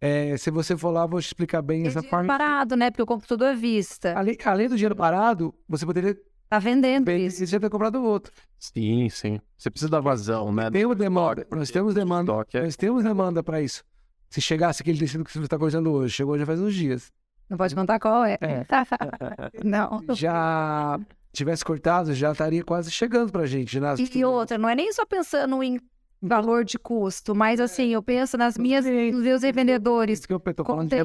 [0.00, 2.26] é, se você for lá, vou te explicar bem é essa dinheiro parte.
[2.26, 2.90] parado, né?
[2.90, 4.14] Porque eu compro tudo à vista.
[4.16, 6.16] Além, além do dinheiro parado, você poderia
[6.52, 7.46] Tá vendendo bem isso.
[7.46, 8.30] já ter comprado outro.
[8.58, 9.40] Sim, sim.
[9.56, 10.70] Você precisa da vazão, né?
[10.70, 13.82] Tem uma demanda, nós temos demanda, Estoque é- nós temos demanda para isso.
[14.28, 17.10] Se chegasse aquele tecido que você está cortando hoje, chegou já faz uns dias.
[17.48, 18.36] Não pode contar qual é.
[18.42, 18.66] É.
[19.64, 20.04] Não.
[20.14, 21.00] Já
[21.32, 23.80] tivesse cortado, já estaria quase chegando pra gente.
[23.80, 23.98] Nas...
[23.98, 25.80] E, outra, não é nem só pensando em
[26.20, 30.38] valor de custo, mas assim, eu penso nas minhas, nos meus revendedores Isso que eu
[30.38, 30.96] tô falando de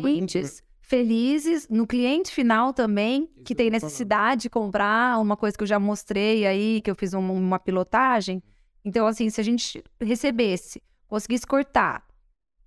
[0.88, 5.78] felizes, no cliente final também, que tem necessidade de comprar uma coisa que eu já
[5.78, 8.42] mostrei aí, que eu fiz um- uma pilotagem.
[8.86, 12.06] Então, assim, se a gente recebesse, conseguisse cortar,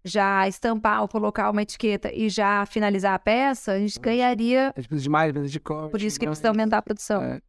[0.05, 4.73] já estampar ou colocar uma etiqueta e já finalizar a peça, a gente ganharia.
[4.77, 5.91] A gente precisa de mais vendas de corte.
[5.91, 7.23] Por isso que mais- precisa aumentar a produção.
[7.23, 7.41] É.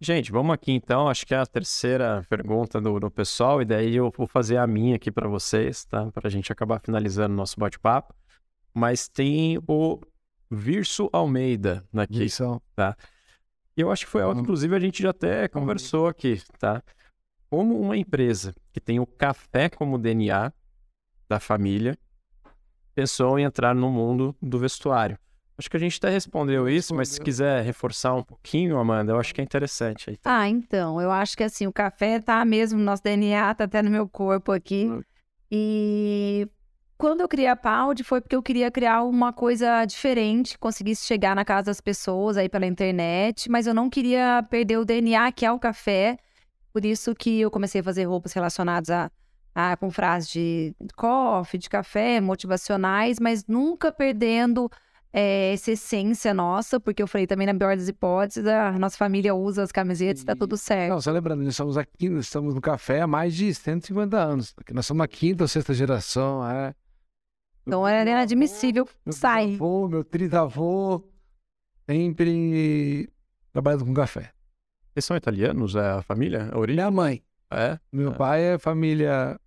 [0.00, 1.08] Gente, vamos aqui então.
[1.08, 4.66] Acho que é a terceira pergunta do, do pessoal, e daí eu vou fazer a
[4.66, 6.10] minha aqui para vocês, tá?
[6.10, 8.14] Para a gente acabar finalizando o nosso bate-papo.
[8.74, 10.00] Mas tem o
[10.50, 12.24] Virso Almeida aqui.
[12.24, 12.60] Isso.
[13.76, 14.42] E eu acho que foi algo Uhum.
[14.42, 16.82] inclusive, a gente já até conversou aqui, tá?
[17.48, 20.52] Como uma empresa que tem o café como DNA
[21.28, 21.96] da família
[22.94, 25.18] pensou em entrar no mundo do vestuário.
[25.56, 29.20] Acho que a gente até respondeu isso, mas se quiser reforçar um pouquinho, Amanda, eu
[29.20, 30.18] acho que é interessante aí.
[30.24, 33.82] Ah, então, eu acho que assim, o café tá mesmo no nosso DNA, tá até
[33.82, 34.86] no meu corpo aqui.
[34.86, 35.02] Hum.
[35.50, 36.48] E
[37.00, 41.34] quando eu criei a Paud foi porque eu queria criar uma coisa diferente, conseguisse chegar
[41.34, 45.46] na casa das pessoas aí pela internet, mas eu não queria perder o DNA que
[45.46, 46.18] é o café.
[46.70, 49.10] Por isso que eu comecei a fazer roupas relacionadas a,
[49.54, 54.70] a com frases de coffee, de café, motivacionais, mas nunca perdendo
[55.10, 59.34] é, essa essência nossa, porque eu falei também na pior das hipóteses, a nossa família
[59.34, 60.90] usa as camisetas, tá tudo certo.
[60.90, 64.54] Não, só lembrando, nós estamos aqui, nós estamos no café há mais de 150 anos.
[64.70, 66.74] Nós somos a quinta ou sexta geração, é.
[67.66, 69.54] Então era inadmissível Meu sair.
[69.54, 71.02] avô, meu trisavô,
[71.88, 73.08] sempre
[73.52, 74.32] trabalhando com café.
[74.94, 76.48] Eles são italianos, é a família?
[76.52, 76.76] A origem?
[76.82, 77.78] Minha mãe, É?
[77.92, 78.14] meu É.
[78.14, 79.38] pai é família,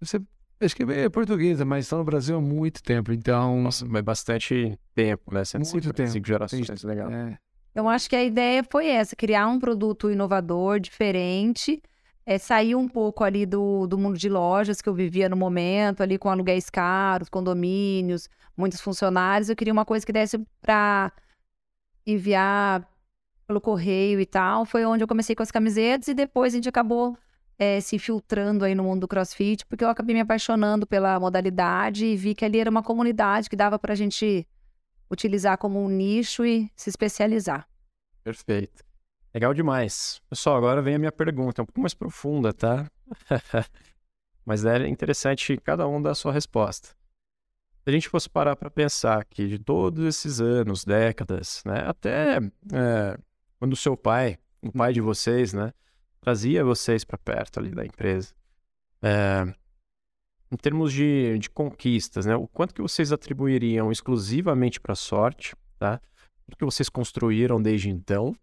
[0.00, 0.20] você,
[0.60, 3.62] acho que é portuguesa, mas estão no Brasil há muito tempo, então...
[3.62, 5.40] Nossa, mas bastante tempo, né?
[5.40, 6.26] Muito 155 tempo.
[6.26, 7.10] gerações, legal.
[7.10, 7.38] É.
[7.74, 11.80] Eu acho que a ideia foi essa, criar um produto inovador, diferente,
[12.28, 16.02] é, sair um pouco ali do, do mundo de lojas que eu vivia no momento,
[16.02, 19.48] ali com aluguéis caros, condomínios, muitos funcionários.
[19.48, 21.10] Eu queria uma coisa que desse para
[22.06, 22.86] enviar
[23.46, 24.66] pelo correio e tal.
[24.66, 27.16] Foi onde eu comecei com as camisetas e depois a gente acabou
[27.58, 32.04] é, se infiltrando aí no mundo do crossfit, porque eu acabei me apaixonando pela modalidade
[32.04, 34.46] e vi que ali era uma comunidade que dava pra gente
[35.10, 37.66] utilizar como um nicho e se especializar.
[38.22, 38.84] Perfeito.
[39.34, 40.22] Legal demais.
[40.28, 42.90] Pessoal, agora vem a minha pergunta, é um pouco mais profunda, tá?
[44.44, 46.88] Mas é interessante cada um dar a sua resposta.
[46.88, 52.38] Se a gente fosse parar para pensar que de todos esses anos, décadas, né, até
[52.72, 53.18] é,
[53.58, 55.72] quando o seu pai, o pai de vocês, né,
[56.20, 58.34] trazia vocês para perto ali da empresa,
[59.02, 59.44] é,
[60.50, 66.00] em termos de, de conquistas, né, o quanto que vocês atribuiriam exclusivamente para sorte, tá?
[66.50, 68.34] O que vocês construíram desde então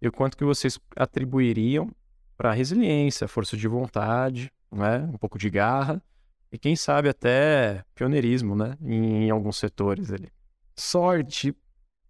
[0.00, 1.90] e o quanto que vocês atribuiriam
[2.36, 4.98] para resiliência, força de vontade, né?
[5.12, 6.02] um pouco de garra
[6.50, 8.76] e quem sabe até pioneirismo né?
[8.80, 10.28] em, em alguns setores ali.
[10.74, 11.54] Sorte,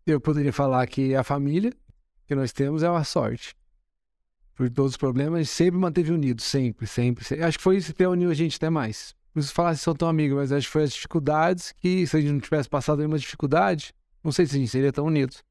[0.07, 1.73] eu poderia falar que a família
[2.27, 3.57] que nós temos é uma sorte.
[4.55, 7.45] Por todos os problemas, sempre manteve unido, sempre, sempre, sempre.
[7.45, 9.15] Acho que foi isso que uniu a gente até mais.
[9.29, 12.17] Não preciso falar se são tão amigos, mas acho que foi as dificuldades que, se
[12.17, 15.43] a gente não tivesse passado nenhuma dificuldade, não sei se a gente seria tão unidos.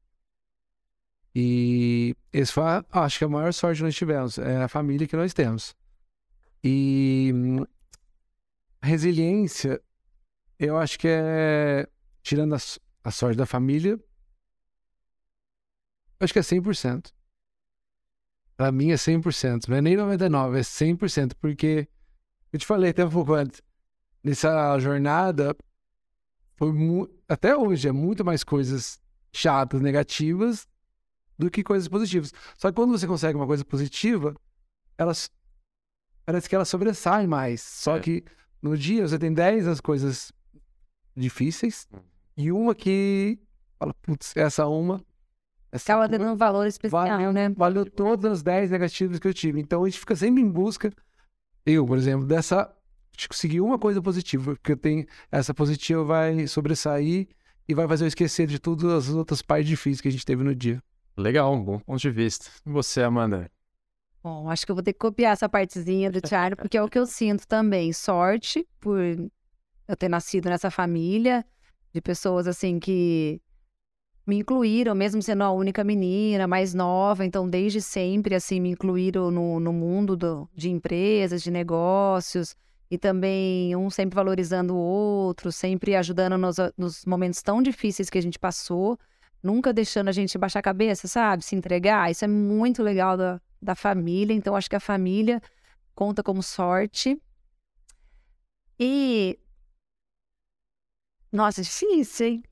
[1.34, 5.16] E esse foi, acho que a maior sorte que nós tivemos, é a família que
[5.16, 5.74] nós temos.
[6.62, 7.64] E hum,
[8.82, 9.80] resiliência,
[10.58, 11.88] eu acho que é,
[12.22, 12.58] tirando a,
[13.04, 13.98] a sorte da família,
[16.18, 17.12] acho que é 100%.
[18.56, 21.88] Pra mim é 100%, não é nem 99%, é 100%, porque
[22.52, 23.62] eu te falei até um pouco antes,
[24.22, 25.56] nessa jornada,
[26.56, 26.70] foi
[27.26, 29.00] até hoje é muito mais coisas
[29.32, 30.68] chatas, negativas,
[31.40, 32.32] do que coisas positivas.
[32.58, 34.34] Só que quando você consegue uma coisa positiva,
[34.98, 35.30] elas
[36.24, 37.62] parece que ela sobressai mais.
[37.62, 38.00] Só É.
[38.00, 38.22] que
[38.62, 40.30] no dia você tem 10 as coisas
[41.16, 41.88] difíceis
[42.36, 43.38] e uma que
[43.78, 45.02] fala, putz, essa uma.
[45.72, 47.48] Essa Acaba dando um valor especial, valeu, né?
[47.48, 49.60] valeu todas as 10 negativas que eu tive.
[49.60, 50.92] Então a gente fica sempre em busca,
[51.64, 52.74] eu, por exemplo, dessa.
[53.16, 55.06] De conseguir uma coisa positiva, porque eu tenho.
[55.30, 57.28] Essa positiva vai sobressair
[57.68, 60.42] e vai fazer eu esquecer de todas as outras partes difíceis que a gente teve
[60.42, 60.82] no dia.
[61.20, 62.50] Legal, um bom ponto de vista.
[62.66, 63.50] E você, Amanda?
[64.22, 66.88] Bom, acho que eu vou ter que copiar essa partezinha do Thiago, porque é o
[66.88, 67.92] que eu sinto também.
[67.92, 71.44] Sorte por eu ter nascido nessa família
[71.92, 73.40] de pessoas assim que
[74.26, 77.24] me incluíram, mesmo sendo a única menina, mais nova.
[77.24, 82.54] Então, desde sempre, assim, me incluíram no, no mundo do- de empresas, de negócios.
[82.90, 88.18] E também um sempre valorizando o outro, sempre ajudando nos, nos momentos tão difíceis que
[88.18, 88.98] a gente passou.
[89.42, 91.44] Nunca deixando a gente baixar a cabeça, sabe?
[91.44, 92.10] Se entregar.
[92.10, 94.34] Isso é muito legal da, da família.
[94.34, 95.40] Então, acho que a família
[95.94, 97.20] conta como sorte.
[98.78, 99.38] E.
[101.32, 102.42] Nossa, difícil, hein?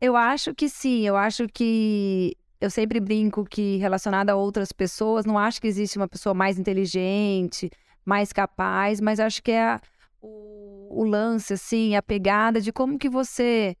[0.00, 1.02] Eu acho que sim.
[1.06, 2.36] Eu acho que.
[2.60, 6.58] Eu sempre brinco que, relacionado a outras pessoas, não acho que existe uma pessoa mais
[6.60, 7.68] inteligente,
[8.04, 9.80] mais capaz, mas acho que é a-
[10.20, 13.76] o, o lance, assim, a pegada de como que você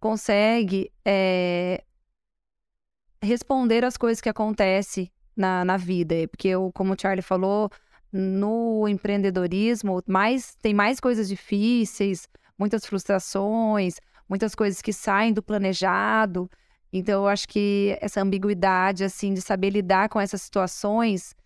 [0.00, 1.84] consegue é,
[3.22, 6.14] responder às coisas que acontecem na, na vida.
[6.28, 7.70] Porque, eu, como o Charlie falou,
[8.12, 12.28] no empreendedorismo mais, tem mais coisas difíceis,
[12.58, 13.96] muitas frustrações,
[14.28, 16.50] muitas coisas que saem do planejado.
[16.92, 21.36] Então, eu acho que essa ambiguidade, assim, de saber lidar com essas situações,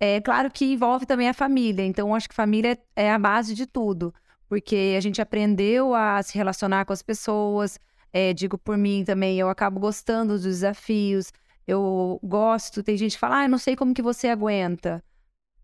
[0.00, 1.84] é claro que envolve também a família.
[1.84, 4.12] Então, eu acho que família é a base de tudo,
[4.52, 7.80] porque a gente aprendeu a se relacionar com as pessoas.
[8.12, 11.32] É, digo por mim também, eu acabo gostando dos desafios.
[11.66, 15.02] Eu gosto, tem gente que fala, ah, eu não sei como que você aguenta.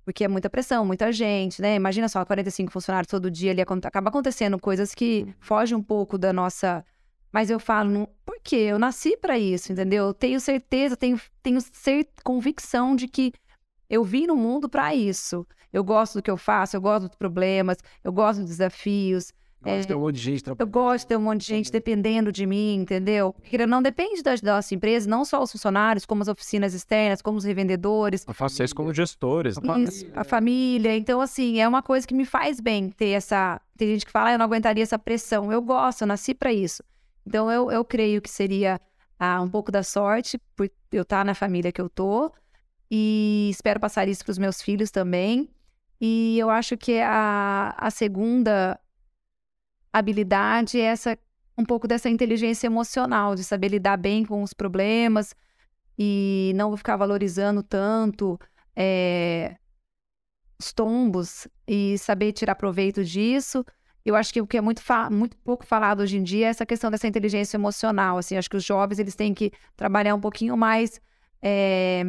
[0.06, 1.74] Porque é muita pressão, muita gente, né?
[1.74, 6.32] Imagina só, 45 funcionários todo dia ali, acaba acontecendo coisas que fogem um pouco da
[6.32, 6.82] nossa.
[7.30, 8.08] Mas eu falo, não...
[8.24, 8.56] por quê?
[8.56, 10.06] Eu nasci para isso, entendeu?
[10.06, 12.08] Eu tenho certeza, tenho, tenho cer...
[12.24, 13.34] convicção de que
[13.88, 15.46] eu vim no mundo para isso.
[15.72, 19.32] Eu gosto do que eu faço, eu gosto dos problemas, eu gosto dos desafios.
[19.60, 20.72] Nossa, É, tem um monte de gente Eu trabalhando.
[20.72, 23.32] gosto de ter um monte de gente dependendo de mim, entendeu?
[23.32, 27.20] Porque não depende da, da nossa empresa, não só os funcionários, como as oficinas externas,
[27.20, 30.04] como os revendedores, Vocês como gestores.
[30.04, 30.96] isso, a família.
[30.96, 33.60] Então, assim, é uma coisa que me faz bem ter essa.
[33.76, 35.52] Tem gente que fala, ah, eu não aguentaria essa pressão.
[35.52, 36.82] Eu gosto, eu nasci para isso.
[37.26, 38.80] Então, eu, eu creio que seria
[39.18, 42.32] ah, um pouco da sorte por eu estar na família que eu tô.
[42.90, 45.48] E espero passar isso para os meus filhos também.
[46.00, 48.78] E eu acho que a, a segunda
[49.92, 51.18] habilidade é essa
[51.56, 55.34] um pouco dessa inteligência emocional, de saber lidar bem com os problemas
[55.98, 58.38] e não ficar valorizando tanto
[58.76, 59.56] eh,
[60.60, 63.64] os tombos e saber tirar proveito disso.
[64.04, 66.64] Eu acho que o que é muito, muito pouco falado hoje em dia é essa
[66.64, 68.18] questão dessa inteligência emocional.
[68.18, 71.00] Assim, acho que os jovens eles têm que trabalhar um pouquinho mais
[71.42, 72.04] eh,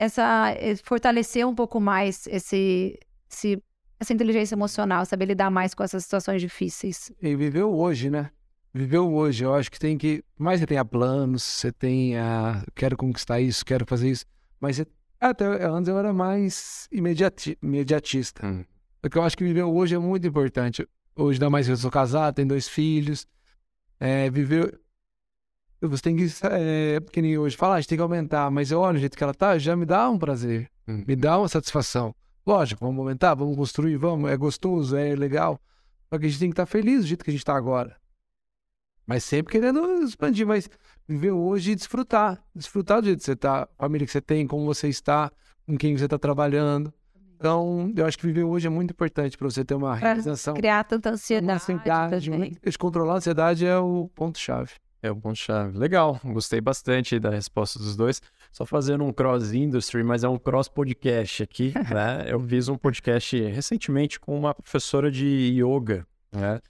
[0.00, 2.98] essa eh, fortalecer um pouco mais esse,
[3.30, 3.62] esse-
[4.00, 7.12] essa inteligência emocional, saber lidar mais com essas situações difíceis.
[7.20, 8.30] E viveu hoje, né?
[8.72, 9.44] Viveu hoje.
[9.44, 10.24] Eu acho que tem que.
[10.38, 12.64] Mais que você tenha planos, você tenha.
[12.74, 14.24] Quero conquistar isso, quero fazer isso.
[14.58, 14.86] Mas você-
[15.20, 17.58] até antes eu era mais imediati...
[17.62, 18.46] imediatista.
[18.46, 18.64] Hum.
[19.02, 20.86] Porque eu acho que viver hoje é muito importante.
[21.14, 23.26] Hoje, ainda mais que eu sou casado, tenho dois filhos.
[23.98, 24.80] É, viver.
[25.82, 26.26] Você tem que.
[26.44, 28.50] É, que nem hoje falar, a gente tem que aumentar.
[28.50, 30.68] Mas eu olho o jeito que ela tá, já me dá um prazer.
[30.86, 31.04] Hum.
[31.06, 32.14] Me dá uma satisfação.
[32.46, 34.30] Lógico, vamos aumentar, vamos construir, vamos.
[34.30, 35.58] É gostoso, é legal.
[36.12, 37.96] Só que a gente tem que estar feliz do jeito que a gente tá agora.
[39.06, 40.68] Mas sempre querendo expandir, mas
[41.08, 42.42] viver hoje e desfrutar.
[42.54, 45.30] Desfrutar do jeito que você tá, a família que você tem, como você está,
[45.66, 46.92] com quem você está trabalhando.
[47.36, 50.54] Então, eu acho que viver hoje é muito importante para você ter uma realização.
[50.54, 51.52] Criar tanta Uma ansiedade.
[51.62, 52.30] ansiedade.
[52.30, 52.50] também.
[52.62, 54.72] muito- Controlar a ansiedade é o ponto-chave.
[55.02, 55.78] É o ponto-chave.
[55.78, 58.20] Legal, gostei bastante da resposta dos dois.
[58.52, 62.24] Só fazendo um cross industry, mas é um cross podcast aqui, né?
[62.26, 66.60] Eu fiz um podcast recentemente com uma professora de yoga, né?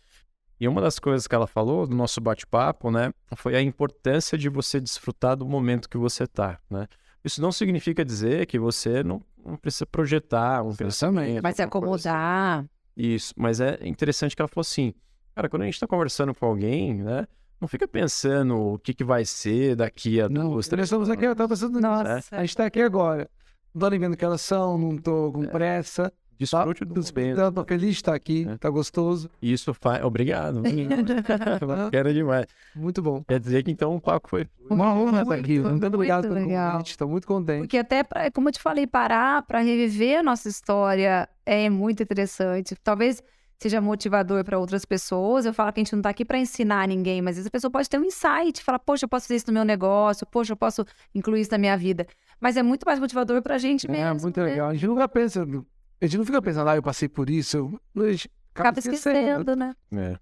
[0.60, 4.50] E uma das coisas que ela falou no nosso bate-papo, né, foi a importância de
[4.50, 6.86] você desfrutar do momento que você tá, né?
[7.24, 11.40] Isso não significa dizer que você não, não precisa projetar um pensamento.
[11.40, 12.18] Vai se alguma coisa assim.
[12.18, 12.66] acomodar.
[12.94, 14.92] Isso, mas é interessante que ela falou assim,
[15.34, 17.26] cara, quando a gente tá conversando com alguém, né,
[17.60, 21.10] não fica pensando o que, que vai ser daqui a Não, duas, nós três estamos
[21.10, 21.82] aqui, eu estava pensando nisso.
[21.82, 22.36] Nossa.
[22.36, 23.28] A gente está aqui agora.
[23.74, 26.12] Não tô vendo que elas são, não tô com pressa.
[26.38, 27.36] Desfrute do momento.
[27.36, 28.56] Tá, tô feliz de estar aqui, É.
[28.56, 29.28] tá gostoso.
[29.42, 30.02] Isso faz.
[30.02, 30.62] Obrigado.
[31.90, 32.46] Quero demais.
[32.74, 33.22] Muito bom.
[33.28, 34.46] Quer dizer que então o papo foi.
[34.70, 35.58] Uma honra estar aqui.
[35.60, 36.72] Muito, Muito obrigado muito pelo legal.
[36.72, 36.90] convite.
[36.92, 37.60] Estou muito contente.
[37.60, 42.02] Porque até, pra, como eu te falei, parar para reviver a nossa história é muito
[42.02, 42.74] interessante.
[42.82, 43.22] Talvez
[43.60, 45.46] seja motivador para outras pessoas.
[45.46, 47.50] Eu falo que a gente não tá aqui para ensinar ninguém, mas às vezes a
[47.50, 50.52] pessoa pode ter um insight, falar, poxa, eu posso fazer isso no meu negócio, poxa,
[50.52, 50.84] eu posso
[51.14, 52.06] incluir isso na minha vida.
[52.40, 54.04] Mas é muito mais motivador pra gente mesmo.
[54.04, 54.46] É muito né?
[54.46, 54.70] legal.
[54.70, 55.42] A gente nunca pensa.
[55.42, 57.56] A gente não fica pensando, ah, eu passei por isso.
[57.56, 59.74] Eu, a gente Acaba esquecendo, né?
[59.92, 60.16] É.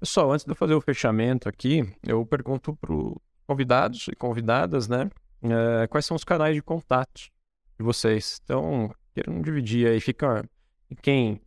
[0.00, 3.14] Pessoal, antes de eu fazer o fechamento aqui, eu pergunto para os
[3.46, 5.08] convidados e convidadas, né?
[5.42, 7.30] eh, quais são os canais de contato
[7.78, 8.40] de vocês?
[8.44, 10.44] Então, queiram dividir aí, fica
[11.00, 11.40] quem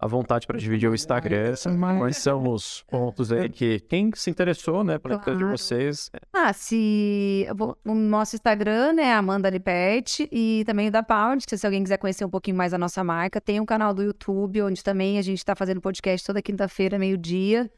[0.00, 1.54] à vontade para dividir o Instagram,
[1.98, 5.58] quais são os pontos aí que quem se interessou, né, pela empresa de Claro.
[5.58, 7.46] vocês, Ah, se.
[7.84, 11.98] O nosso Instagram é Amanda Lipert e também o da Pound, que se alguém quiser
[11.98, 15.22] conhecer um pouquinho mais a nossa marca, tem um canal do YouTube, onde também a
[15.22, 17.70] gente está fazendo podcast toda quinta-feira, meio-dia.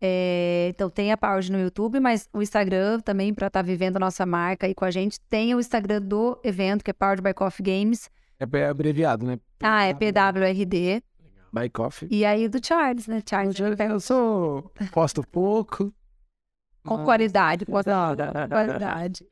[0.00, 4.00] É, então tem a Pound no YouTube, mas o Instagram também para estar vivendo a
[4.00, 5.18] nossa marca aí com a gente.
[5.28, 8.10] Tem o Instagram do evento, que é Powered by Coffee Games.
[8.38, 9.38] É abreviado, né?
[9.62, 11.02] Ah, é PWRD.
[11.58, 12.08] By Coffee.
[12.10, 13.22] E aí do Charles, né?
[13.28, 13.56] Charles.
[13.58, 14.70] Eu sou.
[14.92, 15.92] Posto pouco.
[16.84, 19.26] Com mas- qualidade, com qualidade.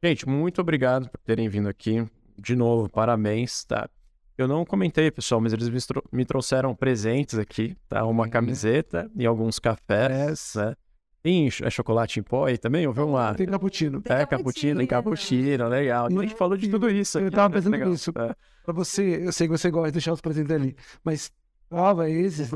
[0.02, 2.04] Gente, muito obrigado por terem vindo aqui.
[2.36, 3.88] De novo, parabéns, tá?
[4.36, 8.04] Eu não comentei, pessoal, mas eles me, tro- me trouxeram presentes aqui, tá?
[8.04, 8.30] Uma Uhum.
[8.30, 10.74] camiseta e alguns cafés, né?
[11.22, 12.84] Tem ch- é chocolate em pó aí também?
[12.88, 13.32] Vamos lá?
[13.34, 14.02] Tem cappuccino.
[14.06, 16.06] É, cappuccino e cappuccino, legal.
[16.06, 17.28] A gente falou de tudo isso aqui.
[17.28, 17.54] Eu tava né?
[17.54, 17.88] pensando Legal.
[17.90, 18.10] nisso.
[18.16, 18.34] É.
[18.64, 20.74] Pra você, eu sei que você gosta de deixar os presentes ali,
[21.04, 21.30] mas
[21.68, 22.52] prova esses.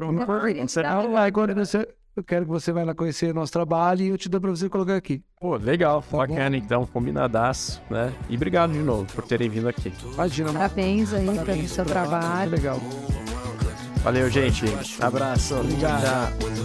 [0.84, 1.86] Ah, vai, agora você,
[2.16, 4.68] eu quero que você vá lá conhecer nosso trabalho e eu te dou pra você
[4.68, 5.22] colocar aqui.
[5.40, 8.12] Pô, legal, bacana então, combinadaço, né?
[8.28, 9.92] E obrigado de novo por terem vindo aqui.
[10.14, 12.50] Imagina, Parabéns aí pelo seu trabalho.
[12.50, 12.80] legal.
[14.02, 14.64] Valeu, gente.
[15.00, 15.56] Abraço.
[15.56, 16.02] Obrigado.
[16.38, 16.56] Tchau.